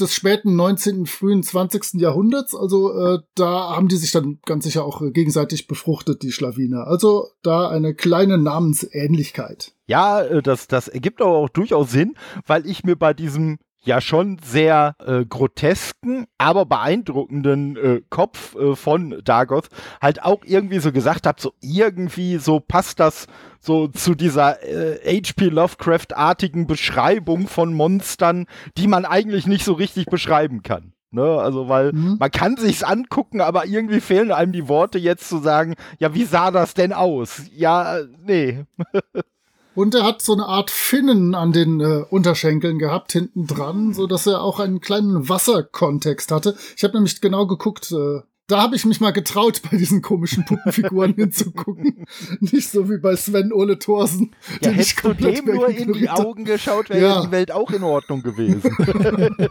des 0.00 0.14
späten 0.14 0.56
19., 0.56 1.06
frühen 1.06 1.42
20. 1.42 2.00
Jahrhunderts. 2.00 2.54
Also 2.54 2.92
äh, 2.92 3.18
da 3.34 3.76
haben 3.76 3.88
die 3.88 3.96
sich 3.96 4.10
dann 4.10 4.40
ganz 4.46 4.64
sicher 4.64 4.84
auch 4.84 5.02
äh, 5.02 5.10
gegenseitig 5.10 5.66
befruchtet, 5.66 6.22
die 6.22 6.32
Schlawiner. 6.32 6.86
Also 6.86 7.28
da 7.42 7.68
eine 7.68 7.94
kleine 7.94 8.38
Namensähnlichkeit. 8.38 9.74
Ja, 9.86 10.22
äh, 10.22 10.42
das, 10.42 10.68
das 10.68 10.88
ergibt 10.88 11.20
aber 11.20 11.36
auch 11.36 11.48
durchaus 11.48 11.90
Sinn, 11.90 12.14
weil 12.46 12.66
ich 12.66 12.82
mir 12.82 12.96
bei 12.96 13.14
diesem 13.14 13.58
ja 13.80 14.00
schon 14.00 14.38
sehr 14.44 14.96
äh, 15.04 15.24
grotesken, 15.24 16.26
aber 16.36 16.66
beeindruckenden 16.66 17.76
äh, 17.76 18.02
Kopf 18.10 18.54
äh, 18.56 18.74
von 18.76 19.20
Dagoth 19.24 19.68
halt 20.00 20.22
auch 20.22 20.40
irgendwie 20.44 20.80
so 20.80 20.92
gesagt 20.92 21.26
habe, 21.26 21.40
so 21.40 21.52
irgendwie 21.60 22.38
so 22.38 22.60
passt 22.60 23.00
das 23.00 23.26
so 23.60 23.88
zu 23.88 24.14
dieser 24.14 24.62
äh, 24.62 25.20
H.P. 25.20 25.46
Lovecraft-artigen 25.46 26.66
Beschreibung 26.66 27.48
von 27.48 27.74
Monstern, 27.74 28.46
die 28.76 28.86
man 28.86 29.04
eigentlich 29.04 29.46
nicht 29.46 29.64
so 29.64 29.72
richtig 29.72 30.06
beschreiben 30.06 30.62
kann. 30.62 30.92
Ne, 31.10 31.22
also 31.22 31.70
weil 31.70 31.92
Mhm. 31.94 32.16
man 32.20 32.30
kann 32.30 32.58
sich's 32.58 32.82
angucken, 32.82 33.40
aber 33.40 33.64
irgendwie 33.64 34.00
fehlen 34.00 34.30
einem 34.30 34.52
die 34.52 34.68
Worte 34.68 34.98
jetzt 34.98 35.26
zu 35.26 35.38
sagen, 35.38 35.74
ja, 35.98 36.12
wie 36.12 36.24
sah 36.24 36.50
das 36.50 36.74
denn 36.74 36.92
aus? 36.92 37.44
Ja, 37.56 38.00
nee. 38.26 38.66
Und 39.74 39.94
er 39.94 40.02
hat 40.04 40.20
so 40.20 40.32
eine 40.34 40.44
Art 40.46 40.70
Finnen 40.70 41.34
an 41.34 41.52
den 41.52 41.80
äh, 41.80 42.04
Unterschenkeln 42.10 42.78
gehabt, 42.78 43.12
hinten 43.12 43.46
dran, 43.46 43.94
so 43.94 44.06
dass 44.06 44.26
er 44.26 44.42
auch 44.42 44.58
einen 44.60 44.80
kleinen 44.80 45.28
Wasserkontext 45.28 46.30
hatte. 46.32 46.56
Ich 46.76 46.84
habe 46.84 46.94
nämlich 46.94 47.20
genau 47.20 47.46
geguckt, 47.46 47.90
äh, 47.92 48.20
da 48.48 48.62
habe 48.62 48.74
ich 48.76 48.84
mich 48.84 49.00
mal 49.00 49.12
getraut, 49.12 49.62
bei 49.70 49.76
diesen 49.76 50.02
komischen 50.02 50.44
Puppenfiguren 50.44 51.14
hinzugucken. 51.16 52.06
Nicht 52.40 52.70
so 52.70 52.90
wie 52.90 52.98
bei 52.98 53.14
Sven 53.14 53.52
Ole 53.52 53.78
Thorsen. 53.78 54.34
Ja, 54.62 54.70
den 54.70 54.72
ich 54.72 54.76
hättest 54.78 54.98
du 54.98 55.02
komplett 55.08 55.38
dem 55.46 55.54
nur 55.54 55.68
in 55.68 55.92
die. 55.92 56.08
Augen 56.08 56.44
geschaut, 56.44 56.90
wäre 56.90 57.00
Ja. 57.02 57.22
die 57.26 57.30
Welt 57.30 57.52
auch 57.52 57.70
in 57.70 57.82
Ordnung 57.84 58.22
gewesen. 58.22 58.70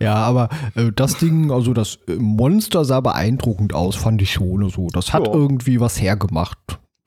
Ja, 0.00 0.14
aber 0.14 0.48
äh, 0.74 0.90
das 0.94 1.18
Ding, 1.18 1.50
also 1.50 1.74
das 1.74 1.98
Monster 2.18 2.84
sah 2.86 3.00
beeindruckend 3.00 3.74
aus, 3.74 3.94
fand 3.94 4.22
ich 4.22 4.32
schon. 4.32 4.68
So. 4.70 4.88
Das 4.92 5.12
hat 5.12 5.26
Ja. 5.26 5.32
irgendwie 5.34 5.80
was 5.80 6.00
hergemacht. 6.00 6.58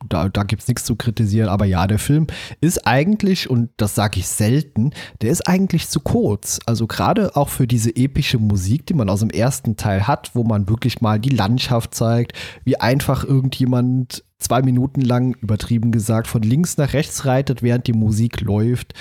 Da, 0.09 0.29
da 0.29 0.43
gibt 0.43 0.61
es 0.61 0.67
nichts 0.67 0.83
zu 0.83 0.95
kritisieren, 0.95 1.49
aber 1.49 1.65
ja, 1.65 1.87
der 1.87 1.99
Film 1.99 2.27
ist 2.61 2.85
eigentlich, 2.85 3.49
und 3.49 3.69
das 3.77 3.95
sage 3.95 4.19
ich 4.19 4.27
selten, 4.27 4.91
der 5.21 5.31
ist 5.31 5.47
eigentlich 5.47 5.87
zu 5.89 5.99
kurz. 5.99 6.59
Also 6.65 6.87
gerade 6.87 7.35
auch 7.35 7.49
für 7.49 7.67
diese 7.67 7.95
epische 7.95 8.39
Musik, 8.39 8.85
die 8.85 8.93
man 8.93 9.09
aus 9.09 9.19
dem 9.21 9.29
ersten 9.29 9.77
Teil 9.77 10.07
hat, 10.07 10.31
wo 10.33 10.43
man 10.43 10.67
wirklich 10.67 11.01
mal 11.01 11.19
die 11.19 11.29
Landschaft 11.29 11.93
zeigt, 11.95 12.33
wie 12.63 12.79
einfach 12.79 13.23
irgendjemand 13.23 14.23
zwei 14.39 14.61
Minuten 14.61 15.01
lang, 15.01 15.35
übertrieben 15.41 15.91
gesagt, 15.91 16.27
von 16.27 16.41
links 16.41 16.77
nach 16.77 16.93
rechts 16.93 17.25
reitet, 17.25 17.61
während 17.61 17.87
die 17.87 17.93
Musik 17.93 18.41
läuft. 18.41 18.93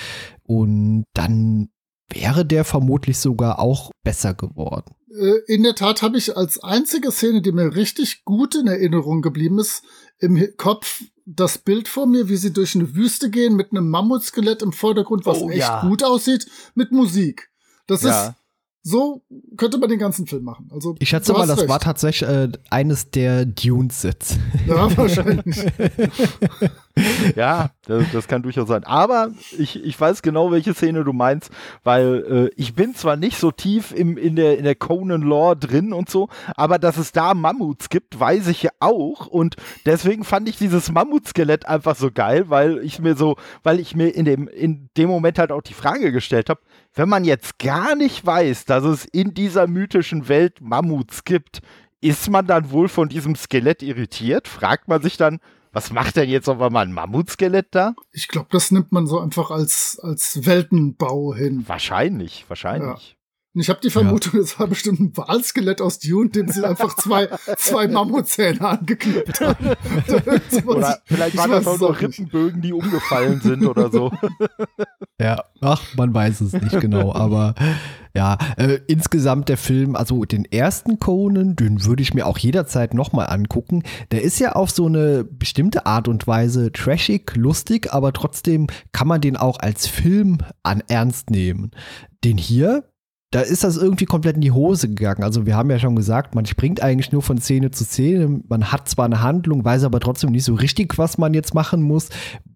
Und 0.43 1.05
dann 1.13 1.69
wäre 2.11 2.45
der 2.45 2.65
vermutlich 2.65 3.17
sogar 3.17 3.59
auch 3.59 3.91
besser 4.03 4.33
geworden. 4.33 4.93
Äh, 5.11 5.53
In 5.53 5.63
der 5.63 5.75
Tat 5.75 6.01
habe 6.01 6.17
ich 6.17 6.35
als 6.35 6.61
einzige 6.61 7.11
Szene, 7.11 7.41
die 7.41 7.51
mir 7.51 7.75
richtig 7.75 8.23
gut 8.25 8.55
in 8.55 8.67
Erinnerung 8.67 9.21
geblieben 9.21 9.59
ist, 9.59 9.83
im 10.19 10.55
Kopf 10.57 11.03
das 11.25 11.57
Bild 11.59 11.87
vor 11.87 12.07
mir, 12.07 12.27
wie 12.27 12.37
sie 12.37 12.51
durch 12.53 12.75
eine 12.75 12.95
Wüste 12.95 13.29
gehen 13.29 13.55
mit 13.55 13.71
einem 13.71 13.89
Mammutskelett 13.89 14.61
im 14.61 14.71
Vordergrund, 14.73 15.25
was 15.25 15.39
Oh, 15.39 15.49
echt 15.49 15.59
ja. 15.59 15.81
gut 15.81 16.03
aussieht, 16.03 16.47
mit 16.75 16.91
Musik. 16.91 17.49
Das 17.87 18.01
Ja. 18.03 18.27
ist 18.29 18.33
so 18.81 19.23
könnte 19.57 19.77
man 19.77 19.89
den 19.89 19.99
ganzen 19.99 20.25
Film 20.25 20.43
machen. 20.43 20.69
Also 20.73 20.95
Ich 20.99 21.09
schätze 21.09 21.33
mal, 21.33 21.45
das 21.45 21.59
recht. 21.59 21.69
war 21.69 21.79
tatsächlich 21.79 22.29
äh, 22.29 22.49
eines 22.69 23.11
der 23.11 23.45
Dune-Sets. 23.45 24.37
ja 24.67 24.97
wahrscheinlich. 24.97 25.65
ja, 27.35 27.71
das, 27.85 28.05
das 28.13 28.27
kann 28.27 28.41
durchaus 28.41 28.67
sein. 28.67 28.83
Aber 28.85 29.31
ich, 29.57 29.83
ich 29.83 29.99
weiß 29.99 30.21
genau, 30.21 30.51
welche 30.51 30.73
Szene 30.73 31.03
du 31.03 31.13
meinst, 31.13 31.51
weil 31.83 32.49
äh, 32.49 32.53
ich 32.55 32.73
bin 32.73 32.95
zwar 32.95 33.17
nicht 33.17 33.37
so 33.37 33.51
tief 33.51 33.91
im, 33.91 34.17
in 34.17 34.35
der, 34.35 34.57
in 34.57 34.63
der 34.63 34.75
Conan-Lore 34.75 35.57
drin 35.57 35.91
und 35.91 36.09
so, 36.09 36.29
aber 36.55 36.79
dass 36.79 36.97
es 36.97 37.11
da 37.11 37.33
Mammuts 37.33 37.89
gibt, 37.89 38.19
weiß 38.19 38.47
ich 38.47 38.63
ja 38.63 38.71
auch. 38.79 39.27
Und 39.27 39.55
deswegen 39.85 40.23
fand 40.23 40.47
ich 40.47 40.57
dieses 40.57 40.91
Mammutskelett 40.91 41.65
einfach 41.67 41.95
so 41.95 42.11
geil, 42.11 42.49
weil 42.49 42.79
ich 42.79 42.99
mir 42.99 43.15
so, 43.15 43.35
weil 43.61 43.79
ich 43.79 43.95
mir 43.95 44.09
in 44.09 44.25
dem, 44.25 44.47
in 44.47 44.89
dem 44.95 45.09
Moment 45.09 45.37
halt 45.37 45.51
auch 45.51 45.61
die 45.61 45.73
Frage 45.73 46.11
gestellt 46.11 46.49
habe, 46.49 46.61
wenn 46.93 47.09
man 47.09 47.23
jetzt 47.23 47.59
gar 47.59 47.95
nicht 47.95 48.25
weiß, 48.25 48.65
dass 48.65 48.83
es 48.83 49.05
in 49.05 49.33
dieser 49.33 49.67
mythischen 49.67 50.27
Welt 50.27 50.61
Mammuts 50.61 51.23
gibt, 51.23 51.61
ist 52.01 52.29
man 52.29 52.47
dann 52.47 52.71
wohl 52.71 52.87
von 52.87 53.09
diesem 53.09 53.35
Skelett 53.35 53.83
irritiert? 53.83 54.47
Fragt 54.47 54.87
man 54.87 55.01
sich 55.01 55.17
dann, 55.17 55.39
was 55.71 55.91
macht 55.91 56.15
denn 56.15 56.29
jetzt 56.29 56.49
auf 56.49 56.61
einmal 56.61 56.85
ein 56.85 56.93
Mammutskelett 56.93 57.67
da? 57.71 57.93
Ich 58.11 58.27
glaube, 58.27 58.47
das 58.51 58.71
nimmt 58.71 58.91
man 58.91 59.05
so 59.05 59.19
einfach 59.19 59.51
als 59.51 59.99
als 60.01 60.45
Weltenbau 60.45 61.35
hin. 61.35 61.63
Wahrscheinlich, 61.67 62.45
wahrscheinlich. 62.47 63.18
Und 63.55 63.61
ich 63.61 63.69
habe 63.69 63.79
die 63.81 63.89
Vermutung, 63.89 64.39
es 64.39 64.59
war 64.59 64.67
bestimmt 64.67 64.99
ein 64.99 65.17
Walskelett 65.17 65.81
aus 65.81 65.97
Dune, 65.97 66.29
dem 66.29 66.49
sie 66.49 66.63
einfach 66.63 66.95
zwei, 66.95 67.27
zwei 67.57 67.87
Mammutzähne 67.87 68.61
angeknüpft 68.61 69.41
haben. 69.41 69.65
Oder 70.67 71.01
vielleicht 71.05 71.33
Ich 71.33 71.39
waren 71.39 71.51
das 71.51 71.65
auch 71.65 71.89
nicht. 71.89 72.01
Rippenbögen, 72.01 72.61
die 72.61 72.73
umgefallen 72.73 73.41
sind 73.41 73.65
oder 73.65 73.91
so. 73.91 74.11
Ja, 75.19 75.45
ach, 75.61 75.83
man 75.97 76.13
weiß 76.13 76.41
es 76.41 76.53
nicht 76.53 76.79
genau, 76.79 77.13
aber 77.13 77.55
ja, 78.15 78.37
äh, 78.57 78.79
insgesamt 78.87 79.49
der 79.49 79.57
Film, 79.57 79.95
also 79.95 80.25
den 80.25 80.45
ersten 80.45 80.99
Conan, 80.99 81.55
den 81.55 81.85
würde 81.85 82.01
ich 82.01 82.13
mir 82.13 82.25
auch 82.25 82.37
jederzeit 82.37 82.93
nochmal 82.93 83.27
angucken. 83.27 83.83
Der 84.11 84.21
ist 84.21 84.39
ja 84.39 84.53
auf 84.53 84.71
so 84.71 84.85
eine 84.85 85.23
bestimmte 85.23 85.85
Art 85.85 86.07
und 86.07 86.27
Weise 86.27 86.71
trashig, 86.71 87.35
lustig, 87.35 87.93
aber 87.93 88.13
trotzdem 88.13 88.67
kann 88.91 89.07
man 89.07 89.21
den 89.21 89.37
auch 89.37 89.59
als 89.59 89.87
Film 89.87 90.39
an 90.63 90.83
ernst 90.87 91.29
nehmen. 91.29 91.71
Den 92.23 92.37
hier, 92.37 92.83
da 93.31 93.41
ist 93.41 93.63
das 93.63 93.77
irgendwie 93.77 94.05
komplett 94.05 94.35
in 94.35 94.41
die 94.41 94.51
Hose 94.51 94.87
gegangen. 94.87 95.23
Also 95.23 95.45
wir 95.45 95.55
haben 95.55 95.69
ja 95.69 95.77
schon 95.77 95.95
gesagt, 95.95 96.33
man 96.33 96.47
springt 96.47 96.81
eigentlich 96.81 97.11
nur 97.11 97.21
von 97.21 97.37
Szene 97.37 97.69
zu 97.69 97.83
Szene. 97.83 98.41
Man 98.47 98.71
hat 98.71 98.89
zwar 98.89 99.05
eine 99.05 99.21
Handlung, 99.21 99.63
weiß 99.63 99.83
aber 99.83 99.99
trotzdem 99.99 100.31
nicht 100.31 100.45
so 100.45 100.55
richtig, 100.55 100.97
was 100.97 101.19
man 101.19 101.35
jetzt 101.35 101.53
machen 101.53 101.83
muss, 101.83 102.09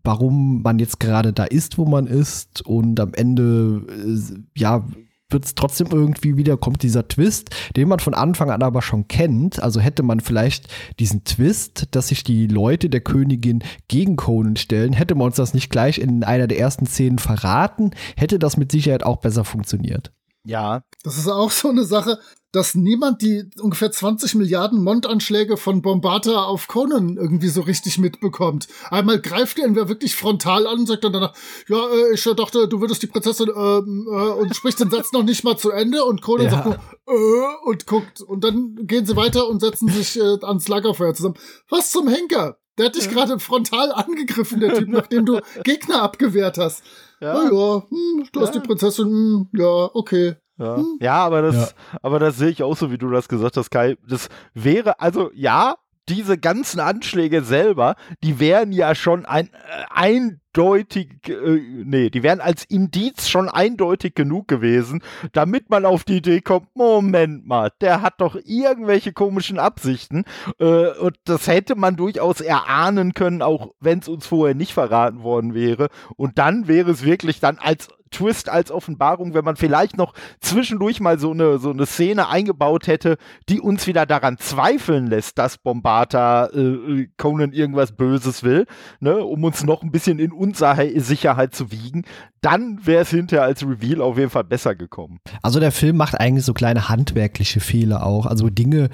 warum 0.04 0.64
man 0.64 0.80
jetzt 0.80 1.00
gerade 1.00 1.32
da 1.32 1.44
ist, 1.44 1.78
wo 1.78 1.86
man 1.86 2.08
ist. 2.08 2.66
Und 2.66 3.00
am 3.00 3.14
Ende, 3.14 3.86
äh, 3.88 4.60
ja, 4.60 4.84
wird 5.30 5.46
es 5.46 5.56
trotzdem 5.56 5.88
irgendwie 5.92 6.38
wieder, 6.38 6.58
kommt 6.58 6.82
dieser 6.82 7.08
Twist, 7.08 7.50
den 7.76 7.88
man 7.88 8.00
von 8.00 8.14
Anfang 8.16 8.50
an 8.50 8.64
aber 8.64 8.82
schon 8.82 9.08
kennt. 9.08 9.62
Also 9.62 9.80
hätte 9.80 10.02
man 10.02 10.22
vielleicht 10.22 10.74
diesen 11.00 11.24
Twist, 11.24 11.88
dass 11.92 12.08
sich 12.08 12.24
die 12.24 12.48
Leute 12.48 12.90
der 12.90 13.02
Königin 13.02 13.64
gegen 13.88 14.16
Conan 14.16 14.56
stellen, 14.56 14.94
hätte 14.94 15.14
man 15.14 15.28
uns 15.28 15.36
das 15.36 15.54
nicht 15.54 15.70
gleich 15.70 16.00
in 16.00 16.24
einer 16.24 16.48
der 16.48 16.60
ersten 16.60 16.88
Szenen 16.88 17.20
verraten, 17.20 17.92
hätte 18.16 18.40
das 18.40 18.58
mit 18.58 18.72
Sicherheit 18.72 19.04
auch 19.04 19.18
besser 19.18 19.44
funktioniert. 19.44 20.12
Ja, 20.44 20.84
Das 21.04 21.18
ist 21.18 21.28
auch 21.28 21.52
so 21.52 21.70
eine 21.70 21.86
Sache. 21.86 22.20
dass 22.54 22.76
niemand 22.76 23.24
die 23.24 23.50
ungefähr 23.60 23.92
20 23.92 24.36
Milliarden 24.36 24.84
Mondanschläge 24.84 25.58
von 25.58 25.82
Bombata 25.82 26.44
auf 26.44 26.68
Conan 26.68 27.18
irgendwie 27.18 27.48
so 27.48 27.62
richtig 27.62 27.98
mitbekommt. 27.98 28.68
Einmal 28.92 29.20
greift 29.20 29.58
er 29.58 29.66
ihn 29.66 29.76
wirklich 29.76 30.16
frontal 30.16 30.68
an 30.68 30.82
und 30.82 30.86
sagt 30.86 31.04
dann 31.04 31.14
danach, 31.14 31.34
ja, 31.68 31.84
äh, 31.90 32.14
ich 32.14 32.24
dachte, 32.24 32.68
du 32.68 32.80
würdest 32.80 33.02
die 33.02 33.08
Prinzessin 33.08 33.50
ähm, 33.50 34.08
äh, 34.08 34.34
und 34.34 34.56
spricht 34.56 34.80
den 34.80 34.92
Satz 34.92 35.12
noch 35.14 35.24
nicht 35.24 35.44
mal 35.44 35.58
zu 35.58 35.72
Ende 35.72 36.06
und 36.06 36.22
Conan 36.22 36.46
ja. 36.46 36.52
sagt 36.52 36.66
nur, 36.66 36.76
äh, 37.08 37.68
und 37.70 37.88
guckt. 37.88 38.22
Und 38.22 38.44
dann 38.44 38.76
gehen 38.84 39.08
sie 39.08 39.16
weiter 39.16 39.48
und 39.48 39.60
setzen 39.60 39.90
sich 39.90 40.20
äh, 40.20 40.38
ans 40.44 40.68
Lagerfeuer 40.68 41.16
zusammen. 41.16 41.36
Was 41.70 41.90
zum 41.90 42.08
Henker? 42.08 42.60
Der 42.78 42.88
hat 42.88 42.96
dich 42.96 43.06
ja. 43.06 43.12
gerade 43.12 43.40
frontal 43.40 43.92
angegriffen, 43.92 44.60
der 44.60 44.74
Typ, 44.74 44.90
nachdem 44.90 45.26
du 45.26 45.40
Gegner 45.64 46.02
abgewehrt 46.02 46.58
hast. 46.58 46.84
Ja, 47.20 47.36
oh 47.36 47.44
ja 47.44 47.90
hm, 47.90 48.28
du 48.32 48.40
ja. 48.40 48.46
hast 48.46 48.56
die 48.56 48.60
Prinzessin, 48.60 49.08
hm, 49.08 49.50
ja, 49.54 49.90
okay. 49.94 50.36
Ja. 50.58 50.78
Hm. 50.78 50.98
ja, 51.00 51.16
aber 51.16 51.42
das, 51.42 51.56
ja. 51.56 51.98
aber 52.02 52.20
das 52.20 52.38
sehe 52.38 52.50
ich 52.50 52.62
auch 52.64 52.78
so, 52.78 52.92
wie 52.92 52.98
du 52.98 53.10
das 53.10 53.28
gesagt 53.28 53.58
hast, 53.58 53.70
Kai. 53.70 53.98
Das 54.08 54.30
wäre, 54.54 55.00
also 55.00 55.32
ja, 55.34 55.76
diese 56.10 56.38
ganzen 56.38 56.80
Anschläge 56.80 57.44
selber, 57.44 57.96
die 58.24 58.40
wären 58.40 58.72
ja 58.72 58.96
schon 58.96 59.26
ein, 59.26 59.48
äh, 59.48 59.50
eindeutig, 59.90 61.10
äh, 61.28 61.60
nee, 61.86 62.10
die 62.10 62.24
wären 62.24 62.42
als 62.42 62.66
Indiz 62.66 63.30
schon 63.30 63.50
eindeutig 63.50 64.14
genug 64.14 64.48
gewesen, 64.48 65.02
damit 65.32 65.70
man 65.70 65.86
auf 65.86 66.04
die 66.04 66.18
Idee 66.18 66.42
kommt, 66.42 66.76
Moment 66.76 67.46
mal, 67.48 67.72
der 67.82 68.02
hat 68.02 68.16
doch 68.20 68.36
irgendwelche 68.44 69.14
komischen 69.14 69.60
Absichten 69.60 70.26
äh, 70.60 70.90
und 70.90 71.16
das 71.26 71.48
hätte 71.48 71.76
man 71.76 71.96
durchaus 71.96 72.42
erahnen 72.42 73.14
können, 73.14 73.42
auch 73.42 73.74
wenn 73.80 74.00
es 74.00 74.10
uns 74.10 74.28
vorher 74.28 74.56
nicht 74.56 74.74
verraten 74.74 75.24
worden 75.24 75.54
wäre. 75.54 75.90
Und 76.18 76.38
dann 76.38 76.68
wäre 76.68 76.92
es 76.92 77.04
wirklich 77.04 77.40
dann 77.40 77.58
als 77.60 77.88
Twist 78.14 78.48
als 78.48 78.72
Offenbarung, 78.72 79.34
wenn 79.34 79.44
man 79.44 79.58
vielleicht 79.58 79.98
noch 79.98 80.14
zwischendurch 80.40 81.02
mal 81.02 81.20
so 81.20 81.32
eine, 81.32 81.58
so 81.58 81.72
eine 81.72 81.86
Szene 81.86 82.30
eingebaut 82.30 82.88
hätte, 82.88 83.18
die 83.50 83.60
uns 83.60 83.88
wieder 83.88 84.06
daran 84.06 84.38
zweifeln 84.38 85.08
lässt, 85.08 85.38
dass 85.38 85.58
Bombata 85.58 86.48
äh, 86.48 87.08
Conan 87.18 87.52
irgendwas 87.52 87.92
Böses 87.92 88.44
will, 88.44 88.66
ne, 89.00 89.18
um 89.18 89.44
uns 89.44 89.64
noch 89.64 89.84
ein 89.84 89.92
bisschen 89.92 90.20
in 90.20 90.32
Unsicherheit 90.32 91.54
zu 91.54 91.72
wiegen, 91.72 92.04
dann 92.42 92.86
wäre 92.86 93.02
es 93.02 93.10
hinterher 93.10 93.44
als 93.44 93.64
Reveal 93.64 94.02
auf 94.02 94.18
jeden 94.18 94.30
Fall 94.30 94.44
besser 94.44 94.76
gekommen. 94.76 95.20
Also 95.42 95.60
der 95.60 95.72
Film 95.72 95.98
macht 95.98 96.20
eigentlich 96.20 96.46
so 96.46 96.54
kleine 96.54 96.90
handwerkliche 96.90 97.60
Fehler 97.60 98.06
auch, 98.06 98.26
also 98.26 98.50
Dinge, 98.50 98.90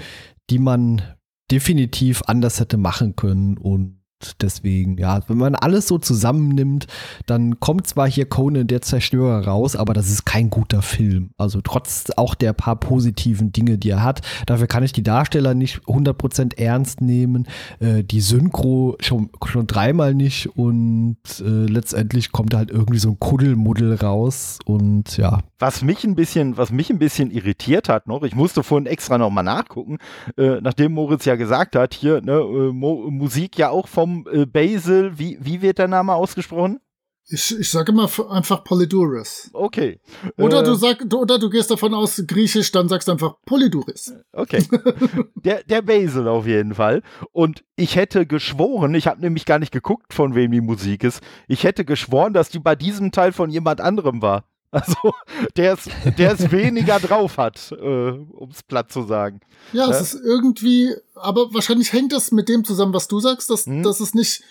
die 0.50 0.60
man 0.60 1.02
definitiv 1.52 2.24
anders 2.28 2.60
hätte 2.60 2.78
machen 2.78 3.16
können 3.16 3.58
und 3.58 3.99
deswegen, 4.42 4.98
ja, 4.98 5.22
wenn 5.28 5.38
man 5.38 5.56
alles 5.56 5.88
so 5.88 5.98
zusammennimmt, 5.98 6.88
dann 7.26 7.60
kommt 7.60 7.88
zwar 7.88 8.10
hier 8.10 8.28
Conan 8.28 8.68
der 8.68 8.82
Zerstörer 8.82 9.46
raus, 9.46 9.76
aber 9.76 9.94
das 9.94 10.10
ist 10.10 10.26
kein 10.26 10.50
guter 10.50 10.82
Film. 10.82 11.32
Also 11.38 11.62
trotz 11.62 12.12
auch 12.18 12.36
der 12.36 12.54
paar 12.54 12.76
positiven 12.76 13.52
Dinge, 13.52 13.78
die 13.78 13.90
er 13.90 14.04
hat. 14.04 14.22
Dafür 14.46 14.68
kann 14.68 14.84
ich 14.84 14.92
die 14.92 15.04
Darsteller 15.04 15.54
nicht 15.54 15.80
100% 15.86 16.58
ernst 16.58 17.02
nehmen. 17.02 17.48
Äh, 17.80 18.04
die 18.04 18.22
Synchro 18.22 18.98
schon, 19.00 19.30
schon 19.46 19.68
dreimal 19.68 20.14
nicht 20.14 20.48
und 20.58 21.18
äh, 21.40 21.44
letztendlich 21.44 22.32
kommt 22.32 22.54
halt 22.54 22.72
irgendwie 22.72 23.00
so 23.00 23.10
ein 23.10 23.20
Kuddelmuddel 23.20 23.96
raus 23.96 24.60
und 24.66 25.18
ja. 25.18 25.40
Was 25.60 25.82
mich 25.82 26.04
ein 26.04 26.16
bisschen, 26.16 26.58
was 26.58 26.72
mich 26.72 26.90
ein 26.90 27.00
bisschen 27.00 27.32
irritiert 27.32 27.90
hat 27.90 28.08
noch, 28.08 28.24
ich 28.24 28.36
musste 28.36 28.64
vorhin 28.64 28.86
extra 28.86 29.18
nochmal 29.18 29.44
nachgucken, 29.44 29.98
äh, 30.38 30.60
nachdem 30.62 30.94
Moritz 30.94 31.26
ja 31.26 31.36
gesagt 31.36 31.76
hat, 31.76 31.94
hier, 31.94 32.22
ne, 32.22 32.34
äh, 32.34 32.72
Musik 32.72 33.58
ja 33.58 33.70
auch 33.70 33.88
vom 33.88 34.09
vom 34.10 34.28
äh, 34.32 34.46
Basil, 34.46 35.14
wie, 35.18 35.38
wie 35.42 35.62
wird 35.62 35.78
der 35.78 35.88
Name 35.88 36.14
ausgesprochen? 36.14 36.80
Ich, 37.32 37.60
ich 37.60 37.70
sage 37.70 37.92
immer 37.92 38.10
einfach 38.32 38.64
Polyduris. 38.64 39.52
Okay. 39.54 40.00
Oder, 40.38 40.62
äh, 40.62 40.64
du 40.64 40.74
sag, 40.74 41.14
oder 41.14 41.38
du 41.38 41.52
gehst 41.52 41.70
davon 41.70 41.94
aus, 41.94 42.24
griechisch, 42.26 42.72
dann 42.72 42.90
sagst 42.90 43.08
du 43.08 43.12
einfach 43.12 43.36
Polyduris. 43.46 44.14
Okay. 44.34 44.64
der, 45.36 45.64
der 45.64 45.84
Basil 45.84 46.28
auf 46.28 46.48
jeden 46.48 46.74
Fall. 46.74 47.04
Und 47.32 47.64
ich 47.76 47.96
hätte 47.96 48.26
geschworen, 48.26 48.96
ich 48.96 49.06
habe 49.06 49.22
nämlich 49.22 49.46
gar 49.46 49.60
nicht 49.60 49.72
geguckt, 49.72 50.12
von 50.12 50.34
wem 50.34 50.52
die 50.52 50.62
Musik 50.62 51.04
ist. 51.04 51.22
Ich 51.48 51.64
hätte 51.64 51.86
geschworen, 51.86 52.34
dass 52.34 52.50
die 52.50 52.60
bei 52.60 52.76
diesem 52.76 53.12
Teil 53.12 53.32
von 53.32 53.52
jemand 53.52 53.80
anderem 53.80 54.24
war. 54.24 54.46
Also, 54.72 55.14
der 55.58 55.74
es, 55.74 55.90
der 56.18 56.34
es 56.34 56.52
weniger 56.52 57.00
drauf 57.00 57.38
hat, 57.38 57.72
äh, 57.72 58.12
um 58.12 58.52
es 58.52 58.62
platt 58.62 58.92
zu 58.92 59.02
sagen. 59.02 59.40
Ja, 59.74 59.90
ja, 59.90 59.90
es 59.90 60.14
ist 60.14 60.22
irgendwie, 60.24 60.94
aber 61.16 61.52
wahrscheinlich 61.54 61.92
hängt 61.92 62.12
das 62.14 62.32
mit 62.32 62.50
dem 62.50 62.64
zusammen, 62.64 62.94
was 62.94 63.08
du 63.08 63.20
sagst, 63.20 63.50
dass, 63.50 63.66
hm? 63.66 63.82
dass 63.82 64.00
es 64.00 64.14
nicht, 64.14 64.44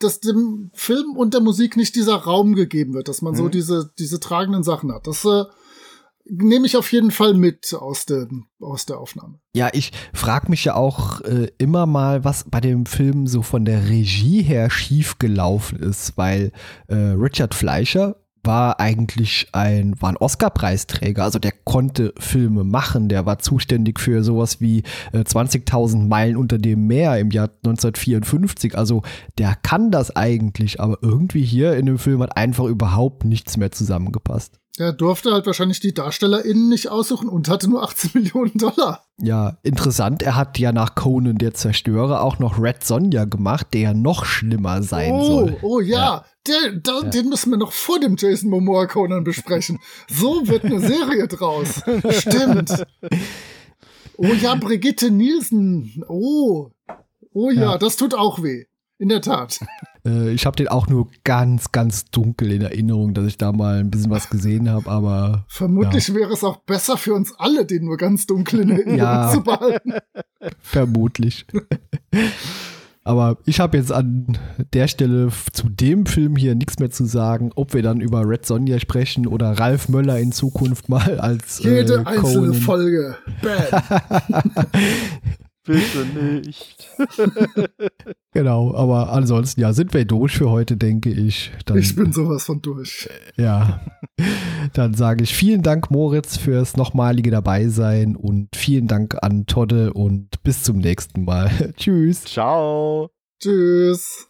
dass 0.00 0.20
dem 0.20 0.70
Film 0.74 1.16
und 1.16 1.32
der 1.32 1.40
Musik 1.40 1.78
nicht 1.78 1.96
dieser 1.96 2.16
Raum 2.16 2.54
gegeben 2.54 2.92
wird, 2.92 3.08
dass 3.08 3.22
man 3.22 3.32
hm? 3.32 3.38
so 3.38 3.48
diese, 3.48 3.90
diese 3.98 4.20
tragenden 4.20 4.64
Sachen 4.64 4.92
hat. 4.92 5.06
Das 5.06 5.24
äh, 5.24 5.44
nehme 6.26 6.66
ich 6.66 6.76
auf 6.76 6.92
jeden 6.92 7.10
Fall 7.10 7.34
mit 7.34 7.74
aus, 7.74 8.06
dem, 8.06 8.48
aus 8.60 8.86
der 8.86 8.98
Aufnahme. 8.98 9.40
Ja, 9.54 9.70
ich 9.72 9.92
frage 10.12 10.50
mich 10.50 10.64
ja 10.64 10.74
auch 10.74 11.20
äh, 11.22 11.48
immer 11.58 11.86
mal, 11.86 12.24
was 12.24 12.44
bei 12.50 12.60
dem 12.60 12.86
Film 12.86 13.26
so 13.26 13.42
von 13.42 13.64
der 13.64 13.88
Regie 13.88 14.42
her 14.42 14.70
schiefgelaufen 14.70 15.78
ist, 15.78 16.16
weil 16.16 16.52
äh, 16.88 16.94
Richard 16.94 17.54
Fleischer 17.54 18.23
war 18.44 18.80
eigentlich 18.80 19.48
ein, 19.52 20.00
war 20.00 20.10
ein 20.10 20.16
Oscar-Preisträger, 20.16 21.24
also 21.24 21.38
der 21.38 21.52
konnte 21.64 22.12
Filme 22.18 22.64
machen, 22.64 23.08
der 23.08 23.26
war 23.26 23.38
zuständig 23.38 24.00
für 24.00 24.22
sowas 24.22 24.60
wie 24.60 24.82
äh, 25.12 25.20
20.000 25.20 26.06
Meilen 26.06 26.36
unter 26.36 26.58
dem 26.58 26.86
Meer 26.86 27.18
im 27.18 27.30
Jahr 27.30 27.50
1954, 27.64 28.76
also 28.76 29.02
der 29.38 29.54
kann 29.62 29.90
das 29.90 30.14
eigentlich, 30.14 30.80
aber 30.80 30.98
irgendwie 31.02 31.44
hier 31.44 31.76
in 31.76 31.86
dem 31.86 31.98
Film 31.98 32.22
hat 32.22 32.36
einfach 32.36 32.64
überhaupt 32.64 33.24
nichts 33.24 33.56
mehr 33.56 33.70
zusammengepasst. 33.70 34.60
Er 34.76 34.92
durfte 34.92 35.32
halt 35.32 35.46
wahrscheinlich 35.46 35.78
die 35.78 35.94
DarstellerInnen 35.94 36.68
nicht 36.68 36.88
aussuchen 36.88 37.28
und 37.28 37.48
hatte 37.48 37.70
nur 37.70 37.84
18 37.84 38.10
Millionen 38.14 38.54
Dollar. 38.54 39.04
Ja, 39.18 39.58
interessant. 39.62 40.22
Er 40.22 40.34
hat 40.34 40.58
ja 40.58 40.72
nach 40.72 40.96
Conan 40.96 41.38
der 41.38 41.54
Zerstörer 41.54 42.22
auch 42.22 42.40
noch 42.40 42.60
Red 42.60 42.82
Sonja 42.82 43.24
gemacht, 43.24 43.68
der 43.72 43.80
ja 43.80 43.94
noch 43.94 44.24
schlimmer 44.24 44.82
sein 44.82 45.12
oh, 45.12 45.24
soll. 45.24 45.56
Oh 45.62 45.80
ja, 45.80 45.98
ja. 45.98 46.24
Der, 46.46 46.72
da, 46.72 47.00
ja. 47.02 47.08
den 47.08 47.28
müssen 47.28 47.50
wir 47.50 47.56
noch 47.56 47.72
vor 47.72 48.00
dem 48.00 48.16
Jason 48.18 48.50
Momoa 48.50 48.86
Conan 48.86 49.22
besprechen. 49.22 49.78
So 50.08 50.46
wird 50.48 50.64
eine 50.64 50.80
Serie 50.80 51.28
draus. 51.28 51.82
Stimmt. 52.10 52.84
Oh 54.16 54.26
ja, 54.26 54.56
Brigitte 54.56 55.10
Nielsen. 55.10 56.04
Oh. 56.08 56.70
Oh 57.32 57.50
ja, 57.50 57.62
ja, 57.62 57.78
das 57.78 57.96
tut 57.96 58.14
auch 58.14 58.42
weh. 58.42 58.64
In 58.98 59.08
der 59.08 59.20
Tat. 59.20 59.60
Äh, 60.06 60.32
ich 60.32 60.46
habe 60.46 60.56
den 60.56 60.68
auch 60.68 60.88
nur 60.88 61.08
ganz, 61.24 61.72
ganz 61.72 62.06
dunkel 62.10 62.52
in 62.52 62.62
Erinnerung, 62.62 63.14
dass 63.14 63.26
ich 63.26 63.38
da 63.38 63.52
mal 63.52 63.80
ein 63.80 63.90
bisschen 63.90 64.10
was 64.10 64.30
gesehen 64.30 64.70
habe, 64.70 64.90
aber. 64.90 65.44
Vermutlich 65.48 66.08
ja. 66.08 66.14
wäre 66.14 66.32
es 66.32 66.44
auch 66.44 66.58
besser 66.58 66.96
für 66.96 67.14
uns 67.14 67.34
alle, 67.38 67.64
den 67.64 67.84
nur 67.84 67.96
ganz 67.96 68.26
dunkel 68.26 68.60
in 68.60 68.70
Erinnerung 68.70 68.98
ja, 68.98 69.30
zu 69.30 69.42
behalten. 69.42 69.94
Vermutlich. 70.60 71.46
Aber 73.06 73.36
ich 73.44 73.60
habe 73.60 73.76
jetzt 73.76 73.92
an 73.92 74.38
der 74.72 74.88
Stelle 74.88 75.28
zu 75.52 75.68
dem 75.68 76.06
Film 76.06 76.36
hier 76.36 76.54
nichts 76.54 76.78
mehr 76.78 76.90
zu 76.90 77.04
sagen, 77.04 77.50
ob 77.54 77.74
wir 77.74 77.82
dann 77.82 78.00
über 78.00 78.26
Red 78.26 78.46
Sonja 78.46 78.80
sprechen 78.80 79.26
oder 79.26 79.52
Ralf 79.52 79.90
Möller 79.90 80.18
in 80.18 80.32
Zukunft 80.32 80.88
mal 80.88 81.20
als. 81.20 81.58
Jede 81.62 81.96
äh, 81.96 82.06
einzelne 82.06 82.54
Folge. 82.54 83.16
Bam. 83.42 83.82
Bitte 85.64 86.04
nicht. 86.04 86.88
genau, 88.32 88.74
aber 88.74 89.10
ansonsten, 89.12 89.60
ja, 89.60 89.72
sind 89.72 89.94
wir 89.94 90.04
durch 90.04 90.36
für 90.36 90.50
heute, 90.50 90.76
denke 90.76 91.10
ich. 91.10 91.52
Dann, 91.64 91.78
ich 91.78 91.96
bin 91.96 92.12
sowas 92.12 92.44
von 92.44 92.60
durch. 92.60 93.08
Ja. 93.36 93.80
Dann 94.74 94.94
sage 94.94 95.24
ich 95.24 95.34
vielen 95.34 95.62
Dank, 95.62 95.90
Moritz, 95.90 96.36
fürs 96.36 96.76
nochmalige 96.76 97.30
Dabeisein 97.30 98.14
und 98.14 98.54
vielen 98.56 98.88
Dank 98.88 99.16
an 99.22 99.46
Todde 99.46 99.94
und 99.94 100.42
bis 100.42 100.62
zum 100.62 100.78
nächsten 100.78 101.24
Mal. 101.24 101.50
Tschüss. 101.76 102.24
Ciao. 102.24 103.10
Tschüss. 103.40 104.28